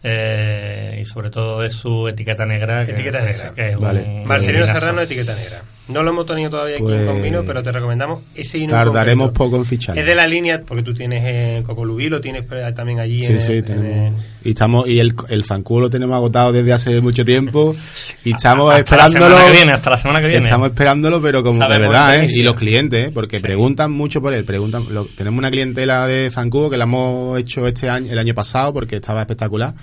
eh, 0.02 0.98
y 1.00 1.04
sobre 1.04 1.30
todo 1.30 1.60
de 1.60 1.70
su 1.70 2.08
etiqueta 2.08 2.46
negra 2.46 2.84
que, 2.84 2.92
Etiqueta 2.92 3.20
que- 3.20 3.26
negra. 3.32 3.52
que 3.54 3.68
es 3.68 3.76
un 3.76 3.82
Vale. 3.82 4.22
Marcelino. 4.24 4.66
Serrano, 4.66 5.02
etiqueta 5.02 5.34
negra. 5.34 5.60
No 5.92 6.02
lo 6.02 6.10
hemos 6.10 6.26
tenido 6.26 6.50
todavía 6.50 6.74
aquí 6.76 6.82
Pues, 6.84 7.06
con 7.06 7.22
vino, 7.22 7.42
pero 7.46 7.62
te 7.62 7.72
recomendamos 7.72 8.20
ese 8.34 8.58
vino. 8.58 8.72
en 8.72 8.78
Tardaremos 8.84 9.30
poco 9.30 9.56
en 9.56 9.64
fichar. 9.64 9.98
Es 9.98 10.06
de 10.06 10.14
la 10.14 10.26
línea, 10.26 10.62
porque 10.66 10.82
tú 10.82 10.94
tienes 10.94 11.24
en 11.24 11.62
Cocolubí, 11.64 12.08
lo 12.08 12.20
tienes 12.20 12.44
eh, 12.50 12.72
también 12.74 13.00
allí 13.00 13.18
Sí, 13.20 13.32
en, 13.32 13.40
sí, 13.40 13.52
el- 13.52 13.58
en 13.58 13.64
tenemos. 13.64 14.14
el- 14.14 14.30
Y 14.42 14.48
estamos 14.50 14.88
y 14.88 14.98
el, 15.00 15.14
el 15.28 15.44
lo 15.68 15.90
tenemos 15.90 16.14
agotado 16.16 16.52
desde 16.52 16.72
hace 16.72 17.00
mucho 17.00 17.24
tiempo 17.24 17.74
y 18.24 18.30
estamos 18.30 18.70
hasta 18.72 18.78
esperándolo. 18.80 19.36
viene, 19.52 19.72
hasta 19.72 19.90
la 19.90 19.96
semana 19.96 20.20
que 20.20 20.26
viene. 20.28 20.44
Estamos 20.44 20.68
esperándolo, 20.68 21.20
pero 21.20 21.42
como 21.42 21.58
de 21.66 21.78
verdad, 21.78 22.22
¿eh? 22.24 22.26
Y 22.32 22.42
los 22.42 22.54
clientes, 22.54 23.08
¿eh? 23.08 23.10
Porque 23.12 23.40
preguntan 23.40 23.92
mucho 23.92 24.20
por 24.22 24.32
él. 24.32 24.44
Preguntan, 24.44 24.84
lo- 24.90 25.04
tenemos 25.06 25.38
una 25.38 25.50
clientela 25.50 26.06
de 26.06 26.30
zancudo 26.30 26.70
que 26.70 26.76
la 26.76 26.84
hemos 26.84 27.38
hecho 27.38 27.66
este 27.66 27.90
año, 27.90 28.10
el 28.12 28.18
año 28.18 28.34
pasado, 28.34 28.72
porque 28.72 28.96
estaba 28.96 29.20
espectacular. 29.22 29.74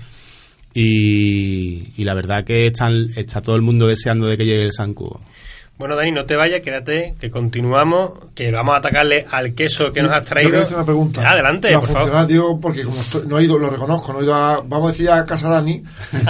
Y, 0.73 1.83
y 1.97 2.03
la 2.03 2.13
verdad 2.13 2.43
que 2.43 2.67
están, 2.67 3.07
está 3.15 3.41
todo 3.41 3.55
el 3.55 3.61
mundo 3.61 3.87
deseando 3.87 4.27
de 4.27 4.37
que 4.37 4.45
llegue 4.45 4.63
el 4.65 4.73
zancudo. 4.73 5.19
Bueno, 5.77 5.95
Dani, 5.95 6.11
no 6.11 6.25
te 6.25 6.35
vayas, 6.35 6.61
quédate, 6.61 7.13
que 7.19 7.29
continuamos, 7.29 8.13
que 8.33 8.51
vamos 8.51 8.73
a 8.73 8.79
atacarle 8.79 9.27
al 9.31 9.53
queso 9.53 9.91
que 9.91 10.01
nos 10.01 10.11
has 10.11 10.23
Yo 10.23 10.25
traído. 10.29 10.49
quiero 10.49 10.63
hacer 10.65 10.75
una 10.75 10.85
pregunta. 10.85 11.21
Ya, 11.21 11.31
adelante, 11.33 11.69
La 11.71 11.79
por 11.79 11.89
favor. 11.89 12.25
digo, 12.27 12.59
porque 12.59 12.83
como 12.83 12.99
estoy- 12.99 13.27
no 13.27 13.37
he 13.37 13.43
ido, 13.43 13.59
lo 13.59 13.69
reconozco, 13.69 14.11
no 14.11 14.19
he 14.21 14.23
ido 14.23 14.33
a, 14.33 14.61
vamos 14.61 14.85
a 14.85 14.91
decir, 14.91 15.11
a 15.11 15.23
Casa 15.27 15.49
Dani, 15.49 15.83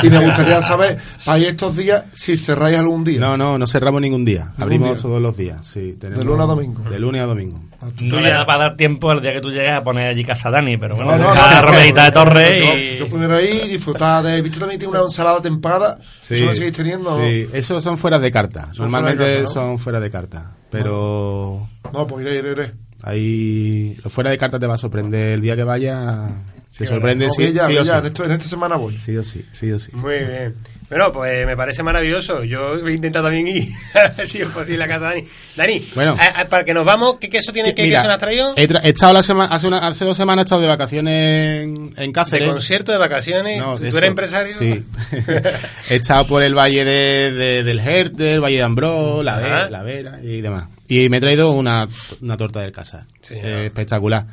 y 0.04 0.10
me 0.10 0.20
gustaría 0.26 0.62
saber, 0.62 0.98
para 1.26 1.38
estos 1.40 1.78
días, 1.78 2.04
si 2.14 2.36
cerráis 2.36 2.78
algún 2.78 3.06
día. 3.06 3.22
No, 3.22 3.38
no, 3.38 3.58
no 3.58 3.68
cerramos 3.68 4.02
ningún 4.02 4.26
día. 4.26 4.48
¿Ningún 4.58 4.64
Abrimos 4.64 4.88
día? 4.90 4.98
todos 5.02 5.22
los 5.22 5.38
días. 5.38 5.66
Sí, 5.66 5.96
tenemos- 5.98 6.20
De 6.20 6.26
lunes 6.26 6.44
a 6.44 6.48
domingo. 6.48 6.82
De 6.90 7.00
lunes 7.00 7.22
a 7.22 7.26
domingo. 7.26 7.62
No 8.02 8.20
le 8.20 8.30
da 8.30 8.46
para 8.46 8.64
dar 8.64 8.76
tiempo 8.78 9.12
al 9.12 9.22
día 9.22 9.34
que 9.34 9.42
tú 9.42 9.50
llegues 9.50 9.72
a 9.72 9.84
poner 9.84 10.08
allí 10.10 10.24
casa 10.24 10.50
Dani, 10.50 10.78
pero 10.78 10.96
bueno, 10.96 11.12
No, 11.16 11.34
no, 11.34 11.36
no, 11.36 11.62
Romerita 11.62 12.06
de 12.06 12.12
Torre 12.12 12.60
yo, 12.60 12.76
y... 12.78 12.98
yo 12.98 13.08
primero 13.08 13.36
ahí 13.36 13.68
disfrutar 13.70 14.24
de. 14.24 14.42
Visto 14.42 14.60
también 14.60 14.80
tiene 14.80 14.94
una 14.96 15.04
ensalada 15.06 15.42
tempada. 15.42 16.00
¿Eso 16.20 16.46
lo 16.46 16.56
seguís 16.56 16.72
teniendo? 16.72 17.20
Sí, 17.22 17.48
esos 17.54 17.84
son 17.84 17.98
fuera 17.98 18.18
de 18.20 18.32
carta. 18.32 18.74
Son 18.74 18.86
Normalmente 18.90 19.18
fuera 19.24 19.32
de 19.32 19.38
carta, 19.44 19.50
¿no? 19.60 19.68
son 19.68 19.80
fuera 19.80 20.00
de 20.00 20.10
carta. 20.10 20.52
Pero 20.72 21.70
No, 21.94 22.08
pues 22.08 22.26
iré, 22.26 22.38
iré, 22.40 22.52
iré. 22.52 22.72
ahí 23.04 23.98
lo 24.04 24.10
fuera 24.10 24.30
de 24.32 24.38
carta 24.38 24.60
te 24.60 24.68
va 24.68 24.76
a 24.76 24.78
sorprender 24.78 25.34
el 25.34 25.42
día 25.42 25.56
que 25.56 25.64
vaya. 25.64 26.30
Qué 26.78 26.86
sorprende 26.86 27.30
sí, 27.32 27.48
sí 27.54 27.78
o 27.78 27.86
sí. 27.86 27.92
en, 27.92 28.06
esto- 28.06 28.26
en 28.26 28.32
esta 28.32 28.46
semana 28.46 28.76
voy. 28.76 28.98
Sí 29.00 29.16
o 29.18 29.24
sí, 29.24 29.44
sí 29.52 29.72
o 29.72 29.80
sí. 29.80 29.92
Muy 29.96 30.20
bien. 30.20 30.56
Bueno, 30.90 31.12
pues 31.12 31.46
me 31.46 31.58
parece 31.58 31.84
maravilloso. 31.84 32.46
Yo 32.46 32.80
voy 32.80 32.94
a 32.94 32.96
intentar 32.96 33.22
también 33.22 33.46
ir, 33.48 33.66
si 34.26 34.42
es 34.42 34.48
posible, 34.48 34.86
a 34.86 34.88
casa 34.88 35.10
de 35.10 35.16
Dani. 35.16 35.28
Dani, 35.58 35.88
Bueno. 35.96 36.16
a- 36.18 36.42
a- 36.42 36.48
para 36.48 36.64
que 36.64 36.74
nos 36.74 36.86
vamos, 36.86 37.18
¿qué 37.20 37.28
queso 37.28 37.52
tienes? 37.52 37.74
¿Qué 37.74 37.84
Mira, 37.84 37.98
queso 38.00 38.08
nos 38.08 38.14
has 38.14 38.20
traído? 38.20 38.54
He, 38.56 38.70
tra- 38.70 38.80
he 38.84 38.90
estado 38.90 39.12
la 39.12 39.22
semana, 39.22 39.54
hace, 39.54 39.68
una- 39.68 39.86
hace 39.86 40.06
dos 40.06 40.16
semanas 40.16 40.44
he 40.44 40.46
estado 40.46 40.62
de 40.62 40.68
vacaciones 40.70 41.64
en, 41.64 41.76
en 41.98 42.08
De 42.08 42.12
Cáceres. 42.14 42.50
concierto, 42.50 42.94
de 42.94 42.98
vacaciones. 43.00 43.60
No, 43.60 43.76
¿Tú, 43.76 43.84
de 43.84 43.90
tú 43.90 43.98
eso. 43.98 43.98
eres 43.98 44.08
empresario? 44.10 44.54
Sí. 44.54 44.86
He 45.90 45.96
estado 45.98 46.26
por 46.26 46.42
el 46.42 46.56
valle 46.58 46.86
de, 46.86 47.32
de- 47.32 47.64
del 47.66 47.82
Jerte, 47.82 48.34
el 48.34 48.40
valle 48.42 48.56
de 48.58 48.64
Ambrós, 48.64 49.26
la, 49.26 49.40
Ve- 49.40 49.52
Ajá. 49.52 49.70
la 49.70 49.84
Vera 49.84 50.20
y 50.24 50.40
demás. 50.42 50.66
Y 50.88 51.10
me 51.10 51.18
he 51.18 51.22
traído 51.22 51.52
una, 51.52 51.86
una 52.22 52.38
torta 52.38 52.62
del 52.62 52.72
Casar. 52.72 53.04
Sí, 53.22 53.36
Eh, 53.36 53.42
¿no? 53.44 53.58
espectacular. 53.60 54.26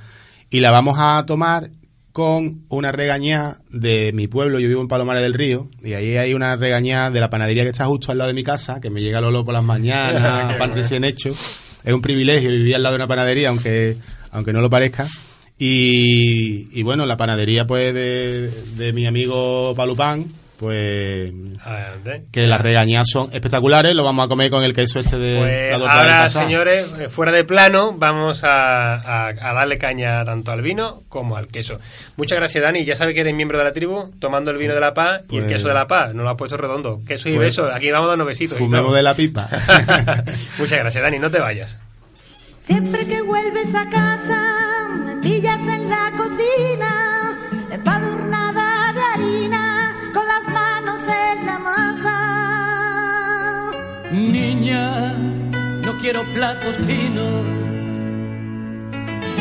Y 0.50 0.60
la 0.60 0.70
vamos 0.70 0.96
a 1.00 1.24
tomar 1.26 1.68
con 2.14 2.62
una 2.68 2.92
regañá 2.92 3.58
de 3.70 4.12
mi 4.14 4.28
pueblo. 4.28 4.60
Yo 4.60 4.68
vivo 4.68 4.80
en 4.80 4.86
Palomares 4.86 5.20
del 5.20 5.34
Río. 5.34 5.68
Y 5.82 5.94
ahí 5.94 6.16
hay 6.16 6.32
una 6.32 6.54
regañá 6.54 7.10
de 7.10 7.18
la 7.18 7.28
panadería 7.28 7.64
que 7.64 7.70
está 7.70 7.86
justo 7.86 8.12
al 8.12 8.18
lado 8.18 8.28
de 8.28 8.34
mi 8.34 8.44
casa, 8.44 8.80
que 8.80 8.88
me 8.88 9.02
llega 9.02 9.20
Lolo 9.20 9.44
por 9.44 9.52
las 9.52 9.64
mañanas, 9.64 10.54
pan 10.58 10.72
recién 10.72 11.02
hecho. 11.02 11.34
Es 11.82 11.92
un 11.92 12.00
privilegio 12.00 12.50
vivir 12.50 12.76
al 12.76 12.84
lado 12.84 12.92
de 12.92 12.98
una 12.98 13.08
panadería, 13.08 13.48
aunque, 13.48 13.96
aunque 14.30 14.52
no 14.52 14.60
lo 14.60 14.70
parezca. 14.70 15.08
Y, 15.58 16.68
y 16.78 16.84
bueno, 16.84 17.04
la 17.04 17.16
panadería 17.16 17.66
pues 17.66 17.92
de, 17.92 18.48
de 18.76 18.92
mi 18.92 19.06
amigo 19.06 19.74
Palupán, 19.74 20.26
pues 20.58 21.32
Adelante. 21.62 22.24
que 22.32 22.46
las 22.46 22.60
regañas 22.60 23.06
son 23.10 23.28
espectaculares, 23.32 23.94
lo 23.94 24.04
vamos 24.04 24.24
a 24.24 24.28
comer 24.28 24.50
con 24.50 24.62
el 24.62 24.72
queso 24.72 25.00
este 25.00 25.18
de 25.18 25.38
Pues 25.38 25.78
la 25.80 25.92
ahora, 25.92 26.28
señores, 26.28 26.86
eh, 27.00 27.08
fuera 27.08 27.32
de 27.32 27.44
plano, 27.44 27.92
vamos 27.98 28.44
a, 28.44 28.94
a- 28.94 29.28
a 29.28 29.52
darle 29.54 29.78
caña 29.78 30.24
tanto 30.24 30.52
al 30.52 30.62
vino 30.62 31.02
como 31.08 31.36
al 31.36 31.48
queso. 31.48 31.78
Muchas 32.16 32.38
gracias, 32.38 32.62
Dani. 32.62 32.84
Ya 32.84 32.94
sabes 32.96 33.14
que 33.14 33.20
eres 33.22 33.34
miembro 33.34 33.58
de 33.58 33.64
la 33.64 33.72
tribu, 33.72 34.12
tomando 34.20 34.50
el 34.52 34.56
vino 34.58 34.74
de 34.74 34.80
la 34.80 34.94
paz 34.94 35.22
y 35.28 35.36
el 35.36 35.42
Pues- 35.44 35.52
queso 35.54 35.68
de 35.68 35.74
la 35.74 35.86
paz. 35.88 36.14
No 36.14 36.22
lo 36.22 36.30
has 36.30 36.36
puesto 36.36 36.56
redondo. 36.56 37.00
Queso 37.06 37.28
y 37.28 37.34
Pues- 37.34 37.56
beso. 37.56 37.70
Aquí 37.72 37.90
vamos 37.90 38.08
dando 38.08 38.24
besitos. 38.24 38.56
y 38.58 38.60
Fumemos 38.60 38.94
de 38.94 39.02
la 39.02 39.14
pipa. 39.14 39.48
Muchas 40.58 40.78
gracias, 40.78 41.02
Dani. 41.02 41.18
No 41.18 41.30
te 41.30 41.40
vayas. 41.40 41.78
Siempre 42.64 43.06
que 43.06 43.20
vuelves 43.20 43.74
a 43.74 43.88
casa, 43.90 44.88
me 45.04 45.16
pillas 45.16 45.60
en 45.60 45.90
la 45.90 46.10
cocina, 46.16 47.36
Niña, 54.32 55.12
no 55.84 55.92
quiero 56.00 56.22
platos 56.34 56.76
finos. 56.86 57.44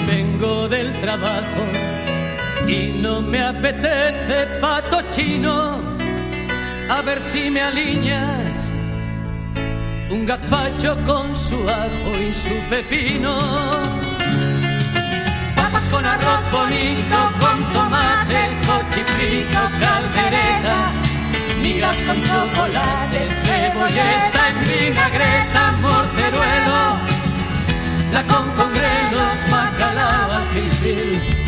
Vengo 0.07 0.67
del 0.67 0.91
trabajo 1.01 1.63
y 2.67 2.99
no 3.01 3.21
me 3.21 3.41
apetece 3.41 4.47
pato 4.61 5.01
chino. 5.09 5.79
A 6.89 7.01
ver 7.01 7.21
si 7.21 7.49
me 7.49 7.61
alineas 7.61 8.71
un 10.13 10.25
gazpacho 10.25 10.97
con 11.05 11.36
su 11.36 11.57
ajo 11.67 12.11
y 12.27 12.34
su 12.34 12.53
pepino. 12.69 13.38
Papas 15.55 15.84
con 15.91 16.05
arroz 16.05 16.51
bonito, 16.51 17.17
con 17.39 17.67
tomate, 17.73 18.41
cochifrito, 18.67 19.59
caldereta, 19.79 20.91
migas 21.64 21.97
con 22.05 22.22
chocolate, 22.24 23.20
cebolleta 23.45 24.41
en 24.49 24.57
vinagreta, 24.70 25.61
morteruelo, 25.82 26.82
la 28.11 28.24
con 28.24 28.45
con 28.57 28.70
grelos, 28.74 29.39
bacalao, 29.49 30.41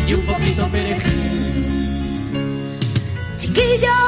y 0.08 0.14
un 0.14 0.22
poquito 0.24 0.66
perejil. 0.68 1.26
Chiquillo, 3.36 3.98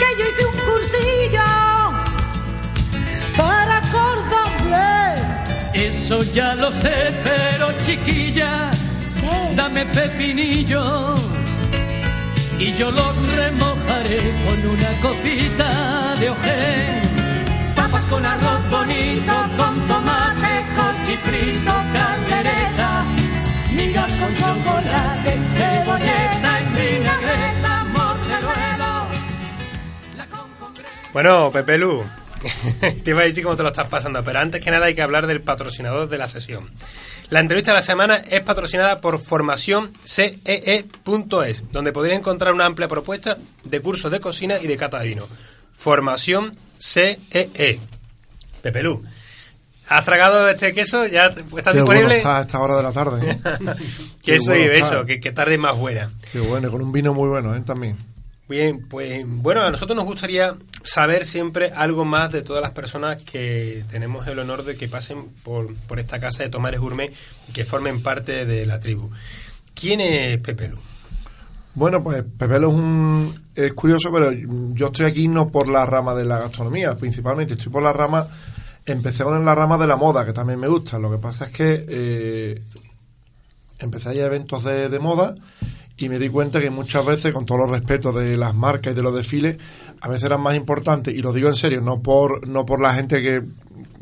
que 0.00 0.08
yo 0.18 0.24
hice 0.30 0.44
un 0.52 0.58
cursillo 0.68 1.50
para 3.36 3.80
cordón 3.92 4.52
bleu. 4.64 5.16
Eso 5.74 6.22
ya 6.22 6.54
lo 6.54 6.72
sé, 6.72 7.12
pero 7.22 7.70
chiquilla, 7.84 8.70
dame 9.54 9.84
pepinillos 9.86 11.41
y 12.62 12.72
yo 12.76 12.90
los 12.92 13.16
remojaré 13.34 14.20
con 14.46 14.70
una 14.70 14.90
copita 15.00 16.14
de 16.20 16.30
ojén. 16.30 17.02
Papas 17.74 18.04
con 18.04 18.24
arroz 18.24 18.70
bonito, 18.70 19.32
con 19.56 19.88
tomate, 19.88 20.54
cochifrito, 20.76 21.72
caldereta, 21.92 23.04
migas 23.74 24.12
con 24.12 24.34
chocolate, 24.36 25.32
cebolleta 25.56 26.60
en 26.60 26.68
vinagreta, 26.76 27.84
morteruelo. 27.92 28.92
la 30.16 30.26
con 30.26 30.50
con 30.60 30.84
Bueno, 31.12 31.50
Pepe 31.50 31.78
Lu, 31.78 32.04
te 33.02 33.10
iba 33.10 33.22
a 33.22 33.24
decir 33.24 33.42
cómo 33.42 33.56
te 33.56 33.64
lo 33.64 33.70
estás 33.70 33.88
pasando, 33.88 34.22
pero 34.22 34.38
antes 34.38 34.62
que 34.62 34.70
nada 34.70 34.86
hay 34.86 34.94
que 34.94 35.02
hablar 35.02 35.26
del 35.26 35.40
patrocinador 35.40 36.08
de 36.08 36.18
la 36.18 36.28
sesión. 36.28 36.70
La 37.32 37.40
entrevista 37.40 37.70
de 37.70 37.76
la 37.76 37.82
semana 37.82 38.16
es 38.18 38.42
patrocinada 38.42 39.00
por 39.00 39.18
Formación 39.18 39.94
CEE.es, 40.04 41.64
donde 41.72 41.90
podréis 41.90 42.18
encontrar 42.18 42.52
una 42.52 42.66
amplia 42.66 42.88
propuesta 42.88 43.38
de 43.64 43.80
cursos 43.80 44.10
de 44.10 44.20
cocina 44.20 44.58
y 44.60 44.66
de 44.66 44.76
cata 44.76 44.98
de 44.98 45.08
vino. 45.08 45.26
Formación 45.72 46.58
CEE. 46.78 47.80
Pepe 48.60 48.82
Lu, 48.82 49.02
¿has 49.88 50.04
tragado 50.04 50.46
este 50.46 50.74
queso? 50.74 51.06
¿Ya 51.06 51.28
está 51.28 51.72
Qué 51.72 51.80
bueno 51.80 52.00
disponible? 52.00 52.16
está 52.18 52.36
a 52.36 52.42
esta 52.42 52.60
hora 52.60 52.76
de 52.76 52.82
la 52.82 52.92
tarde. 52.92 53.30
¿eh? 53.30 53.38
Queso 54.22 54.50
bueno 54.50 54.64
y 54.64 54.68
beso, 54.68 55.06
que, 55.06 55.18
que 55.18 55.32
tarde 55.32 55.56
más 55.56 55.74
buena. 55.74 56.10
Qué 56.32 56.40
bueno, 56.40 56.68
y 56.68 56.70
con 56.70 56.82
un 56.82 56.92
vino 56.92 57.14
muy 57.14 57.30
bueno, 57.30 57.56
¿eh? 57.56 57.62
También. 57.64 57.96
Bien, 58.48 58.86
pues 58.88 59.24
bueno, 59.26 59.62
a 59.62 59.70
nosotros 59.70 59.96
nos 59.96 60.04
gustaría 60.04 60.56
saber 60.82 61.24
siempre 61.24 61.70
algo 61.74 62.04
más 62.04 62.32
de 62.32 62.42
todas 62.42 62.60
las 62.60 62.72
personas 62.72 63.22
que 63.22 63.84
tenemos 63.90 64.26
el 64.26 64.38
honor 64.38 64.64
de 64.64 64.76
que 64.76 64.88
pasen 64.88 65.30
por, 65.44 65.74
por 65.74 65.98
esta 66.00 66.20
casa 66.20 66.42
de 66.42 66.48
Tomares 66.48 66.80
Gourmet 66.80 67.12
y 67.48 67.52
que 67.52 67.64
formen 67.64 68.02
parte 68.02 68.44
de 68.44 68.66
la 68.66 68.78
tribu. 68.78 69.10
¿Quién 69.74 70.00
es 70.00 70.38
Pepe 70.38 70.68
Lu? 70.68 70.78
Bueno, 71.74 72.02
pues 72.02 72.22
Pepelo 72.36 72.68
es 72.68 72.74
un 72.74 73.42
es 73.54 73.72
curioso, 73.72 74.12
pero 74.12 74.30
yo 74.32 74.86
estoy 74.86 75.06
aquí 75.06 75.28
no 75.28 75.48
por 75.48 75.68
la 75.68 75.86
rama 75.86 76.14
de 76.14 76.24
la 76.24 76.38
gastronomía, 76.38 76.98
principalmente 76.98 77.54
estoy 77.54 77.72
por 77.72 77.82
la 77.82 77.92
rama 77.92 78.26
empecé 78.84 79.24
con 79.24 79.44
la 79.44 79.54
rama 79.54 79.78
de 79.78 79.86
la 79.86 79.96
moda, 79.96 80.24
que 80.24 80.32
también 80.32 80.58
me 80.58 80.68
gusta. 80.68 80.98
Lo 80.98 81.10
que 81.10 81.18
pasa 81.18 81.46
es 81.46 81.50
que 81.52 81.84
eh, 81.88 82.62
empecé 83.78 84.10
a 84.10 84.14
ir 84.14 84.22
a 84.22 84.26
eventos 84.26 84.64
de, 84.64 84.88
de 84.88 84.98
moda 84.98 85.34
y 86.04 86.08
me 86.08 86.18
di 86.18 86.28
cuenta 86.28 86.60
que 86.60 86.68
muchas 86.70 87.06
veces, 87.06 87.32
con 87.32 87.46
todos 87.46 87.60
los 87.60 87.70
respetos 87.70 88.14
de 88.14 88.36
las 88.36 88.54
marcas 88.54 88.92
y 88.92 88.96
de 88.96 89.02
los 89.02 89.14
desfiles, 89.14 89.56
a 90.00 90.08
veces 90.08 90.24
eran 90.24 90.42
más 90.42 90.56
importantes, 90.56 91.14
y 91.14 91.18
lo 91.22 91.32
digo 91.32 91.48
en 91.48 91.54
serio, 91.54 91.80
no 91.80 92.02
por, 92.02 92.48
no 92.48 92.66
por 92.66 92.80
la 92.80 92.92
gente 92.92 93.22
que, 93.22 93.42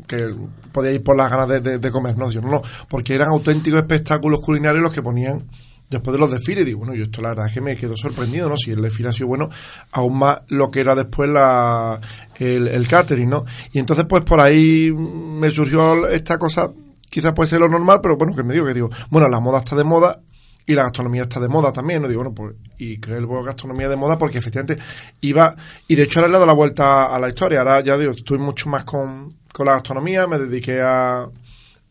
que 0.07 0.33
podía 0.71 0.91
ir 0.91 1.03
por 1.03 1.15
las 1.15 1.29
ganas 1.29 1.47
de, 1.47 1.77
de- 1.77 1.91
comer, 1.91 2.17
no, 2.17 2.31
sino, 2.31 2.49
no, 2.49 2.61
porque 2.89 3.13
eran 3.13 3.29
auténticos 3.29 3.79
espectáculos 3.81 4.41
culinarios 4.41 4.81
los 4.83 4.91
que 4.91 5.03
ponían 5.03 5.43
después 5.91 6.13
de 6.13 6.19
los 6.19 6.31
desfiles. 6.31 6.65
Digo, 6.65 6.79
bueno, 6.79 6.95
yo 6.95 7.03
esto 7.03 7.21
la 7.21 7.29
verdad 7.29 7.47
es 7.47 7.53
que 7.53 7.61
me 7.61 7.75
quedo 7.75 7.95
sorprendido, 7.95 8.49
¿no? 8.49 8.57
Si 8.57 8.71
el 8.71 8.81
desfile 8.81 9.09
ha 9.09 9.13
sido 9.13 9.27
bueno, 9.27 9.49
aún 9.91 10.17
más 10.17 10.39
lo 10.47 10.71
que 10.71 10.79
era 10.79 10.95
después 10.95 11.29
la, 11.29 11.99
el, 12.39 12.67
el 12.67 12.87
catering, 12.87 13.29
¿no? 13.29 13.45
Y 13.73 13.79
entonces, 13.79 14.05
pues 14.09 14.23
por 14.23 14.39
ahí 14.39 14.91
me 14.91 15.51
surgió 15.51 16.07
esta 16.07 16.39
cosa, 16.39 16.71
quizás 17.09 17.33
puede 17.33 17.49
ser 17.49 17.59
lo 17.59 17.69
normal, 17.69 17.99
pero 18.01 18.17
bueno, 18.17 18.35
que 18.35 18.41
me 18.41 18.53
digo, 18.53 18.65
que 18.65 18.73
digo, 18.73 18.89
bueno, 19.11 19.27
la 19.27 19.39
moda 19.39 19.59
está 19.59 19.75
de 19.75 19.83
moda, 19.83 20.19
y 20.65 20.73
la 20.73 20.83
gastronomía 20.83 21.23
está 21.23 21.39
de 21.39 21.49
moda 21.49 21.71
también, 21.71 22.01
¿no? 22.01 22.07
Digo, 22.07 22.23
bueno, 22.23 22.35
pues, 22.35 22.55
y 22.77 22.99
que 22.99 23.13
el 23.13 23.27
gastronomía 23.27 23.89
de 23.89 23.95
moda 23.95 24.17
porque 24.17 24.37
efectivamente 24.37 24.81
iba, 25.21 25.55
y 25.87 25.95
de 25.95 26.03
hecho 26.03 26.19
ahora 26.19 26.27
le 26.27 26.31
he 26.31 26.39
dado 26.39 26.45
la 26.45 26.53
vuelta 26.53 27.13
a 27.13 27.19
la 27.19 27.29
historia, 27.29 27.59
ahora 27.59 27.81
ya 27.81 27.97
digo, 27.97 28.11
estoy 28.11 28.37
mucho 28.37 28.69
más 28.69 28.83
con, 28.83 29.33
con 29.51 29.65
la 29.65 29.73
gastronomía, 29.73 30.27
me 30.27 30.37
dediqué 30.37 30.81
a, 30.81 31.27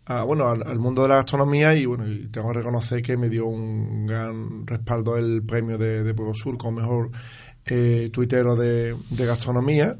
a, 0.06 0.22
bueno, 0.24 0.48
al, 0.48 0.78
mundo 0.78 1.02
de 1.02 1.08
la 1.08 1.16
gastronomía 1.16 1.74
y 1.74 1.86
bueno, 1.86 2.08
y 2.08 2.28
tengo 2.28 2.48
que 2.48 2.58
reconocer 2.58 3.02
que 3.02 3.16
me 3.16 3.28
dio 3.28 3.46
un 3.46 4.06
gran 4.06 4.66
respaldo 4.66 5.16
el 5.16 5.42
premio 5.42 5.78
de, 5.78 6.02
de 6.02 6.14
Pueblo 6.14 6.34
Sur 6.34 6.56
como 6.56 6.80
mejor 6.80 7.10
eh, 7.66 8.10
tuitero 8.12 8.56
de, 8.56 8.96
de 9.10 9.26
gastronomía. 9.26 9.96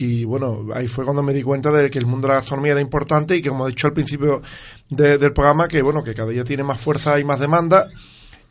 Y 0.00 0.24
bueno, 0.24 0.66
ahí 0.74 0.86
fue 0.86 1.04
cuando 1.04 1.22
me 1.24 1.32
di 1.34 1.42
cuenta 1.42 1.72
de 1.72 1.90
que 1.90 1.98
el 1.98 2.06
mundo 2.06 2.28
de 2.28 2.34
la 2.34 2.38
gastronomía 2.40 2.72
era 2.72 2.80
importante 2.80 3.36
y 3.36 3.42
que, 3.42 3.48
como 3.48 3.66
he 3.66 3.70
dicho 3.70 3.88
al 3.88 3.92
principio 3.92 4.40
de- 4.88 5.18
del 5.18 5.32
programa, 5.32 5.66
que 5.66 5.82
bueno, 5.82 6.04
que 6.04 6.14
cada 6.14 6.30
día 6.30 6.44
tiene 6.44 6.62
más 6.62 6.80
fuerza 6.80 7.18
y 7.18 7.24
más 7.24 7.40
demanda 7.40 7.86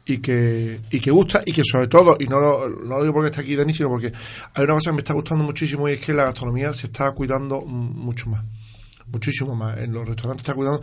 y 0.06 0.18
que, 0.18 0.80
y 0.92 1.00
que 1.00 1.10
gusta 1.10 1.42
y 1.46 1.54
que 1.54 1.64
sobre 1.64 1.88
todo, 1.88 2.18
y 2.20 2.28
no 2.28 2.40
lo, 2.42 2.68
no 2.70 2.98
lo 2.98 3.02
digo 3.02 3.14
porque 3.14 3.28
está 3.30 3.42
aquí 3.42 3.56
Denis, 3.56 3.78
sino 3.78 3.88
porque 3.90 4.12
hay 4.54 4.64
una 4.66 4.74
cosa 4.74 4.90
que 4.90 4.96
me 4.96 5.00
está 5.00 5.14
gustando 5.14 5.44
muchísimo 5.46 5.88
y 5.88 5.94
es 5.94 6.00
que 6.02 6.14
la 6.14 6.26
gastronomía 6.26 6.74
se 6.74 6.88
está 6.88 7.12
cuidando 7.14 7.62
mucho 7.62 8.30
más. 8.30 8.44
Muchísimo 9.10 9.56
más. 9.56 9.78
En 9.78 9.94
los 9.94 10.06
restaurantes 10.06 10.42
está 10.44 10.54
cuidando. 10.54 10.82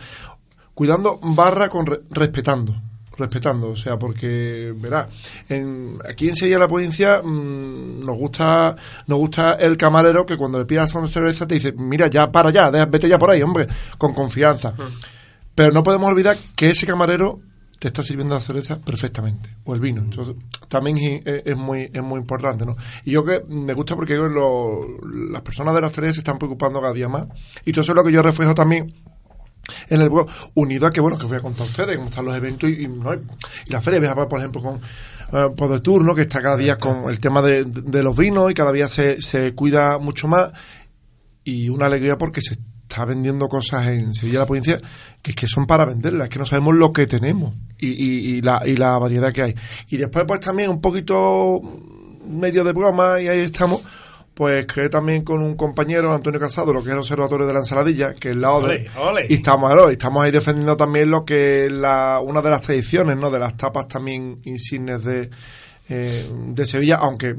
cuidando 0.73 1.21
barra 1.23 1.69
con 1.69 1.85
re- 1.85 2.01
respetando 2.11 2.75
respetando, 3.17 3.69
o 3.71 3.77
sea, 3.77 3.99
porque 3.99 4.75
verá, 4.77 5.09
en, 5.49 5.99
aquí 6.09 6.29
en 6.29 6.37
Sevilla 6.37 6.59
la 6.59 6.69
provincia 6.69 7.21
mm, 7.23 8.05
nos 8.05 8.17
gusta 8.17 8.77
nos 9.07 9.19
gusta 9.19 9.53
el 9.55 9.77
camarero 9.77 10.27
que 10.27 10.37
cuando 10.37 10.59
le 10.59 10.65
pidas 10.65 10.95
una 10.95 11.07
cerveza 11.09 11.47
te 11.47 11.55
dice, 11.55 11.73
mira, 11.73 12.09
ya 12.09 12.31
para 12.33 12.49
allá, 12.49 12.71
deja- 12.71 12.87
vete 12.87 13.09
ya 13.09 13.19
por 13.19 13.31
ahí, 13.31 13.43
hombre, 13.43 13.67
con 13.99 14.13
confianza. 14.15 14.75
Pero 15.55 15.73
no 15.73 15.83
podemos 15.83 16.09
olvidar 16.11 16.37
que 16.57 16.71
ese 16.71 16.87
camarero 16.87 17.41
te 17.79 17.89
está 17.89 18.03
sirviendo 18.03 18.35
la 18.35 18.41
cerveza 18.41 18.81
perfectamente, 18.81 19.51
o 19.65 19.75
el 19.75 19.81
vino. 19.81 20.01
Entonces, 20.01 20.35
también 20.69 20.97
es, 20.99 21.43
es 21.45 21.57
muy, 21.57 21.91
es 21.93 22.03
muy 22.03 22.19
importante, 22.19 22.65
¿no? 22.65 22.77
Y 23.05 23.11
yo 23.13 23.25
que 23.25 23.45
me 23.49 23.75
gusta 23.75 23.95
porque 23.95 24.15
yo 24.15 24.27
lo- 24.29 24.81
las 25.31 25.43
personas 25.43 25.75
de 25.75 25.81
la 25.83 25.89
hostelería 25.89 26.15
se 26.15 26.21
están 26.21 26.39
preocupando 26.39 26.81
cada 26.81 26.93
día 26.95 27.09
más. 27.09 27.27
Y 27.65 27.73
todo 27.73 27.83
eso 27.83 27.93
es 27.93 27.97
lo 27.97 28.05
que 28.05 28.11
yo 28.13 28.23
reflejo 28.23 28.55
también 28.55 28.95
en 29.89 30.01
el 30.03 30.11
blog, 30.11 30.27
unido 30.55 30.87
a 30.87 30.91
que, 30.91 31.01
bueno, 31.01 31.17
que 31.19 31.25
os 31.25 31.31
voy 31.31 31.39
a 31.39 31.43
contar 31.43 31.67
a 31.67 31.71
ustedes 31.71 31.97
cómo 31.97 32.09
están 32.09 32.25
los 32.25 32.37
eventos 32.37 32.69
y, 32.71 32.85
y, 32.85 32.89
¿no? 32.89 33.15
y 33.15 33.21
la 33.69 33.81
feria, 33.81 34.15
por 34.15 34.39
ejemplo, 34.39 34.63
con 34.63 34.77
eh, 35.33 35.51
Poder 35.57 35.81
Turno, 35.81 36.15
que 36.15 36.23
está 36.23 36.41
cada 36.43 36.57
día 36.57 36.77
con 36.77 37.09
el 37.11 37.19
tema 37.21 37.43
de, 37.43 37.65
de- 37.65 37.83
de 37.83 38.03
los 38.03 38.17
vinos 38.17 38.51
y 38.51 38.55
cada 38.55 38.73
día 38.73 38.89
se, 38.89 39.21
se 39.23 39.55
cuida 39.55 39.99
mucho 39.99 40.29
más 40.29 40.53
y 41.45 41.69
una 41.69 41.87
alegría 41.87 42.17
porque 42.19 42.41
se 42.41 42.59
está 42.89 43.05
vendiendo 43.05 43.49
cosas 43.49 43.87
en 43.89 44.13
Sevilla 44.15 44.41
la 44.41 44.47
provincia 44.47 44.81
que 45.23 45.31
es 45.33 45.37
que 45.37 45.47
son 45.47 45.67
para 45.67 45.85
venderlas, 45.85 46.29
que 46.29 46.39
no 46.39 46.47
sabemos 46.47 46.75
lo 46.75 46.93
que 46.93 47.07
tenemos 47.07 47.55
y, 47.79 47.89
y 47.89 48.43
la, 48.43 48.63
y 48.67 48.77
la 48.77 48.99
variedad 48.99 49.33
que 49.33 49.43
hay. 49.43 49.55
Y 49.89 49.97
después 49.97 50.25
pues 50.29 50.41
también 50.41 50.71
un 50.71 50.81
poquito 50.81 51.61
medio 52.29 52.63
de 52.65 52.73
broma 52.73 53.21
y 53.21 53.29
ahí 53.29 53.41
estamos 53.41 53.83
pues 54.35 54.67
que 54.67 54.89
también 54.89 55.23
con 55.23 55.41
un 55.41 55.57
compañero, 55.57 56.13
Antonio 56.13 56.41
Casado, 56.41 56.73
lo 56.73 56.83
que 56.83 56.89
es 56.89 56.93
el 56.93 56.99
Observatorio 56.99 57.47
de 57.47 57.53
la 57.53 57.61
Ensaladilla, 57.61 58.15
que 58.15 58.31
es 58.31 58.37
la 58.37 58.53
ODE, 58.53 58.67
Ole, 58.67 58.91
ole. 58.97 59.27
y 59.29 59.35
estamos, 59.35 59.73
estamos 59.91 60.25
ahí 60.25 60.33
defendiendo 60.33 60.77
también 60.77 61.11
lo 61.11 61.25
que 61.25 61.69
la, 61.71 62.21
una 62.23 62.43
de 62.43 62.51
las 62.51 62.61
tradiciones, 62.61 63.17
¿no? 63.17 63.31
De 63.31 63.39
las 63.39 63.57
tapas 63.57 63.87
también 63.87 64.41
insignes 64.45 65.05
de, 65.05 65.31
eh, 65.89 66.29
de 66.49 66.67
Sevilla, 66.67 66.97
aunque 66.97 67.37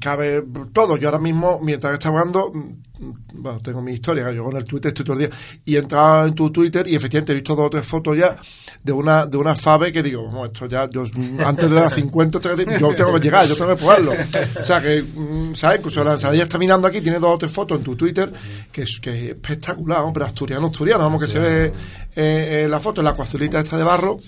cabe 0.00 0.44
todo. 0.72 0.96
Yo 0.96 1.08
ahora 1.08 1.18
mismo, 1.20 1.58
mientras 1.62 1.92
estaba 1.94 2.20
hablando, 2.20 2.52
mm, 2.54 3.10
bueno, 3.34 3.60
tengo 3.60 3.82
mi 3.82 3.92
historia, 3.92 4.30
yo 4.32 4.44
con 4.44 4.56
el 4.56 4.64
Twitter 4.64 4.88
estoy 4.90 5.04
todo 5.04 5.14
el 5.14 5.28
día, 5.28 5.30
y 5.64 5.76
he 5.76 5.78
entrado 5.78 6.26
en 6.26 6.34
tu 6.34 6.50
Twitter 6.50 6.86
y 6.86 6.94
efectivamente 6.94 7.32
he 7.32 7.34
visto 7.36 7.54
dos 7.56 7.66
o 7.66 7.70
tres 7.70 7.86
fotos 7.86 8.16
ya 8.16 8.36
de 8.82 8.92
una 8.92 9.26
de 9.26 9.36
una 9.36 9.54
fave 9.56 9.90
que 9.92 10.02
digo, 10.02 10.24
"Vamos, 10.26 10.50
esto 10.52 10.66
ya, 10.66 10.88
yo, 10.88 11.04
mm, 11.04 11.40
antes 11.44 11.68
de 11.70 11.76
las 11.76 11.94
50, 11.94 12.40
tengo 12.40 12.56
que- 12.56 12.78
yo 12.78 12.94
tengo 12.94 13.14
que 13.14 13.20
llegar, 13.20 13.46
yo 13.46 13.56
tengo 13.56 13.70
que 13.70 13.76
probarlo. 13.76 14.12
O 14.58 14.62
sea, 14.62 14.80
que, 14.80 15.02
mm, 15.02 15.54
¿sabes? 15.54 15.78
Incluso 15.80 16.02
la 16.04 16.12
ensaladilla 16.14 16.44
está 16.44 16.58
mirando 16.58 16.86
aquí, 16.86 17.00
tiene 17.00 17.18
dos 17.18 17.34
o 17.34 17.38
tres 17.38 17.50
fotos 17.52 17.78
en 17.78 17.84
tu 17.84 17.96
Twitter, 17.96 18.32
que 18.72 18.82
es, 18.82 18.98
que 19.00 19.10
es 19.10 19.30
espectacular, 19.34 20.00
hombre, 20.02 20.24
asturiano, 20.24 20.66
asturiano, 20.66 21.04
vamos, 21.04 21.20
que 21.24 21.30
se 21.30 21.38
ve 21.38 21.72
eh, 22.16 22.62
eh, 22.64 22.68
la 22.68 22.80
foto, 22.80 23.00
la 23.02 23.14
coazulita 23.14 23.60
esta 23.60 23.76
de 23.76 23.84
barro. 23.84 24.18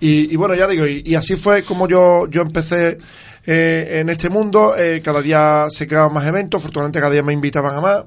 Y, 0.00 0.32
y 0.32 0.36
bueno, 0.36 0.54
ya 0.54 0.66
digo, 0.66 0.86
y, 0.86 1.02
y 1.06 1.14
así 1.14 1.36
fue 1.36 1.62
como 1.62 1.88
yo, 1.88 2.26
yo 2.28 2.42
empecé 2.42 2.98
eh, 3.46 3.98
en 4.00 4.08
este 4.10 4.30
mundo. 4.30 4.74
eh, 4.76 5.00
cada 5.04 5.20
día 5.22 5.66
se 5.70 5.86
creaban 5.86 6.12
más 6.12 6.26
eventos, 6.26 6.60
afortunadamente 6.60 7.00
cada 7.00 7.12
día 7.12 7.22
me 7.22 7.32
invitaban 7.32 7.74
a 7.76 7.80
más. 7.80 8.04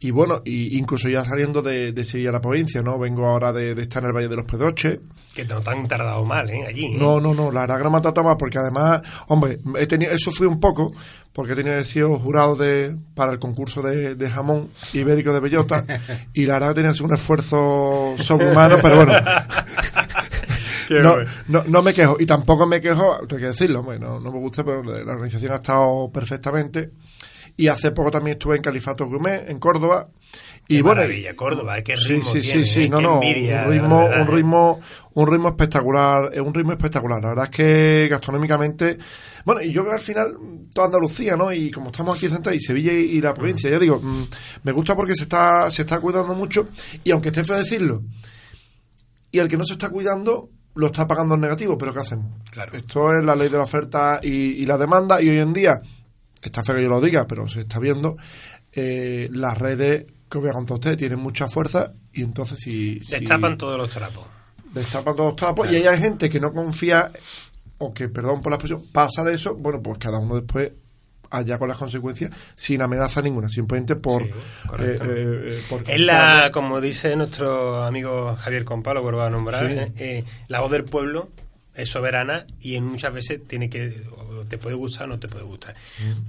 Y 0.00 0.10
bueno, 0.10 0.42
y 0.44 0.76
incluso 0.78 1.08
ya 1.08 1.24
saliendo 1.24 1.62
de, 1.62 1.92
de 1.92 2.04
Sevilla 2.04 2.28
a 2.30 2.32
la 2.32 2.40
provincia, 2.40 2.82
¿no? 2.82 2.98
Vengo 2.98 3.26
ahora 3.26 3.52
de, 3.52 3.74
de 3.74 3.82
estar 3.82 4.02
en 4.02 4.08
el 4.08 4.12
Valle 4.14 4.28
de 4.28 4.36
los 4.36 4.44
Pedoches. 4.44 4.98
Que 5.34 5.44
no 5.46 5.60
tan 5.62 5.88
tardado 5.88 6.24
mal, 6.24 6.48
¿eh? 6.50 6.64
Allí. 6.66 6.86
¿eh? 6.86 6.96
No, 6.98 7.20
no, 7.20 7.32
no, 7.34 7.50
la 7.50 7.62
verdad 7.62 7.78
que 7.78 7.84
no 7.84 7.90
me 7.90 7.98
ha 7.98 8.02
tratado 8.02 8.26
mal, 8.26 8.36
porque 8.36 8.58
además, 8.58 9.00
hombre, 9.28 9.58
he 9.78 9.86
tenido, 9.86 10.12
eso 10.12 10.30
fui 10.30 10.46
un 10.46 10.60
poco, 10.60 10.92
porque 11.32 11.54
he 11.54 11.56
tenido 11.56 11.76
he 11.78 11.84
sido 11.84 12.18
jurado 12.18 12.54
de, 12.54 12.94
para 13.14 13.32
el 13.32 13.38
concurso 13.38 13.82
de, 13.82 14.14
de 14.14 14.30
jamón 14.30 14.68
ibérico 14.92 15.32
de 15.32 15.40
bellota, 15.40 15.84
y 16.34 16.46
la 16.46 16.54
verdad 16.54 16.74
que 16.74 16.80
he 16.80 16.82
tenido 16.84 17.04
un 17.06 17.14
esfuerzo 17.14 18.14
sobrehumano, 18.18 18.76
pero 18.82 18.96
bueno. 18.96 19.14
No, 20.90 21.16
no, 21.48 21.64
no 21.66 21.82
me 21.82 21.94
quejo, 21.94 22.16
y 22.18 22.26
tampoco 22.26 22.66
me 22.66 22.80
quejo, 22.80 23.18
tengo 23.26 23.40
que 23.40 23.46
decirlo, 23.48 23.80
hombre, 23.80 23.98
no, 23.98 24.20
no 24.20 24.32
me 24.32 24.38
gusta, 24.38 24.64
pero 24.64 24.82
la 24.82 25.12
organización 25.12 25.52
ha 25.52 25.56
estado 25.56 26.10
perfectamente. 26.12 26.90
Y 27.56 27.68
hace 27.68 27.92
poco 27.92 28.10
también 28.10 28.36
estuve 28.36 28.56
en 28.56 28.62
Califato 28.62 29.06
Gourmet, 29.06 29.48
en 29.48 29.60
Córdoba. 29.60 30.08
Y 30.66 30.76
Qué 30.76 30.82
bueno, 30.82 31.02
maravilla, 31.02 31.36
Córdoba, 31.36 31.80
qué 31.82 31.96
sí, 31.96 32.14
ritmo 32.14 32.24
sí, 32.24 32.40
tiene, 32.40 32.66
sí, 32.66 32.72
sí, 32.72 32.82
¿eh? 32.84 32.88
no, 32.88 33.00
no, 33.00 33.22
envidia, 33.22 33.64
un 33.66 33.72
ritmo, 33.72 34.06
un 34.06 34.26
ritmo, 34.26 34.80
un 35.12 35.26
ritmo 35.30 35.48
espectacular, 35.50 36.30
es 36.32 36.40
un 36.40 36.52
ritmo 36.52 36.72
espectacular. 36.72 37.22
La 37.22 37.28
verdad 37.28 37.44
es 37.44 37.50
que 37.50 38.08
gastronómicamente, 38.10 38.98
bueno, 39.44 39.62
y 39.62 39.70
yo 39.70 39.82
creo 39.82 39.92
que 39.92 40.00
al 40.00 40.04
final 40.04 40.36
toda 40.74 40.86
Andalucía, 40.86 41.36
¿no? 41.36 41.52
Y 41.52 41.70
como 41.70 41.88
estamos 41.88 42.16
aquí 42.16 42.28
centrados 42.28 42.60
y 42.60 42.64
Sevilla 42.64 42.92
y, 42.92 42.96
y 42.96 43.20
la 43.20 43.34
provincia, 43.34 43.70
ya 43.70 43.78
digo, 43.78 44.00
mm, 44.02 44.24
me 44.64 44.72
gusta 44.72 44.96
porque 44.96 45.14
se 45.14 45.24
está, 45.24 45.70
se 45.70 45.82
está 45.82 46.00
cuidando 46.00 46.34
mucho 46.34 46.68
y 47.04 47.12
aunque 47.12 47.28
esté 47.28 47.44
feo 47.44 47.56
decirlo, 47.56 48.02
y 49.30 49.38
el 49.38 49.46
que 49.46 49.56
no 49.56 49.64
se 49.64 49.74
está 49.74 49.90
cuidando 49.90 50.50
lo 50.74 50.86
está 50.86 51.06
pagando 51.06 51.34
en 51.34 51.40
negativo, 51.40 51.78
pero 51.78 51.92
¿qué 51.92 52.00
hacemos? 52.00 52.26
Claro. 52.50 52.76
Esto 52.76 53.12
es 53.16 53.24
la 53.24 53.36
ley 53.36 53.48
de 53.48 53.56
la 53.56 53.64
oferta 53.64 54.20
y, 54.22 54.28
y 54.28 54.66
la 54.66 54.76
demanda 54.78 55.22
y 55.22 55.28
hoy 55.28 55.38
en 55.38 55.52
día, 55.52 55.80
está 56.42 56.62
feo 56.62 56.76
que 56.76 56.82
yo 56.82 56.88
lo 56.88 57.00
diga, 57.00 57.26
pero 57.26 57.48
se 57.48 57.60
está 57.60 57.78
viendo, 57.78 58.16
eh, 58.72 59.28
las 59.32 59.56
redes 59.56 60.06
que 60.28 60.38
os 60.38 60.42
voy 60.42 60.50
a 60.50 60.54
contar 60.54 60.74
a 60.74 60.78
ustedes 60.78 60.96
tienen 60.96 61.18
mucha 61.20 61.48
fuerza 61.48 61.92
y 62.12 62.22
entonces 62.22 62.58
si... 62.58 62.98
si 63.00 63.20
Destapan 63.20 63.56
todos 63.56 63.78
los 63.78 63.90
trapos. 63.90 64.24
destapan 64.72 65.14
todos 65.14 65.30
los 65.32 65.36
tapos 65.36 65.70
y 65.70 65.76
hay 65.76 65.98
gente 65.98 66.28
que 66.28 66.40
no 66.40 66.52
confía 66.52 67.10
o 67.78 67.94
que, 67.94 68.08
perdón 68.08 68.42
por 68.42 68.50
la 68.50 68.56
expresión, 68.56 68.84
pasa 68.92 69.22
de 69.22 69.34
eso, 69.34 69.54
bueno, 69.54 69.80
pues 69.82 69.98
cada 69.98 70.18
uno 70.18 70.36
después 70.36 70.72
allá 71.38 71.58
con 71.58 71.68
las 71.68 71.76
consecuencias 71.78 72.30
sin 72.54 72.82
amenaza 72.82 73.20
ninguna, 73.22 73.48
simplemente 73.48 73.96
por... 73.96 74.22
Sí, 74.24 74.30
eh, 74.30 74.38
eh, 74.78 74.98
eh, 75.02 75.62
por 75.68 75.82
Es 75.88 76.00
la, 76.00 76.50
como 76.52 76.80
dice 76.80 77.14
nuestro 77.16 77.84
amigo 77.84 78.36
Javier 78.36 78.64
Compalo, 78.64 79.04
que 79.04 79.10
lo 79.10 79.16
va 79.18 79.26
a 79.26 79.30
nombrar, 79.30 79.66
Sí. 79.66 79.72
eh, 79.78 79.92
eh, 79.96 80.24
la 80.48 80.60
voz 80.60 80.70
del 80.70 80.84
pueblo 80.84 81.30
es 81.74 81.88
soberana 81.88 82.46
y 82.60 82.76
en 82.76 82.84
muchas 82.84 83.12
veces 83.12 83.40
tiene 83.46 83.68
que 83.68 84.02
o 84.16 84.44
te 84.46 84.58
puede 84.58 84.76
gustar 84.76 85.06
o 85.06 85.08
no 85.08 85.18
te 85.18 85.26
puede 85.28 85.44
gustar. 85.44 85.74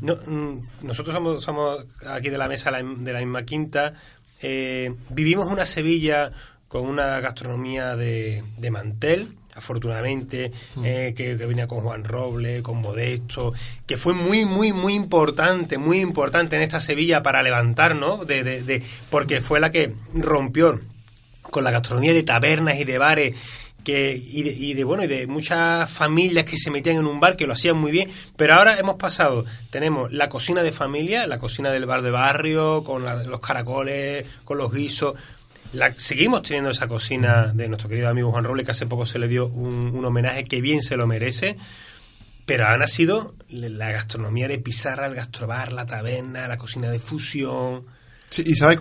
No, 0.02 0.16
mm, 0.16 0.60
nosotros 0.82 1.14
somos, 1.14 1.44
somos 1.44 1.86
aquí 2.08 2.30
de 2.30 2.38
la 2.38 2.48
mesa 2.48 2.72
de 2.72 3.14
la 3.14 3.20
misma 3.20 3.44
quinta, 3.44 3.94
eh, 4.42 4.94
vivimos 5.10 5.52
una 5.52 5.66
Sevilla 5.66 6.32
con 6.68 6.90
una 6.90 7.20
gastronomía 7.20 7.96
de, 7.96 8.44
de 8.58 8.72
mantel, 8.72 9.30
afortunadamente, 9.56 10.52
eh, 10.84 11.14
que, 11.16 11.36
que 11.38 11.46
venía 11.46 11.68
con 11.68 11.80
Juan 11.82 12.04
Roble, 12.04 12.62
con 12.62 12.78
Modesto, 12.82 13.54
que 13.88 13.98
fue 13.98 14.14
muy, 14.14 14.46
muy, 14.46 14.74
muy 14.74 14.94
importante, 14.94 15.78
muy 15.78 16.00
importante 16.00 16.56
en 16.56 16.62
esta 16.62 16.80
Sevilla 16.80 17.24
para 17.24 17.42
levantarnos, 17.42 18.28
de, 18.28 18.44
de, 18.44 18.62
de- 18.64 18.84
porque 19.10 19.42
fue 19.42 19.60
la 19.60 19.72
que 19.72 19.94
rompió 20.14 20.80
con 21.42 21.64
la 21.64 21.72
gastronomía 21.72 22.14
de 22.14 22.24
tabernas 22.24 22.80
y 22.80 22.84
de 22.84 22.98
bares 22.98 23.36
que 23.84 24.14
y 24.18 24.42
de, 24.42 24.50
y 24.52 24.74
de, 24.74 24.84
bueno 24.84 25.04
y 25.04 25.08
de 25.08 25.28
muchas 25.28 25.88
familias 25.92 26.44
que 26.44 26.58
se 26.58 26.72
metían 26.72 26.96
en 26.98 27.06
un 27.06 27.20
bar 27.20 27.38
que 27.38 27.46
lo 27.46 27.54
hacían 27.54 27.78
muy 27.78 27.92
bien. 27.92 28.10
Pero 28.36 28.56
ahora 28.56 28.80
hemos 28.80 28.96
pasado 28.96 29.46
tenemos 29.70 30.12
la 30.12 30.28
cocina 30.28 30.64
de 30.64 30.72
familia 30.72 31.28
la 31.28 31.38
cocina 31.38 31.70
del 31.70 31.86
bar 31.86 32.02
de 32.02 32.10
barrio 32.10 32.84
con 32.84 33.06
la- 33.06 33.24
los 33.24 33.40
caracoles 33.42 34.26
con 34.44 34.58
los 34.58 34.74
guisos 34.74 35.14
la, 35.74 35.94
seguimos 35.98 36.44
teniendo 36.44 36.70
esa 36.70 36.88
cocina 36.88 37.52
de 37.54 37.68
nuestro 37.68 37.90
querido 37.90 38.10
amigo 38.10 38.32
Juan 38.32 38.44
Roble 38.44 38.64
que 38.64 38.72
hace 38.72 38.86
poco 38.86 39.06
se 39.06 39.20
le 39.20 39.28
dio 39.28 39.48
un, 39.48 40.04
homenaje 40.06 40.46
que 40.46 40.62
bien 40.62 40.82
se 40.82 40.98
lo 40.98 41.08
merece 41.08 41.58
pero 42.46 42.68
ha 42.68 42.78
nacido 42.78 43.34
la 43.50 43.92
gastronomía 43.92 44.48
de 44.48 44.60
pizarra, 44.60 45.08
el 45.08 45.16
gastrobar, 45.16 45.74
la 45.74 45.88
taberna, 45.88 46.48
la 46.48 46.58
cocina 46.58 46.92
de 46.92 47.00
fusión. 47.00 47.86
Sí, 48.30 48.44
y 48.46 48.54
sabes, 48.54 48.78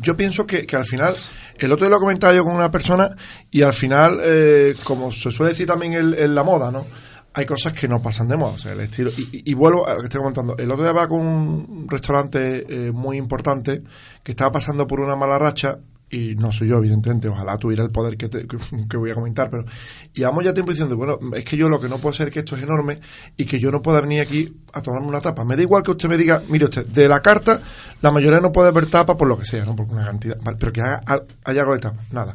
yo 0.00 0.16
pienso 0.16 0.46
que, 0.46 0.64
al 0.76 0.84
final, 0.84 1.12
el 1.58 1.72
otro 1.72 1.86
día 1.86 1.94
lo 1.96 1.98
comentaba 2.00 2.32
yo 2.32 2.44
con 2.44 2.54
una 2.54 2.70
persona 2.70 3.10
y 3.50 3.62
al 3.62 3.72
final, 3.72 4.20
eh, 4.22 4.76
como 4.84 5.10
se 5.10 5.32
suele 5.32 5.50
decir 5.50 5.66
también 5.66 5.92
en, 5.94 6.34
la 6.36 6.44
moda, 6.44 6.70
¿no? 6.70 6.86
Hay 7.32 7.46
cosas 7.46 7.72
que 7.72 7.88
no 7.88 8.00
pasan 8.00 8.28
de 8.28 8.36
moda, 8.36 8.52
o 8.52 8.58
sea, 8.58 8.74
el 8.74 8.80
estilo. 8.80 9.10
Y, 9.16 9.38
y- 9.38 9.50
y 9.50 9.54
vuelvo 9.54 9.88
a 9.88 9.94
lo 9.94 9.98
que 10.00 10.06
estoy 10.06 10.20
comentando. 10.20 10.56
El 10.56 10.70
otro 10.70 10.84
día 10.84 10.92
va 10.92 11.08
con 11.08 11.18
un 11.18 11.86
restaurante 11.88 12.64
eh, 12.68 12.92
muy 12.92 13.16
importante 13.16 13.80
que 14.22 14.30
estaba 14.30 14.52
pasando 14.52 14.86
por 14.86 15.00
una 15.00 15.16
mala 15.16 15.36
racha 15.36 15.80
y 16.14 16.34
no 16.36 16.52
soy 16.52 16.68
yo, 16.68 16.76
evidentemente, 16.78 17.28
ojalá 17.28 17.56
tuviera 17.58 17.82
el 17.84 17.90
poder 17.90 18.16
que, 18.16 18.28
te- 18.28 18.46
que, 18.88 18.96
voy 18.96 19.10
a 19.10 19.14
comentar, 19.14 19.50
pero 19.50 19.64
llevamos 20.12 20.44
ya 20.44 20.54
tiempo 20.54 20.70
diciendo, 20.72 20.96
bueno, 20.96 21.18
es 21.34 21.44
que 21.44 21.56
yo 21.56 21.68
lo 21.68 21.80
que 21.80 21.88
no 21.88 21.98
puedo 21.98 22.12
ser 22.14 22.30
que 22.30 22.40
esto 22.40 22.56
es 22.56 22.62
enorme 22.62 22.98
y 23.36 23.44
que 23.44 23.58
yo 23.58 23.70
no 23.70 23.82
pueda 23.82 24.00
venir 24.00 24.20
aquí 24.20 24.54
a 24.72 24.80
tomarme 24.82 25.08
una 25.08 25.20
tapa. 25.20 25.44
Me 25.44 25.56
da 25.56 25.62
igual 25.62 25.82
que 25.82 25.90
usted 25.92 26.08
me 26.08 26.16
diga, 26.16 26.42
mire 26.48 26.64
usted, 26.66 26.86
de 26.86 27.08
la 27.08 27.20
carta, 27.20 27.60
la 28.02 28.10
mayoría 28.10 28.40
no 28.40 28.52
puede 28.52 28.70
ver 28.72 28.86
tapa 28.86 29.16
por 29.16 29.28
lo 29.28 29.38
que 29.38 29.44
sea, 29.44 29.64
¿no? 29.64 29.74
Por 29.74 29.86
una 29.86 30.04
cantidad, 30.04 30.36
pero 30.58 30.72
que 30.72 30.80
haga, 30.80 31.02
haya 31.44 31.60
algo 31.62 31.74
de 31.74 31.80
tapa, 31.80 32.00
nada. 32.12 32.34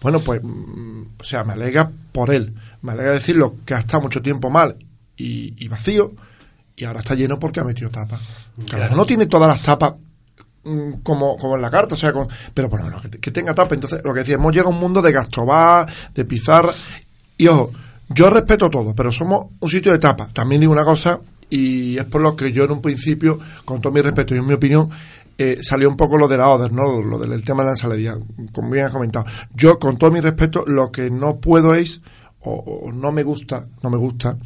Bueno, 0.00 0.20
pues, 0.20 0.40
mm, 0.42 1.02
o 1.20 1.24
sea, 1.24 1.44
me 1.44 1.54
alegra 1.54 1.90
por 2.12 2.32
él, 2.32 2.54
me 2.82 2.92
alegra 2.92 3.12
decirlo 3.12 3.56
que 3.64 3.74
ha 3.74 3.78
estado 3.80 4.02
mucho 4.02 4.22
tiempo 4.22 4.48
mal 4.50 4.76
y, 5.16 5.54
y 5.62 5.68
vacío 5.68 6.12
y 6.76 6.84
ahora 6.84 7.00
está 7.00 7.14
lleno 7.16 7.38
porque 7.38 7.60
ha 7.60 7.64
metido 7.64 7.90
tapa. 7.90 8.20
Claro, 8.68 8.94
no 8.94 9.06
tiene 9.06 9.26
todas 9.26 9.48
las 9.48 9.62
tapas 9.62 9.94
como, 11.02 11.36
como 11.36 11.56
en 11.56 11.62
la 11.62 11.70
carta, 11.70 11.94
o 11.94 11.98
sea, 11.98 12.12
con- 12.12 12.28
pero 12.54 12.68
por 12.68 12.84
lo 12.84 13.00
que, 13.00 13.30
tenga 13.30 13.54
tapa. 13.54 13.74
Entonces, 13.74 14.00
lo 14.04 14.12
que 14.12 14.20
decía, 14.20 14.34
hemos 14.36 14.52
llegado 14.52 14.70
a 14.70 14.72
un 14.74 14.80
mundo 14.80 15.02
de 15.02 15.12
gastrobar, 15.12 15.90
de 16.14 16.24
pizarra. 16.24 16.72
Y 17.36 17.46
ojo, 17.46 17.70
yo 18.08 18.30
respeto 18.30 18.70
todo, 18.70 18.94
pero 18.94 19.12
somos 19.12 19.46
un 19.60 19.68
sitio 19.68 19.92
de 19.92 19.98
tapa. 19.98 20.28
También 20.32 20.60
digo 20.60 20.72
una 20.72 20.84
cosa, 20.84 21.20
y 21.50 21.96
es 21.98 22.04
por 22.04 22.20
lo 22.20 22.34
que 22.36 22.52
yo 22.52 22.64
en 22.64 22.72
un 22.72 22.82
principio, 22.82 23.38
con 23.64 23.80
todo 23.80 23.92
mi 23.92 24.00
respeto 24.00 24.34
y 24.34 24.38
en 24.38 24.46
mi 24.46 24.54
opinión, 24.54 24.88
eh, 25.40 25.58
salió 25.62 25.88
un 25.88 25.96
poco 25.96 26.16
lo 26.16 26.26
de 26.26 26.36
la 26.36 26.48
Oder, 26.48 26.72
¿no? 26.72 27.00
Lo 27.00 27.18
del 27.18 27.32
el 27.32 27.44
tema 27.44 27.62
de 27.62 27.66
la 27.66 27.72
ensaladilla, 27.72 28.16
como 28.52 28.70
bien 28.70 28.86
has 28.86 28.92
comentado. 28.92 29.24
Yo, 29.54 29.78
con 29.78 29.96
todo 29.96 30.10
mi 30.10 30.20
respeto, 30.20 30.64
lo 30.66 30.90
que 30.90 31.10
no 31.10 31.36
puedo 31.36 31.74
es, 31.74 32.00
o, 32.40 32.90
no 32.92 33.12
me 33.12 33.22
gusta, 33.22 33.66
no 33.82 33.90
me 33.90 33.96
gusta, 33.96 34.36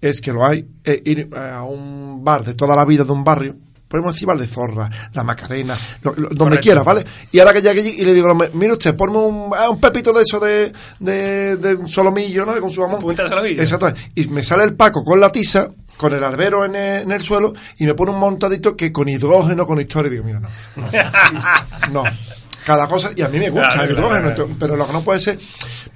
es 0.00 0.20
que 0.20 0.32
lo 0.32 0.44
hay, 0.44 0.66
eh, 0.84 1.02
ir 1.04 1.30
a 1.34 1.62
un 1.64 2.22
bar 2.22 2.44
de 2.44 2.54
toda 2.54 2.76
la 2.76 2.84
vida 2.84 3.04
de 3.04 3.12
un 3.12 3.24
barrio, 3.24 3.56
podemos 3.90 4.14
decir 4.14 4.28
Valdezorra, 4.28 4.88
La 5.14 5.24
Macarena, 5.24 5.76
lo- 6.02 6.14
lo- 6.14 6.28
donde 6.28 6.60
quiera, 6.60 6.82
¿vale? 6.84 7.04
Y 7.32 7.40
ahora 7.40 7.52
que 7.52 7.60
llegue 7.60 7.80
allí 7.80 7.94
y 7.98 8.04
le 8.04 8.14
digo, 8.14 8.32
mire 8.54 8.72
usted, 8.74 8.94
ponme 8.96 9.18
un, 9.18 9.50
ah, 9.54 9.68
un 9.68 9.80
pepito 9.80 10.12
de 10.12 10.22
eso 10.22 10.38
de, 10.38 10.72
de, 11.00 11.56
de 11.56 11.74
un 11.74 11.88
solomillo, 11.88 12.46
¿no? 12.46 12.58
Con 12.60 12.70
su 12.70 12.80
jamón. 12.80 13.00
Punta 13.00 13.24
de. 13.24 13.28
Exacto. 13.60 13.92
Y 14.14 14.28
me 14.28 14.44
sale 14.44 14.62
el 14.62 14.74
Paco 14.76 15.02
con 15.04 15.18
la 15.20 15.32
tiza, 15.32 15.68
con 15.96 16.14
el 16.14 16.22
albero 16.22 16.64
en 16.64 16.76
el, 16.76 17.02
en 17.02 17.10
el 17.12 17.20
suelo, 17.20 17.52
y 17.78 17.84
me 17.84 17.94
pone 17.94 18.12
un 18.12 18.20
montadito 18.20 18.76
que 18.76 18.92
con 18.92 19.08
hidrógeno, 19.08 19.66
con 19.66 19.80
historia, 19.80 20.08
y 20.08 20.12
digo, 20.12 20.24
mira, 20.24 20.38
no. 20.40 20.48
No. 21.92 22.04
Cada 22.64 22.86
cosa, 22.88 23.10
y 23.16 23.22
a 23.22 23.28
mí 23.28 23.38
me 23.38 23.50
gusta 23.50 23.70
Claro, 23.70 23.88
el 23.88 23.96
claro, 23.96 24.48
pero 24.58 24.76
lo 24.76 24.86
que 24.86 24.92
no 24.92 25.02
puede 25.02 25.20
ser. 25.20 25.38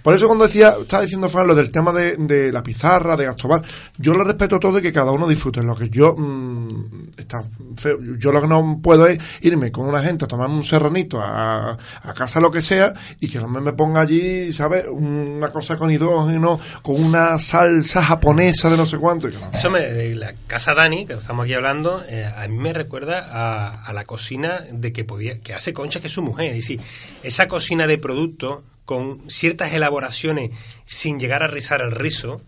Por 0.02 0.14
eso 0.14 0.26
cuando 0.26 0.46
decía, 0.46 0.76
estaba 0.80 1.02
diciendo 1.02 1.28
Fran 1.28 1.46
lo 1.46 1.54
del 1.54 1.70
tema 1.70 1.92
de, 1.92 2.16
de 2.16 2.52
la 2.52 2.62
pizarra, 2.62 3.16
de 3.16 3.24
Gastobar, 3.24 3.62
yo 3.96 4.12
lo 4.12 4.22
respeto 4.22 4.58
todo 4.58 4.78
y 4.78 4.82
que 4.82 4.92
cada 4.92 5.12
uno 5.12 5.26
disfrute. 5.26 5.62
Lo 5.62 5.76
que 5.76 5.88
yo 5.88 6.14
mm, 6.14 7.10
está 7.16 7.42
feo. 7.76 7.98
Yo 8.18 8.30
lo 8.30 8.42
que 8.42 8.46
no 8.46 8.80
puedo 8.82 9.06
es 9.06 9.18
irme 9.40 9.72
con 9.72 9.86
una 9.86 10.02
gente 10.02 10.24
a 10.24 10.28
tomarme 10.28 10.56
un 10.56 10.64
serranito 10.64 11.20
a, 11.20 11.72
a 12.02 12.14
casa 12.14 12.40
lo 12.40 12.50
que 12.50 12.60
sea 12.60 12.92
y 13.20 13.28
que 13.28 13.38
no 13.38 13.48
me, 13.48 13.60
me 13.60 13.72
ponga 13.72 14.02
allí, 14.02 14.52
¿sabes? 14.52 14.84
Una 14.90 15.48
cosa 15.48 15.76
con 15.76 15.90
hidrógeno, 15.90 16.60
con 16.82 17.02
una 17.02 17.38
salsa 17.38 18.02
japonesa 18.02 18.68
de 18.68 18.76
no 18.76 18.86
sé 18.86 18.98
cuánto. 18.98 19.30
que. 19.30 19.36
Eso 19.52 19.70
me, 19.70 19.80
de 19.80 20.14
la 20.14 20.34
casa 20.46 20.74
Dani, 20.74 21.06
que 21.06 21.14
estamos 21.14 21.44
aquí 21.44 21.54
hablando, 21.54 22.04
eh, 22.08 22.30
a 22.36 22.46
mí 22.48 22.58
me 22.58 22.72
recuerda 22.72 23.28
a, 23.30 23.84
a 23.84 23.92
la 23.92 24.04
cocina 24.04 24.60
de 24.70 24.92
que 24.92 25.04
podía, 25.04 25.40
que 25.40 25.54
hace 25.54 25.72
Concha, 25.72 26.00
que 26.00 26.08
es 26.08 26.12
su 26.12 26.22
mujer. 26.22 26.54
Es 26.64 26.78
decir, 26.78 26.80
esa 27.22 27.48
cocina 27.48 27.86
de 27.86 27.98
producto 27.98 28.64
con 28.84 29.30
ciertas 29.30 29.72
elaboraciones 29.72 30.50
sin 30.84 31.18
llegar 31.18 31.42
a 31.42 31.46
rizar 31.46 31.80
el 31.80 31.90
rizo, 31.92 32.42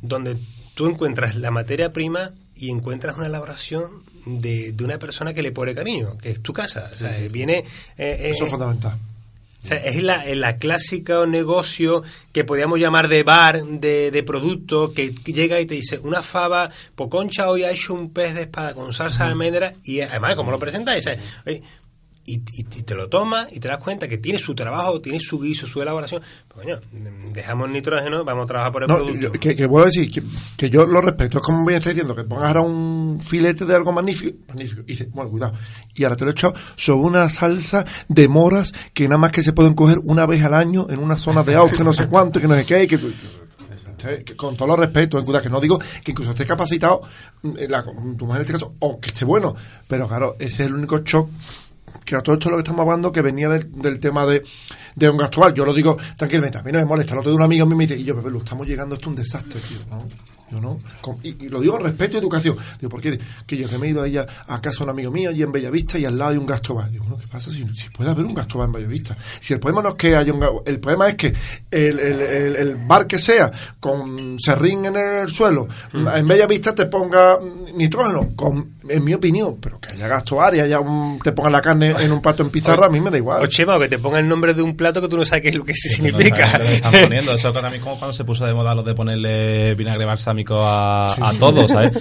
donde 0.00 0.36
tú 0.74 0.86
encuentras 0.88 1.34
la 1.36 1.50
materia 1.50 1.92
prima 1.92 2.30
y 2.56 2.70
encuentras 2.70 3.16
una 3.16 3.26
elaboración 3.26 4.02
de, 4.24 4.72
de 4.72 4.84
una 4.84 4.98
persona 4.98 5.34
que 5.34 5.42
le 5.42 5.50
pone 5.50 5.74
cariño, 5.74 6.16
que 6.18 6.30
es 6.30 6.40
tu 6.40 6.52
casa. 6.52 6.90
O 6.92 6.94
sea, 6.96 7.18
viene... 7.30 7.58
eh, 7.58 7.64
eh, 7.98 8.30
Eso 8.30 8.44
es 8.44 8.50
fundamental. 8.52 8.96
o 9.62 9.66
sea, 9.66 9.78
es 9.78 10.00
la, 10.02 10.24
la 10.36 10.56
clásica 10.58 11.26
negocio 11.26 12.04
que 12.32 12.44
podríamos 12.44 12.78
llamar 12.78 13.08
de 13.08 13.24
bar, 13.24 13.64
de, 13.64 14.12
de 14.12 14.22
producto, 14.22 14.92
que 14.92 15.10
llega 15.24 15.60
y 15.60 15.66
te 15.66 15.74
dice, 15.74 15.98
una 15.98 16.22
fava, 16.22 16.70
Poconcha 16.94 17.50
hoy 17.50 17.64
ha 17.64 17.72
hecho 17.72 17.94
un 17.94 18.10
pez 18.12 18.34
de 18.34 18.42
espada 18.42 18.74
con 18.74 18.92
salsa 18.92 19.24
de 19.24 19.30
almendra, 19.30 19.74
y 19.82 20.00
además, 20.00 20.36
como 20.36 20.52
lo 20.52 20.60
oye, 21.44 21.62
y, 22.24 22.34
y- 22.52 22.62
te 22.64 22.94
lo 22.94 23.08
tomas 23.08 23.48
y 23.52 23.58
te 23.60 23.68
das 23.68 23.78
cuenta 23.78 24.06
que 24.08 24.18
tiene 24.18 24.38
su 24.38 24.54
trabajo, 24.54 25.00
tiene 25.00 25.18
su 25.20 25.40
guiso, 25.40 25.66
su 25.66 25.82
elaboración. 25.82 26.22
Pues, 26.48 26.64
coño, 26.66 26.80
dejamos 27.32 27.68
nitrógeno, 27.70 28.24
vamos 28.24 28.44
a 28.44 28.46
trabajar 28.46 28.72
por 28.72 28.82
el 28.84 28.88
No, 28.88 28.96
producto. 28.96 29.20
yo- 29.20 29.32
que, 29.32 29.56
que 29.56 29.66
vuelvo 29.66 29.84
a 29.84 29.90
decir 29.90 30.10
que, 30.10 30.22
que 30.56 30.70
yo 30.70 30.86
lo 30.86 31.00
respeto. 31.00 31.38
Es 31.38 31.44
como 31.44 31.64
bien 31.66 31.78
está 31.78 31.90
diciendo, 31.90 32.14
que 32.14 32.24
pongas 32.24 32.46
ahora 32.48 32.60
un 32.62 33.18
filete 33.20 33.64
de 33.64 33.74
algo 33.74 33.92
magnífico. 33.92 34.36
magnífico 34.48 34.82
y 34.82 34.84
dices, 34.84 35.10
bueno, 35.10 35.30
cuidado. 35.30 35.54
Y 35.94 36.04
ahora 36.04 36.16
te 36.16 36.24
lo 36.24 36.30
he 36.30 36.32
echado 36.32 36.54
sobre 36.76 37.06
una 37.06 37.28
salsa 37.28 37.84
de 38.08 38.28
moras 38.28 38.72
que 38.94 39.08
nada 39.08 39.18
más 39.18 39.30
que 39.32 39.42
se 39.42 39.52
pueden 39.52 39.74
coger 39.74 39.98
una 40.04 40.24
vez 40.26 40.42
al 40.44 40.54
año 40.54 40.86
en 40.90 41.00
una 41.00 41.16
zona 41.16 41.42
de 41.42 41.54
auto, 41.56 41.82
no 41.84 41.92
sé 41.92 42.06
cuánto, 42.06 42.40
que 42.40 42.46
no 42.48 42.54
sé 42.54 42.64
qué. 42.66 42.86
Que, 42.86 42.98
que 44.24 44.34
con 44.36 44.56
todo 44.56 44.66
los 44.68 44.78
respeto, 44.80 45.18
eh, 45.18 45.22
cuidado, 45.24 45.42
que 45.44 45.48
no 45.48 45.60
digo 45.60 45.78
que 46.02 46.10
incluso 46.10 46.32
esté 46.32 46.44
capacitado, 46.44 47.02
mm, 47.42 47.52
la- 47.68 47.84
tu 47.84 47.92
mujer 48.26 48.36
en 48.36 48.40
este 48.40 48.52
caso, 48.54 48.74
o 48.80 48.98
que 48.98 49.08
esté 49.10 49.24
bueno. 49.24 49.54
Pero 49.86 50.08
claro, 50.08 50.34
ese 50.40 50.64
es 50.64 50.68
el 50.68 50.74
único 50.74 50.98
shock 50.98 51.28
que 52.04 52.16
a 52.16 52.22
todo 52.22 52.34
esto 52.34 52.50
lo 52.50 52.56
que 52.56 52.60
estamos 52.62 52.80
hablando 52.82 53.12
que 53.12 53.22
venía 53.22 53.48
del, 53.48 53.70
del 53.72 54.00
tema 54.00 54.26
de, 54.26 54.42
de 54.96 55.08
un 55.10 55.16
gasto 55.16 55.52
Yo 55.54 55.64
lo 55.64 55.72
digo 55.74 55.96
tranquilamente, 56.16 56.58
a 56.58 56.62
mí 56.62 56.72
no 56.72 56.78
me 56.78 56.84
molesta. 56.84 57.14
El 57.14 57.20
otro 57.20 57.30
de 57.30 57.36
un 57.36 57.42
amigo 57.42 57.66
mío 57.66 57.76
me 57.76 57.86
dice, 57.86 57.98
y 57.98 58.04
yo, 58.04 58.14
Pepe, 58.16 58.30
lo 58.30 58.38
estamos 58.38 58.66
llegando, 58.66 58.94
esto 58.94 59.04
es 59.06 59.08
un 59.10 59.16
desastre, 59.16 59.60
tío. 59.60 59.78
¿no? 59.90 60.06
Yo 60.50 60.60
no. 60.60 60.78
Con- 61.00 61.16
y, 61.22 61.28
y 61.46 61.48
lo 61.48 61.60
digo 61.62 61.78
respeto 61.78 62.16
y 62.16 62.20
educación. 62.20 62.54
Digo, 62.78 62.90
¿por 62.90 63.00
qué? 63.00 63.18
Que 63.46 63.56
yo 63.56 63.66
que 63.70 63.78
me 63.78 63.86
he 63.86 63.90
ido 63.90 64.02
a 64.02 64.06
ella 64.06 64.26
a 64.48 64.60
casa 64.60 64.78
de 64.80 64.84
un 64.84 64.90
amigo 64.90 65.10
mío 65.10 65.30
allí 65.30 65.42
en 65.42 65.50
Bellavista 65.50 65.98
y 65.98 66.04
al 66.04 66.18
lado 66.18 66.32
hay 66.32 66.36
un 66.36 66.44
gasto 66.44 66.76
Digo, 66.90 67.04
bueno, 67.04 67.16
¿qué 67.18 67.26
pasa 67.26 67.50
si, 67.50 67.64
si 67.74 67.88
puede 67.88 68.10
haber 68.10 68.26
un 68.26 68.34
gasto 68.34 68.62
en 68.62 68.70
Bellavista? 68.70 69.16
Si 69.40 69.54
el 69.54 69.60
problema 69.60 69.80
no 69.82 69.88
es 69.90 69.94
que 69.94 70.14
haya 70.14 70.30
un 70.30 70.44
el 70.66 70.78
problema 70.78 71.08
es 71.08 71.14
que 71.14 71.32
el, 71.70 71.98
el, 71.98 72.20
el- 72.20 72.56
el 72.56 72.76
bar 72.86 73.06
que 73.06 73.18
sea 73.18 73.50
con 73.80 74.36
serrín 74.38 74.84
en 74.84 74.96
el 74.96 75.28
suelo, 75.30 75.66
en 75.94 76.28
Bellavista 76.28 76.74
te 76.74 76.84
ponga 76.84 77.38
mm, 77.40 77.74
nitrógeno, 77.78 78.32
con, 78.36 78.74
en 78.92 79.04
mi 79.04 79.14
opinión, 79.14 79.58
pero 79.60 79.80
que 79.80 79.90
haya 79.90 80.08
gasto 80.08 80.38
y 80.52 80.60
haya 80.60 80.80
un, 80.80 81.18
te 81.22 81.32
ponga 81.32 81.50
la 81.50 81.60
carne 81.60 81.94
en 81.98 82.12
un 82.12 82.20
plato 82.20 82.42
en 82.42 82.50
pizarra, 82.50 82.86
a 82.86 82.88
mí 82.88 83.00
me 83.00 83.10
da 83.10 83.16
igual. 83.16 83.42
O 83.42 83.46
Chema, 83.46 83.76
o 83.76 83.80
que 83.80 83.88
te 83.88 83.98
ponga 83.98 84.18
el 84.18 84.28
nombre 84.28 84.54
de 84.54 84.62
un 84.62 84.76
plato 84.76 85.00
que 85.00 85.08
tú 85.08 85.16
no 85.16 85.24
sabes 85.24 85.42
qué 85.42 85.48
es 85.50 85.54
lo 85.54 85.64
que 85.64 85.74
se 85.74 85.88
Que 86.02 86.10
no 86.10 86.18
significa. 86.18 86.58
que 86.58 86.74
están 86.74 86.92
poniendo. 86.92 87.34
Eso 87.34 87.52
también 87.52 87.82
como 87.82 87.98
cuando 87.98 88.12
se 88.12 88.24
puso 88.24 88.46
de 88.46 88.54
moda 88.54 88.74
lo 88.74 88.82
de 88.82 88.94
ponerle 88.94 89.74
vinagre 89.74 90.04
balsámico 90.04 90.58
a, 90.60 91.06
a 91.06 91.32
todo, 91.38 91.68
¿sabes? 91.68 91.92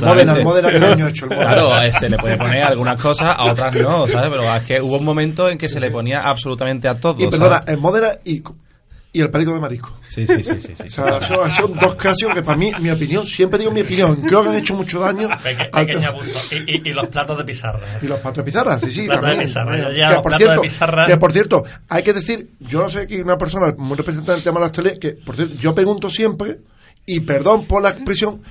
Modena, 0.00 0.36
el 0.36 0.44
Modena, 0.44 0.70
que 0.70 0.78
daño 0.78 1.06
ha 1.06 1.10
hecho 1.10 1.26
el. 1.26 1.28
Claro, 1.38 1.70
se 1.92 2.08
le 2.08 2.18
puede 2.18 2.36
poner 2.36 2.62
algunas 2.62 3.00
cosas, 3.00 3.34
a 3.36 3.44
otras 3.44 3.74
no, 3.76 4.06
¿sabes? 4.06 4.30
Pero 4.30 4.54
es 4.54 4.62
que 4.64 4.80
hubo 4.80 4.96
un 4.96 5.04
momento 5.04 5.48
en 5.48 5.56
que 5.56 5.68
se 5.68 5.80
le 5.80 5.90
ponía 5.90 6.28
absolutamente 6.28 6.88
a 6.88 6.98
todo. 6.98 7.22
Y 7.22 7.26
perdona, 7.28 7.58
¿sabes? 7.58 7.74
en 7.74 7.80
Modena 7.80 8.08
y, 8.24 8.42
y 9.12 9.20
el 9.20 9.30
perico 9.30 9.54
de 9.54 9.60
marisco. 9.60 9.98
Sí, 10.08 10.26
sí, 10.26 10.42
sí, 10.42 10.60
sí. 10.60 10.74
sí. 10.76 10.82
O 10.86 10.90
sea, 10.90 11.20
son, 11.22 11.50
son 11.50 11.74
dos 11.74 11.94
casos 11.94 12.32
que 12.34 12.42
para 12.42 12.58
mí, 12.58 12.70
mi 12.80 12.90
opinión, 12.90 13.24
siempre 13.26 13.58
digo 13.58 13.70
mi 13.70 13.80
opinión, 13.80 14.16
creo 14.16 14.42
que 14.42 14.50
han 14.50 14.56
hecho 14.56 14.74
mucho 14.74 15.00
daño. 15.00 15.28
Peque- 15.42 15.68
al-. 15.72 15.88
Y, 16.50 16.76
y- 16.76 16.88
y 16.90 16.92
los 16.92 17.08
platos 17.08 17.38
de 17.38 17.44
pizarra. 17.44 17.80
¿eh? 17.80 18.00
Y 18.02 18.06
los 18.06 18.20
platos 18.20 18.44
de 18.44 18.44
pizarra, 18.44 18.78
sí, 18.78 18.92
sí, 18.92 19.06
Platos 19.06 19.22
de 19.24 19.28
también. 19.30 19.48
pizarra, 19.48 19.78
yo 19.78 19.88
Que, 19.88 19.96
ya, 19.96 20.08
por 20.16 20.22
platos 20.22 20.38
cierto, 20.38 20.60
de 20.62 20.68
pizarra. 20.68 21.06
que 21.06 21.16
por 21.16 21.32
cierto, 21.32 21.64
hay 21.88 22.02
que 22.02 22.12
decir, 22.12 22.50
yo 22.60 22.82
no 22.82 22.90
sé 22.90 23.06
que 23.06 23.22
una 23.22 23.38
persona 23.38 23.74
muy 23.78 23.96
representante 23.96 24.32
del 24.32 24.42
tema 24.42 24.56
de 24.56 24.60
la 24.60 24.66
hostelería, 24.66 24.98
que 25.00 25.12
por 25.12 25.36
cierto, 25.36 25.54
yo 25.54 25.74
pregunto 25.74 26.10
siempre, 26.10 26.58
y 27.06 27.20
perdón 27.20 27.64
por 27.64 27.82
la 27.82 27.90
expresión, 27.90 28.42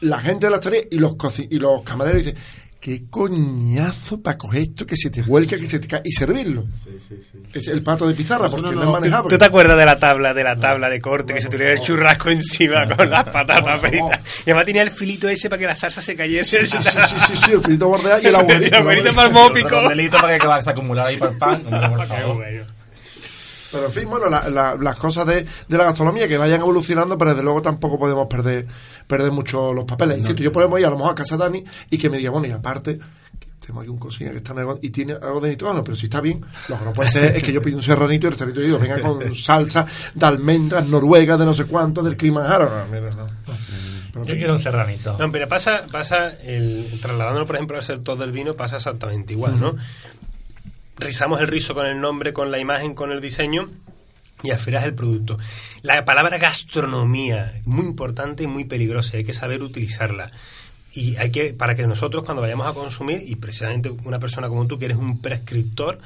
la 0.00 0.18
gente 0.20 0.46
de 0.46 0.50
la 0.50 0.56
hostelería 0.58 0.88
y 0.90 0.98
los, 0.98 1.14
y 1.38 1.58
los 1.58 1.82
camareros 1.82 2.24
dicen, 2.24 2.36
qué 2.80 3.04
coñazo 3.10 4.22
para 4.22 4.38
coger 4.38 4.62
esto 4.62 4.86
que 4.86 4.96
se 4.96 5.10
te 5.10 5.22
vuelca, 5.22 5.56
que 5.56 5.66
se 5.66 5.78
te 5.78 5.86
cae, 5.86 6.00
y 6.04 6.12
servirlo. 6.12 6.64
Es 7.52 7.68
el 7.68 7.82
plato 7.82 8.08
de 8.08 8.14
pizarra, 8.14 8.48
porque 8.48 8.62
no, 8.62 8.72
no, 8.72 8.80
no, 8.80 8.86
es 8.86 8.92
manejable. 8.92 9.28
¿Tú 9.28 9.38
te 9.38 9.44
acuerdas 9.44 9.76
de 9.76 9.84
la 9.84 9.98
tabla, 9.98 10.32
de 10.32 10.42
la 10.42 10.56
tabla 10.56 10.88
de 10.88 11.00
corte 11.00 11.34
que 11.34 11.42
se 11.42 11.48
tuviera 11.48 11.72
el 11.72 11.80
churrasco 11.80 12.30
encima 12.30 12.88
con 12.88 13.10
las 13.10 13.28
patatas 13.28 13.80
fritas? 13.80 14.20
Y 14.46 14.50
además 14.50 14.64
tenía 14.64 14.82
el 14.82 14.90
filito 14.90 15.28
ese 15.28 15.50
para 15.50 15.60
que 15.60 15.66
la 15.66 15.76
salsa 15.76 16.00
se 16.00 16.16
cayese. 16.16 16.64
Sí, 16.64 16.78
sí, 16.78 16.82
sí, 16.82 17.16
sí, 17.26 17.36
sí, 17.44 17.52
el 17.52 17.60
filito 17.60 17.88
bordea 17.88 18.18
y 18.20 18.26
el 18.28 18.34
abuelito. 18.34 18.76
El 18.76 18.82
abuelito 18.82 19.08
¿no? 19.08 19.14
para 19.14 19.28
el 19.28 19.34
mópico. 19.34 19.68
Redondelito 19.68 20.16
para 20.16 20.38
que 20.38 20.46
va 20.46 20.56
a 20.56 20.70
acumular 20.70 21.06
ahí 21.06 21.16
para 21.18 21.32
el 21.32 21.38
pan. 21.38 21.62
Hombre, 21.70 21.88
por 21.88 22.06
favor. 22.06 22.79
Pero 23.72 23.86
en 23.86 23.92
fin, 23.92 24.08
bueno, 24.08 24.28
la- 24.28 24.48
la- 24.48 24.74
las 24.76 24.96
cosas 24.98 25.26
de, 25.26 25.44
de 25.68 25.78
la 25.78 25.84
gastronomía 25.84 26.26
que 26.26 26.36
vayan 26.38 26.60
evolucionando, 26.60 27.16
pero 27.16 27.30
desde 27.30 27.42
luego 27.44 27.62
tampoco 27.62 27.98
podemos 27.98 28.26
perder 28.26 28.66
perder 29.06 29.32
mucho 29.32 29.72
los 29.72 29.84
papeles. 29.84 30.18
Insisto, 30.18 30.42
yo 30.42 30.52
podemos 30.52 30.78
ir 30.80 30.86
a 30.86 30.90
lo 30.90 30.96
mejor 30.96 31.12
a 31.12 31.14
casa 31.14 31.36
de 31.36 31.44
Dani 31.44 31.64
y 31.90 31.98
que 31.98 32.08
me 32.10 32.18
diga, 32.18 32.30
bueno, 32.30 32.46
y 32.46 32.50
aparte, 32.52 32.98
que 33.38 33.48
tenemos 33.60 33.82
aquí 33.82 33.90
un 33.90 33.98
cocina 33.98 34.30
que 34.30 34.38
está 34.38 34.52
en 34.52 34.58
el- 34.60 34.78
y 34.82 34.90
tiene 34.90 35.12
algo 35.14 35.40
de 35.40 35.50
nitrógeno, 35.50 35.82
pero 35.84 35.96
si 35.96 36.06
está 36.06 36.20
bien, 36.20 36.44
lo 36.68 36.78
que 36.78 36.84
no 36.84 36.92
puede 36.92 37.10
ser 37.10 37.36
es 37.36 37.42
que 37.42 37.52
yo 37.52 37.60
pido 37.62 37.76
un 37.76 37.82
serranito 37.82 38.26
y 38.26 38.30
el 38.30 38.34
serranito 38.36 38.60
digo, 38.60 38.78
venga 38.78 39.00
con 39.00 39.18
salsa 39.34 39.86
de 40.14 40.26
almendras 40.26 40.86
noruegas 40.86 41.38
de 41.38 41.44
no 41.44 41.54
sé 41.54 41.64
cuánto 41.66 42.02
del 42.02 42.16
Kilimanjaro. 42.16 42.70
No, 42.70 42.86
mira, 42.92 43.10
no. 43.10 43.26
Pero 44.12 44.24
Yo 44.24 44.30
fin. 44.30 44.38
quiero 44.38 44.54
un 44.54 44.58
serranito. 44.58 45.16
No, 45.18 45.30
pero 45.30 45.48
pasa, 45.48 45.82
pasa 45.90 46.30
el, 46.42 46.98
trasladándolo, 47.00 47.46
por 47.46 47.54
ejemplo, 47.54 47.76
al 47.76 47.82
sector 47.84 48.18
del 48.18 48.32
vino, 48.32 48.56
pasa 48.56 48.78
exactamente 48.78 49.34
igual, 49.34 49.60
¿no? 49.60 49.76
Rizamos 51.00 51.40
el 51.40 51.48
rizo 51.48 51.74
con 51.74 51.86
el 51.86 51.98
nombre, 51.98 52.34
con 52.34 52.50
la 52.50 52.58
imagen, 52.58 52.94
con 52.94 53.10
el 53.10 53.22
diseño 53.22 53.70
y 54.42 54.50
afilas 54.50 54.84
el 54.84 54.94
producto. 54.94 55.38
La 55.80 56.04
palabra 56.04 56.36
gastronomía, 56.36 57.54
muy 57.64 57.86
importante 57.86 58.42
y 58.42 58.46
muy 58.46 58.64
peligrosa, 58.64 59.16
hay 59.16 59.24
que 59.24 59.32
saber 59.32 59.62
utilizarla. 59.62 60.30
Y 60.92 61.16
hay 61.16 61.30
que, 61.30 61.54
para 61.54 61.74
que 61.74 61.86
nosotros 61.86 62.24
cuando 62.24 62.42
vayamos 62.42 62.66
a 62.66 62.74
consumir, 62.74 63.22
y 63.24 63.36
precisamente 63.36 63.88
una 64.04 64.18
persona 64.18 64.48
como 64.48 64.66
tú, 64.66 64.78
que 64.78 64.84
eres 64.84 64.98
un 64.98 65.22
prescriptor, 65.22 66.00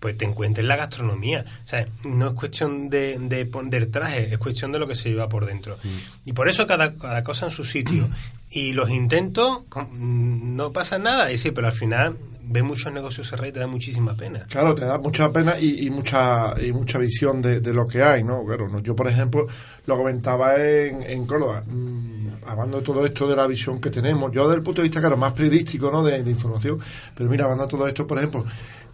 pues 0.00 0.16
te 0.16 0.24
encuentres 0.24 0.66
la 0.66 0.76
gastronomía. 0.76 1.44
O 1.62 1.66
sea, 1.66 1.86
no 2.04 2.28
es 2.28 2.34
cuestión 2.34 2.88
de, 2.88 3.18
de 3.18 3.46
poner 3.46 3.86
traje, 3.90 4.32
es 4.32 4.38
cuestión 4.38 4.72
de 4.72 4.78
lo 4.78 4.88
que 4.88 4.96
se 4.96 5.10
lleva 5.10 5.28
por 5.28 5.46
dentro. 5.46 5.78
Y 6.24 6.32
por 6.32 6.48
eso 6.48 6.66
cada, 6.66 6.94
cada 6.94 7.22
cosa 7.22 7.46
en 7.46 7.52
su 7.52 7.64
sitio. 7.64 8.08
Y 8.50 8.72
los 8.72 8.90
intentos, 8.90 9.62
no 9.92 10.72
pasa 10.72 10.98
nada. 10.98 11.30
Y 11.30 11.38
sí, 11.38 11.52
pero 11.52 11.68
al 11.68 11.72
final 11.72 12.16
ves 12.50 12.64
muchos 12.64 12.92
negocios 12.92 13.28
cerrados 13.28 13.50
y 13.50 13.52
te 13.52 13.60
da 13.60 13.68
muchísima 13.68 14.16
pena. 14.16 14.44
Claro, 14.48 14.74
te 14.74 14.84
da 14.84 14.98
mucha 14.98 15.30
pena 15.30 15.54
y, 15.60 15.86
y 15.86 15.90
mucha 15.90 16.54
y 16.60 16.72
mucha 16.72 16.98
visión 16.98 17.40
de, 17.40 17.60
de 17.60 17.72
lo 17.72 17.86
que 17.86 18.02
hay, 18.02 18.24
¿no? 18.24 18.44
Claro, 18.44 18.68
no, 18.68 18.80
yo 18.80 18.96
por 18.96 19.06
ejemplo 19.06 19.46
lo 19.86 19.96
comentaba 19.96 20.56
en, 20.56 21.02
en 21.04 21.26
Córdoba, 21.26 21.62
mm, 21.64 22.19
hablando 22.46 22.78
de 22.78 22.82
todo 22.82 23.04
esto 23.04 23.28
de 23.28 23.36
la 23.36 23.46
visión 23.46 23.80
que 23.80 23.90
tenemos, 23.90 24.30
yo 24.32 24.44
desde 24.44 24.56
el 24.56 24.62
punto 24.62 24.82
de 24.82 24.88
vista, 24.88 25.00
claro, 25.00 25.16
más 25.16 25.32
periodístico, 25.32 25.90
¿no? 25.90 26.02
De, 26.02 26.18
información, 26.18 26.78
pero 27.14 27.28
mira, 27.30 27.44
hablando 27.44 27.64
de 27.64 27.70
todo 27.70 27.86
esto, 27.86 28.06
por 28.06 28.18
ejemplo, 28.18 28.44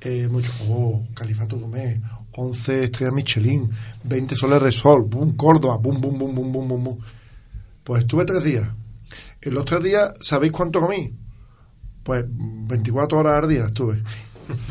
eh, 0.00 0.28
mucho, 0.30 0.52
oh, 0.68 0.96
Califato 1.14 1.58
Gómez, 1.58 2.00
11 2.32 2.84
estrellas 2.84 3.14
Michelin, 3.14 3.70
20 4.04 4.36
soles 4.36 4.60
Resol, 4.60 5.02
boom, 5.02 5.36
Córdoba, 5.36 5.76
boom, 5.76 6.00
boom, 6.00 6.18
boom, 6.18 6.34
boom, 6.34 6.52
boom, 6.52 6.68
boom, 6.68 6.84
boom. 6.84 6.98
Pues 7.82 8.02
estuve 8.02 8.24
tres 8.24 8.44
días. 8.44 8.68
En 9.40 9.54
los 9.54 9.64
tres 9.64 9.82
días, 9.82 10.12
¿sabéis 10.20 10.52
cuánto 10.52 10.80
comí? 10.80 11.14
Pues 12.02 12.24
24 12.28 13.18
horas 13.18 13.42
al 13.42 13.48
día 13.48 13.66
estuve. 13.66 14.02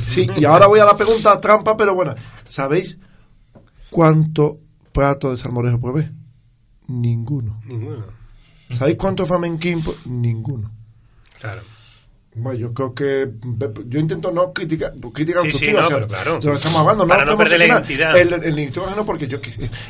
Sí, 0.08 0.28
y 0.38 0.46
ahora 0.46 0.68
voy 0.68 0.80
a 0.80 0.86
la 0.86 0.96
pregunta 0.96 1.40
trampa, 1.42 1.76
pero 1.76 1.96
bueno, 1.96 2.16
¿sabéis 2.46 2.98
cuánto 3.90 4.60
plato 4.92 5.32
de 5.32 5.38
salmorejo 5.38 5.90
haber? 5.90 6.14
Ninguno. 6.88 7.60
Ninguno. 7.66 8.06
¿Sabéis 8.70 8.98
cuánto 8.98 9.26
flamenquín? 9.26 9.84
Ninguno. 10.06 10.72
Claro. 11.40 11.62
Bueno, 12.38 12.60
yo 12.60 12.74
creo 12.74 12.94
que 12.94 13.30
yo 13.88 13.98
intento 13.98 14.30
no 14.30 14.52
criticar, 14.52 14.92
crítica 15.14 15.40
Sí, 15.44 15.52
sí, 15.54 15.72
no, 15.72 15.80
o 15.80 15.84
sea, 15.86 15.96
pero 15.96 16.08
claro. 16.10 16.40
lo 16.44 16.54
estamos 16.56 16.82
hablando, 16.82 17.08
Para 17.08 17.24
no, 17.24 17.32
no 17.32 17.38
perder 17.38 17.60
la 17.60 17.66
identidad. 17.68 18.18
El, 18.18 18.34
el 18.44 18.56
nitrógeno 18.58 19.06
porque 19.06 19.26
yo 19.26 19.38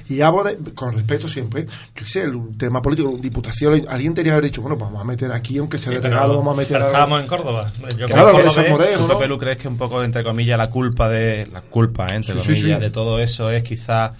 y 0.09 0.21
hablo 0.21 0.43
de, 0.43 0.57
con 0.75 0.93
respeto 0.93 1.27
siempre, 1.27 1.65
yo 1.65 1.71
qué 1.95 2.07
sé, 2.07 2.21
el 2.21 2.39
tema 2.55 2.83
político, 2.83 3.17
diputación, 3.19 3.85
alguien 3.89 4.13
tenía 4.13 4.29
que 4.33 4.33
haber 4.33 4.43
dicho, 4.43 4.61
bueno, 4.61 4.77
pues 4.77 4.89
vamos 4.91 5.01
a 5.01 5.05
meter 5.05 5.31
aquí, 5.31 5.57
aunque 5.57 5.79
sea 5.79 5.91
Sí, 5.93 5.97
regalo, 5.97 6.37
vamos 6.37 6.53
a 6.53 6.57
meter 6.57 6.73
pero 6.73 6.85
estábamos 6.85 7.21
en 7.21 7.27
Córdoba. 7.27 7.71
Yo 7.97 8.05
Claro, 8.05 8.31
que 8.33 8.37
de 8.37 8.43
cordobés- 8.47 8.51
salmorejo, 8.53 9.01
¿Tú, 9.01 9.07
¿no? 9.07 9.17
Pepe 9.17 9.27
Lu, 9.27 9.37
crees 9.39 9.57
que 9.57 9.67
un 9.67 9.77
poco, 9.77 10.03
entre 10.03 10.23
comillas, 10.23 10.57
la 10.59 10.69
culpa 10.69 11.09
de... 11.09 11.47
La 11.51 11.61
culpa, 11.63 12.05
¿eh? 12.09 12.15
entre 12.17 12.35
comillas, 12.35 12.77
sí. 12.77 12.83
de 12.83 12.91
todo 12.91 13.19
eso 13.19 13.49
es 13.49 13.63
quizás 13.63 14.11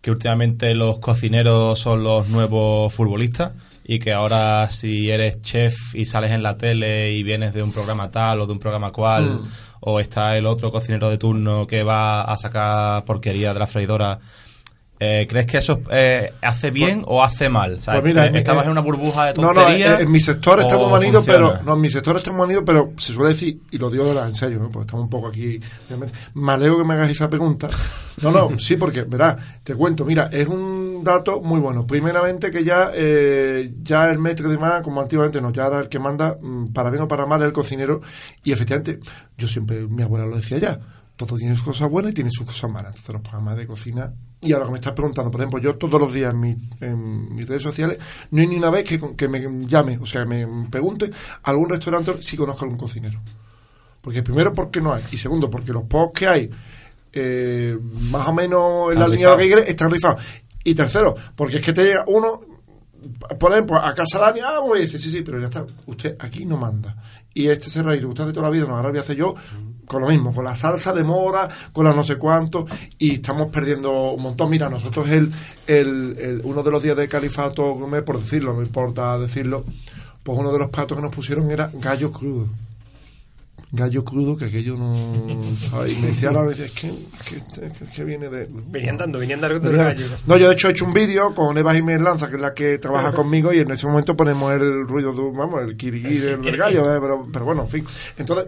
que 0.00 0.12
últimamente 0.12 0.72
los 0.76 1.00
cocineros 1.00 1.76
son 1.80 2.04
los 2.04 2.28
nuevos 2.28 2.94
futbolistas 2.94 3.50
y 3.84 3.98
que 3.98 4.12
ahora 4.12 4.70
si 4.70 5.10
eres 5.10 5.42
chef 5.42 5.94
y 5.94 6.06
sales 6.06 6.30
en 6.32 6.42
la 6.42 6.56
tele 6.56 7.12
y 7.12 7.22
vienes 7.22 7.52
de 7.52 7.62
un 7.62 7.70
programa 7.70 8.10
tal 8.10 8.40
o 8.40 8.46
de 8.46 8.52
un 8.52 8.58
programa 8.58 8.90
cual 8.90 9.24
Mm. 9.24 9.48
o 9.80 10.00
está 10.00 10.34
el 10.36 10.46
otro 10.46 10.72
cocinero 10.72 11.10
de 11.10 11.18
turno 11.18 11.66
que 11.66 11.82
va 11.82 12.22
a 12.22 12.36
sacar 12.38 13.04
porquería 13.04 13.52
de 13.52 13.58
la 13.58 13.66
freidora 13.66 14.18
eh, 15.04 15.26
¿Crees 15.28 15.46
que 15.46 15.58
eso 15.58 15.80
eh, 15.90 16.32
hace 16.40 16.70
bien 16.70 17.02
o 17.06 17.22
hace 17.22 17.48
mal? 17.48 17.74
O 17.74 17.78
sea, 17.82 17.94
Pues 17.94 18.04
mira, 18.04 18.26
¿Estabas 18.26 18.64
en 18.64 18.72
una 18.72 18.80
burbuja 18.80 19.26
de 19.26 19.40
No, 19.42 19.52
tontería? 19.52 19.90
no, 19.90 19.96
en, 19.96 20.02
en 20.02 20.10
mi 20.10 20.20
sector 20.20 20.60
estamos 20.60 20.90
manidos, 20.90 21.24
pero 21.26 21.58
no, 21.64 21.74
en 21.74 21.80
mi 21.80 21.90
sector 21.90 22.16
estamos 22.16 22.38
manidos, 22.40 22.64
pero 22.64 22.92
se 22.96 23.12
suele 23.12 23.30
decir, 23.30 23.60
y 23.70 23.78
lo 23.78 23.90
digo 23.90 24.04
de 24.04 24.10
verdad, 24.10 24.28
en 24.28 24.34
serio, 24.34 24.58
¿no? 24.58 24.70
porque 24.70 24.86
estamos 24.86 25.04
un 25.04 25.10
poco 25.10 25.28
aquí. 25.28 25.60
realmente. 25.88 26.16
Me 26.34 26.52
alegro 26.52 26.78
que 26.78 26.84
me 26.84 26.94
hagas 26.94 27.10
esa 27.10 27.28
pregunta. 27.28 27.68
No, 28.22 28.30
no, 28.30 28.50
sí, 28.58 28.76
porque, 28.76 29.02
verás, 29.02 29.36
te 29.62 29.74
cuento, 29.74 30.04
mira, 30.04 30.28
es 30.32 30.48
un 30.48 31.02
dato 31.04 31.40
muy 31.40 31.60
bueno. 31.60 31.86
Primeramente 31.86 32.50
que 32.50 32.64
ya, 32.64 32.90
eh, 32.94 33.72
ya 33.82 34.10
el 34.10 34.18
metro 34.18 34.48
de 34.48 34.56
más, 34.58 34.82
como 34.82 35.00
antiguamente 35.00 35.40
no, 35.40 35.52
ya 35.52 35.66
era 35.66 35.80
el 35.80 35.88
que 35.88 35.98
manda, 35.98 36.38
mm, 36.40 36.72
para 36.72 36.90
bien 36.90 37.02
o 37.02 37.08
para 37.08 37.26
mal, 37.26 37.42
el 37.42 37.52
cocinero. 37.52 38.00
Y 38.42 38.52
efectivamente, 38.52 39.00
yo 39.36 39.46
siempre, 39.48 39.80
mi 39.86 40.02
abuela 40.02 40.26
lo 40.26 40.36
decía 40.36 40.58
ya, 40.58 40.78
todo 41.16 41.36
tiene 41.36 41.54
sus 41.54 41.64
cosas 41.64 41.88
buenas 41.90 42.12
y 42.12 42.14
tiene 42.14 42.30
sus 42.30 42.46
cosas 42.46 42.70
malas. 42.70 42.88
Entonces 42.96 43.12
los 43.12 43.22
programas 43.22 43.56
de 43.56 43.66
cocina. 43.66 44.12
Y 44.44 44.52
ahora 44.52 44.66
que 44.66 44.72
me 44.72 44.78
estás 44.78 44.92
preguntando, 44.92 45.30
por 45.30 45.40
ejemplo, 45.40 45.58
yo 45.60 45.76
todos 45.76 46.00
los 46.00 46.12
días 46.12 46.32
en, 46.34 46.40
mi- 46.40 46.56
en 46.80 47.34
mis 47.34 47.46
redes 47.46 47.62
sociales, 47.62 47.98
no 48.30 48.40
hay 48.40 48.46
ni 48.46 48.56
una 48.56 48.70
vez 48.70 48.84
que, 48.84 49.00
que 49.16 49.28
me 49.28 49.40
llame, 49.66 49.98
o 49.98 50.06
sea, 50.06 50.22
que 50.24 50.28
me 50.46 50.68
pregunte 50.68 51.10
a 51.42 51.50
algún 51.50 51.68
restaurante 51.70 52.22
si 52.22 52.36
conozco 52.36 52.62
a 52.62 52.64
algún 52.64 52.78
cocinero. 52.78 53.20
Porque 54.00 54.22
primero, 54.22 54.52
porque 54.52 54.80
no 54.80 54.92
hay. 54.92 55.02
Y 55.12 55.16
segundo, 55.16 55.48
porque 55.48 55.72
los 55.72 55.84
posts 55.84 56.18
que 56.18 56.28
hay, 56.28 56.50
eh, 57.12 57.78
más 58.10 58.28
o 58.28 58.34
menos 58.34 58.92
en 58.92 58.98
la 59.00 59.08
línea 59.08 59.28
de 59.28 59.32
lo 59.34 59.38
que 59.38 59.46
quiere, 59.46 59.70
están 59.70 59.90
rifados. 59.90 60.22
Y 60.62 60.74
tercero, 60.74 61.14
porque 61.36 61.56
es 61.56 61.62
que 61.62 61.72
te 61.72 61.84
llega 61.84 62.04
uno, 62.08 62.40
por 63.38 63.52
ejemplo, 63.52 63.76
a 63.76 63.94
casa 63.94 64.18
Dani, 64.18 64.40
ah, 64.40 64.58
pues 64.66 64.82
dice, 64.82 64.98
sí, 64.98 65.10
sí, 65.10 65.22
pero 65.22 65.38
ya 65.40 65.46
está, 65.46 65.64
usted 65.86 66.16
aquí 66.18 66.44
no 66.44 66.56
manda. 66.56 66.96
Y 67.32 67.48
este 67.48 67.68
serranito, 67.70 68.08
usted 68.08 68.26
de 68.26 68.32
toda 68.32 68.46
la 68.46 68.50
vida, 68.50 68.66
no, 68.66 68.76
ahora 68.76 68.90
voy 68.90 68.98
a 68.98 69.02
hacer 69.02 69.16
yo 69.16 69.34
con 69.86 70.02
lo 70.02 70.08
mismo, 70.08 70.34
con 70.34 70.44
la 70.44 70.54
salsa 70.56 70.92
de 70.92 71.04
mora, 71.04 71.48
con 71.72 71.84
la 71.84 71.92
no 71.92 72.02
sé 72.04 72.16
cuánto, 72.16 72.66
y 72.98 73.14
estamos 73.14 73.48
perdiendo 73.48 74.12
un 74.12 74.22
montón. 74.22 74.50
Mira, 74.50 74.68
nosotros 74.68 75.08
el, 75.08 75.30
el, 75.66 76.16
el- 76.18 76.40
uno 76.44 76.62
de 76.62 76.70
los 76.70 76.82
días 76.82 76.96
de 76.96 77.08
califato 77.08 77.72
gourmet, 77.74 78.04
por 78.04 78.20
decirlo, 78.20 78.52
no 78.54 78.62
importa 78.62 79.18
decirlo, 79.18 79.64
pues 80.22 80.38
uno 80.38 80.52
de 80.52 80.58
los 80.58 80.70
platos 80.70 80.96
que 80.96 81.02
nos 81.02 81.14
pusieron 81.14 81.50
era 81.50 81.70
gallo 81.74 82.10
crudo. 82.12 82.48
Gallo 83.72 84.04
crudo, 84.04 84.36
que 84.36 84.44
aquello 84.44 84.76
no... 84.76 85.26
¿sabes? 85.68 85.92
Y 85.94 85.96
me 85.96 86.06
decía 86.08 86.30
la 86.30 86.42
vez, 86.42 86.60
es 86.60 86.70
que, 86.70 86.92
que, 87.28 87.72
que- 87.92 88.04
viene 88.04 88.28
de... 88.28 88.46
Venían 88.68 88.96
dando, 88.96 89.18
venían 89.18 89.40
dando 89.40 89.58
Venía- 89.68 89.84
gallo. 89.86 90.06
No, 90.28 90.36
yo 90.36 90.46
de 90.46 90.54
hecho 90.54 90.68
he 90.68 90.70
hecho 90.70 90.84
un 90.84 90.94
vídeo 90.94 91.34
con 91.34 91.58
Eva 91.58 91.74
Jiménez 91.74 92.00
Lanza, 92.02 92.28
que 92.30 92.36
es 92.36 92.40
la 92.42 92.54
que 92.54 92.78
trabaja 92.78 93.12
conmigo, 93.12 93.52
y 93.52 93.58
en 93.58 93.70
ese 93.72 93.88
momento 93.88 94.16
ponemos 94.16 94.52
el 94.52 94.86
ruido 94.86 95.12
de, 95.12 95.22
vamos, 95.36 95.60
el 95.62 95.76
kiriguí 95.76 96.18
del, 96.18 96.40
del 96.40 96.56
gallo, 96.56 96.82
eh, 96.82 96.98
pero, 97.00 97.26
pero 97.32 97.44
bueno, 97.46 97.62
en 97.62 97.68
fin. 97.68 97.84
Entonces, 98.16 98.46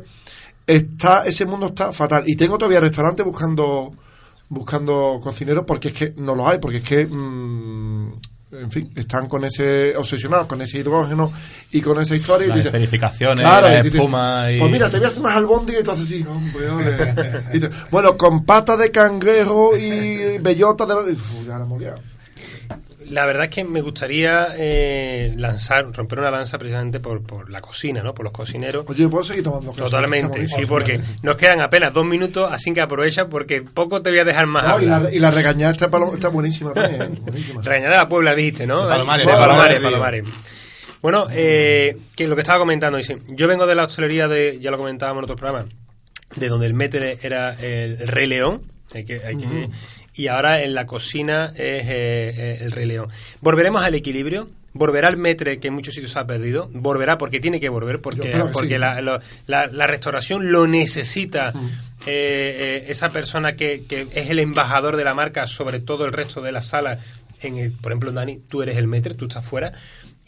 está, 0.67 1.25
ese 1.27 1.47
mundo 1.47 1.67
está 1.67 1.93
fatal. 1.93 2.25
Y 2.27 2.37
tengo 2.37 2.59
todavía 2.59 2.81
restaurantes 2.81 3.25
buscando, 3.25 3.95
buscando 4.49 5.21
cocineros 5.23 5.65
porque 5.67 5.89
es 5.89 5.95
que 5.95 6.15
no 6.17 6.35
los 6.35 6.47
hay, 6.49 6.59
porque 6.59 6.79
es 6.79 6.83
que, 6.83 7.07
mm, 7.07 8.13
en 8.53 8.71
fin, 8.71 8.91
están 8.95 9.27
con 9.29 9.45
ese, 9.45 9.95
obsesionados 9.97 10.47
con 10.47 10.63
ese 10.63 10.79
hidrógeno 10.79 11.33
y 11.73 11.81
con 11.81 12.01
esa 12.01 12.15
historia. 12.17 12.47
Las 12.49 12.57
dices, 12.57 12.67
esferificaciones, 12.73 13.43
Claro, 13.45 13.67
la 13.69 13.81
espuma 13.81 14.53
y... 14.53 14.59
Pues 14.59 14.71
mira, 14.73 14.89
te 14.89 14.97
voy 14.99 15.07
a 15.07 15.09
hacer 15.11 15.21
unas 15.21 15.37
albóndigas 15.37 15.81
y 15.83 15.85
tú 15.85 15.91
haces 15.91 16.05
así, 16.05 16.27
hombre, 16.29 17.71
bueno, 17.91 18.17
con 18.17 18.45
pata 18.45 18.77
de 18.77 18.91
cangrejo 18.91 19.77
y 19.77 20.39
bellota 20.39 20.87
de... 20.87 20.95
la- 20.95 21.01
"Uf, 21.01 21.47
ya 21.47 21.59
la 21.59 21.65
hemos 21.65 21.81
liado". 21.81 21.99
La 23.11 23.25
verdad 23.27 23.45
es 23.45 23.51
que 23.51 23.63
me 23.65 23.81
gustaría 23.83 24.49
eh, 24.57 25.33
lanzar, 25.37 25.93
romper 25.93 26.19
una 26.21 26.31
lanza 26.31 26.59
precisamente 26.59 26.99
por, 27.01 27.23
por 27.23 27.51
la 27.51 27.61
cocina, 27.61 28.03
¿no? 28.03 28.15
Por 28.15 28.25
los 28.25 28.33
cocineros. 28.33 28.85
Oye, 28.89 29.07
¿puedo 29.09 29.25
seguir 29.25 29.45
tomando? 29.45 29.71
Está 29.71 29.85
Totalmente, 29.85 30.49
sí, 30.49 30.67
porque 30.67 31.01
nos 31.23 31.37
quedan 31.37 31.61
apenas 31.61 31.93
dos 31.95 32.05
minutos, 32.05 32.51
así 32.53 32.73
que 32.73 32.81
aprovecha 32.81 33.29
porque 33.29 33.63
poco 33.63 34.03
te 34.03 34.11
voy 34.11 34.19
a 34.19 34.25
dejar 34.25 34.47
más 34.47 34.67
No, 34.67 34.83
y, 34.83 34.87
la, 34.87 35.09
y 35.13 35.19
la 35.21 35.31
regañada 35.31 35.73
está, 35.73 35.91
palo- 35.91 36.15
está 36.15 36.29
buenísima 36.29 36.73
también, 36.73 37.03
¿eh? 37.03 37.09
buenísima. 37.21 37.63
Regañada 37.63 37.91
de 37.93 37.97
la 37.99 38.09
Puebla, 38.09 38.35
dijiste, 38.35 38.67
¿no? 38.67 38.83
De 38.85 38.89
Palomares, 39.37 39.75
de 39.75 39.81
Palomares. 39.81 40.25
Bueno, 41.03 41.27
eh, 41.31 41.97
que 42.17 42.27
lo 42.27 42.35
que 42.35 42.41
estaba 42.43 42.59
comentando, 42.59 42.99
dice, 42.99 43.19
yo 43.29 43.47
vengo 43.47 43.67
de 43.67 43.75
la 43.77 43.85
hostelería 43.85 44.27
de, 44.29 44.59
ya 44.61 44.71
lo 44.71 44.79
comentábamos 44.79 45.21
en 45.21 45.25
otros 45.25 45.39
programas, 45.39 45.67
de 46.35 46.49
donde 46.49 46.67
el 46.67 46.75
meter 46.75 47.19
era 47.23 47.55
el, 47.61 47.99
Rey 48.09 48.27
León, 48.27 48.63
hay 48.95 49.05
que- 49.05 49.23
hay 49.25 49.37
que- 49.37 49.69
y 50.17 50.29
ahora 50.29 50.63
en 50.63 50.75
la 50.75 50.87
cocina 50.87 51.53
es 51.55 51.85
eh, 51.85 51.85
eh, 51.89 52.59
el 52.63 52.73
Rey 52.73 52.87
León. 52.87 53.09
Volveremos 53.41 53.83
al 53.85 53.95
equilibrio. 53.95 54.49
Volverá 54.73 55.09
el 55.09 55.17
metre 55.17 55.59
que 55.59 55.69
en 55.69 55.75
muchos 55.75 55.95
sitios 55.95 56.17
ha 56.17 56.27
perdido. 56.27 56.69
Volverá 56.73 57.17
porque 57.17 57.41
tiene 57.41 57.61
que 57.61 57.71
volver, 57.71 58.03
porque, 58.03 58.31
que 58.31 58.39
porque 58.53 58.75
sí. 58.75 58.79
la, 58.79 59.01
lo- 59.01 59.21
la- 59.47 59.69
la 59.69 59.87
restauración 59.87 60.53
lo 60.53 60.67
necesita. 60.67 61.55
eh, 62.07 62.83
eh, 62.85 62.85
esa 62.89 63.09
persona 63.11 63.57
que, 63.57 63.85
que 63.89 64.07
es 64.13 64.29
el 64.31 64.39
embajador 64.39 64.97
de 64.97 65.05
la 65.05 65.15
marca 65.15 65.47
sobre 65.47 65.81
todo 65.81 66.05
el 66.05 66.13
resto 66.13 66.43
de 66.43 66.53
la 66.53 66.61
sala. 66.63 66.99
En 67.43 67.57
el- 67.59 67.73
por 67.73 67.93
ejemplo, 67.93 68.13
Dani, 68.13 68.39
tú 68.49 68.63
eres 68.63 68.77
el 68.77 68.87
metre, 68.87 69.15
tú 69.15 69.27
estás 69.27 69.45
fuera. 69.45 69.73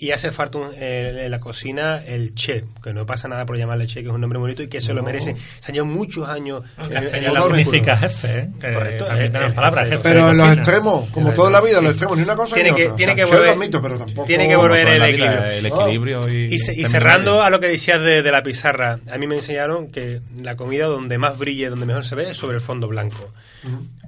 Y 0.01 0.13
hace 0.13 0.31
falta 0.31 0.59
un- 0.59 0.71
eh, 0.77 1.23
en 1.25 1.31
la 1.33 1.41
cocina 1.41 2.01
el 2.07 2.33
chef, 2.33 2.63
que 2.85 2.93
no 2.93 3.05
pasa 3.05 3.27
nada 3.27 3.45
por 3.47 3.57
llamarle 3.59 3.89
chef, 3.89 4.03
que 4.05 4.09
es 4.11 4.15
un 4.15 4.21
nombre 4.21 4.39
bonito 4.39 4.63
y 4.63 4.69
que 4.69 4.81
se 4.81 4.95
lo 4.95 5.03
merece. 5.03 5.35
Se 5.59 5.73
han 5.73 5.75
llevado 5.75 5.93
muchos 5.93 6.29
años 6.29 6.63
En 6.89 6.97
en- 6.99 7.15
en 7.25 7.35
la- 7.35 7.43
significa 7.43 7.97
jefe, 7.97 8.39
¿eh? 8.39 8.49
Que 8.61 8.71
Correcto, 8.75 9.07
también 9.07 9.27
el- 9.27 9.33
tenemos 9.33 9.49
el 9.51 9.55
palabras, 9.57 9.89
jefe. 9.89 10.03
Pero 10.05 10.31
en 10.31 10.37
los 10.37 10.53
extremos, 10.53 11.11
como 11.11 11.35
toda 11.35 11.51
la 11.51 11.61
vida, 11.61 11.79
en 11.79 11.83
los 11.85 11.93
extremos, 11.95 12.17
ni 12.17 12.23
una 12.23 12.37
cosa 12.37 12.55
Tiene 12.55 12.71
ni 12.71 12.77
que- 12.77 12.85
otra. 12.85 12.97
tiene 12.97 13.13
O 13.13 13.17
sea, 13.17 13.25
que 13.27 13.33
volver- 13.33 13.51
admito, 13.51 13.83
pero 13.83 13.99
tampoco... 13.99 14.25
tiene 14.25 14.47
que 14.47 14.55
volver 14.57 14.87
el 14.87 15.03
equilibrio. 15.03 15.45
el 15.47 15.67
equilibrio 15.67 16.29
y, 16.29 16.33
Y, 16.35 16.55
y 16.55 16.59
terminar 16.59 16.91
cerrando 16.93 17.43
a 17.43 17.51
lo 17.51 17.59
que 17.59 17.67
decías 17.67 18.01
de, 18.01 18.23
de 18.23 18.31
la 18.31 18.45
pizarra, 18.45 19.01
a 19.11 19.19
mí 19.19 19.27
me 19.27 19.35
enseñaron 19.35 19.89
que 19.91 20.21
la 20.41 20.55
comida 20.55 20.87
donde 20.87 21.19
más 21.19 21.37
brille, 21.39 21.71
donde 21.71 21.87
mejor 21.87 22.05
se 22.05 22.15
ve, 22.15 22.31
es 22.31 22.37
sobre 22.37 22.55
el 22.59 22.63
fondo 22.63 22.87
blanco. 22.87 23.33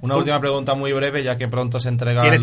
Una 0.01 0.15
última 0.15 0.39
pregunta 0.39 0.73
muy 0.73 0.93
breve, 0.93 1.21
ya 1.21 1.37
que 1.37 1.47
pronto 1.49 1.79
se 1.79 1.89
entrega. 1.89 2.21
Tienes 2.21 2.39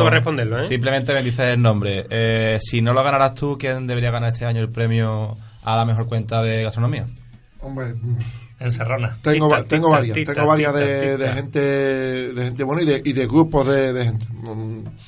30 0.00 0.04
segundos 0.04 0.04
para 0.04 0.16
responderlo, 0.16 0.60
¿eh? 0.62 0.66
Simplemente 0.68 1.12
me 1.14 1.22
dices 1.22 1.46
el 1.46 1.62
nombre. 1.62 2.06
Eh, 2.10 2.58
si 2.62 2.80
no 2.82 2.92
lo 2.92 3.02
ganarás 3.02 3.34
tú, 3.34 3.56
¿quién 3.58 3.86
debería 3.86 4.10
ganar 4.10 4.32
este 4.32 4.44
año 4.46 4.60
el 4.60 4.68
premio 4.70 5.36
a 5.62 5.76
la 5.76 5.84
mejor 5.84 6.06
cuenta 6.08 6.42
de 6.42 6.62
gastronomía? 6.62 7.06
Hombre, 7.60 7.94
En 8.58 8.72
Serrana. 8.72 9.18
tengo, 9.22 9.48
Tita, 9.48 9.58
va- 9.60 9.64
tengo 9.64 9.86
tita, 9.88 9.96
varias, 9.98 10.14
tita, 10.14 10.34
tengo 10.34 10.46
varias 10.48 10.74
de, 10.74 11.30
gente 11.34 11.60
de 11.60 12.44
gente 12.44 12.64
buena 12.64 12.82
y 12.82 12.86
de, 12.86 13.02
y 13.04 13.12
de 13.12 13.26
grupos 13.26 13.66
de, 13.66 13.92
de 13.92 14.04
gente. 14.04 14.26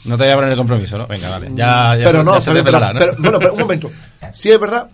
No 0.05 0.17
te 0.19 0.25
voy 0.25 0.33
a 0.33 0.35
poner 0.35 0.51
el 0.51 0.57
compromiso, 0.59 0.99
¿no? 0.99 1.07
Venga, 1.07 1.31
vale. 1.31 1.49
Ya, 1.55 1.97
ya 1.97 2.05
pero 2.07 2.19
se, 2.21 2.25
no, 2.25 2.35
ya 2.35 2.41
se 2.41 2.51
pero, 2.51 2.63
desvelará, 2.63 2.93
¿no? 2.93 2.99
pero- 3.01 3.15
bueno, 3.19 3.39
pero 3.39 3.53
un 3.55 3.61
momento. 3.61 3.91
Sí 4.35 4.51
es 4.51 4.59
verdad 4.61 4.89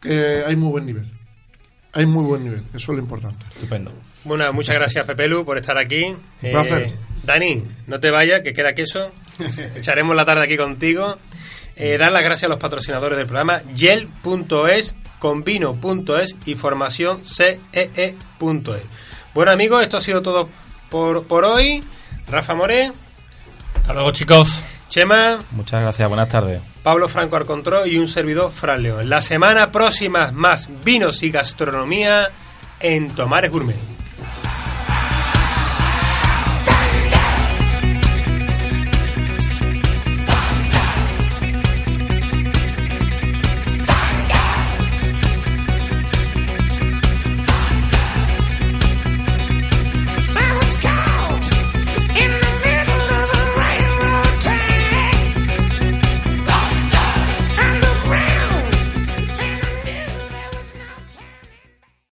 que 0.00 0.42
hay 0.46 0.56
muy 0.56 0.70
buen 0.70 0.86
nivel. 0.86 1.10
Hay 1.92 2.06
muy 2.06 2.24
buen 2.24 2.44
nivel, 2.44 2.60
eso 2.74 2.92
es 2.92 2.96
lo 2.96 3.02
importante. 3.02 3.44
Estupendo. 3.54 3.90
Bueno, 4.26 4.52
muchas 4.52 4.74
gracias 4.74 5.06
Pepelu 5.06 5.44
por 5.44 5.56
estar 5.56 5.78
aquí. 5.78 6.14
Eh, 6.42 6.50
placer. 6.50 6.90
Dani, 7.22 7.62
no 7.86 8.00
te 8.00 8.10
vayas, 8.10 8.40
que 8.40 8.52
queda 8.52 8.74
queso. 8.74 9.10
Echaremos 9.76 10.16
la 10.16 10.24
tarde 10.24 10.42
aquí 10.42 10.56
contigo. 10.56 11.16
Eh, 11.76 11.96
dar 11.96 12.10
las 12.10 12.22
gracias 12.22 12.44
a 12.44 12.48
los 12.48 12.58
patrocinadores 12.58 13.16
del 13.18 13.26
programa, 13.26 13.62
yel.es, 13.74 14.96
convino.es 15.20 16.36
y 16.44 16.54
formación 16.56 17.22
CEE.es. 17.24 18.82
Bueno 19.32 19.52
amigos, 19.52 19.82
esto 19.82 19.98
ha 19.98 20.00
sido 20.00 20.22
todo 20.22 20.48
por, 20.90 21.26
por 21.26 21.44
hoy. 21.44 21.84
Rafa 22.28 22.54
Moré, 22.54 22.90
Hasta 23.76 23.92
luego, 23.92 24.10
chicos. 24.10 24.60
Chema, 24.88 25.38
Muchas 25.52 25.80
gracias, 25.80 26.08
buenas 26.08 26.28
tardes. 26.28 26.60
Pablo 26.82 27.08
Franco 27.08 27.36
al 27.36 27.46
control 27.46 27.88
y 27.92 27.98
un 27.98 28.08
servidor 28.08 28.50
Fran 28.50 28.82
León. 28.82 29.08
La 29.08 29.20
semana 29.20 29.70
próxima 29.70 30.32
más 30.32 30.68
vinos 30.84 31.22
y 31.22 31.30
gastronomía 31.30 32.30
en 32.80 33.10
Tomares 33.10 33.50
Gourmet. 33.50 33.95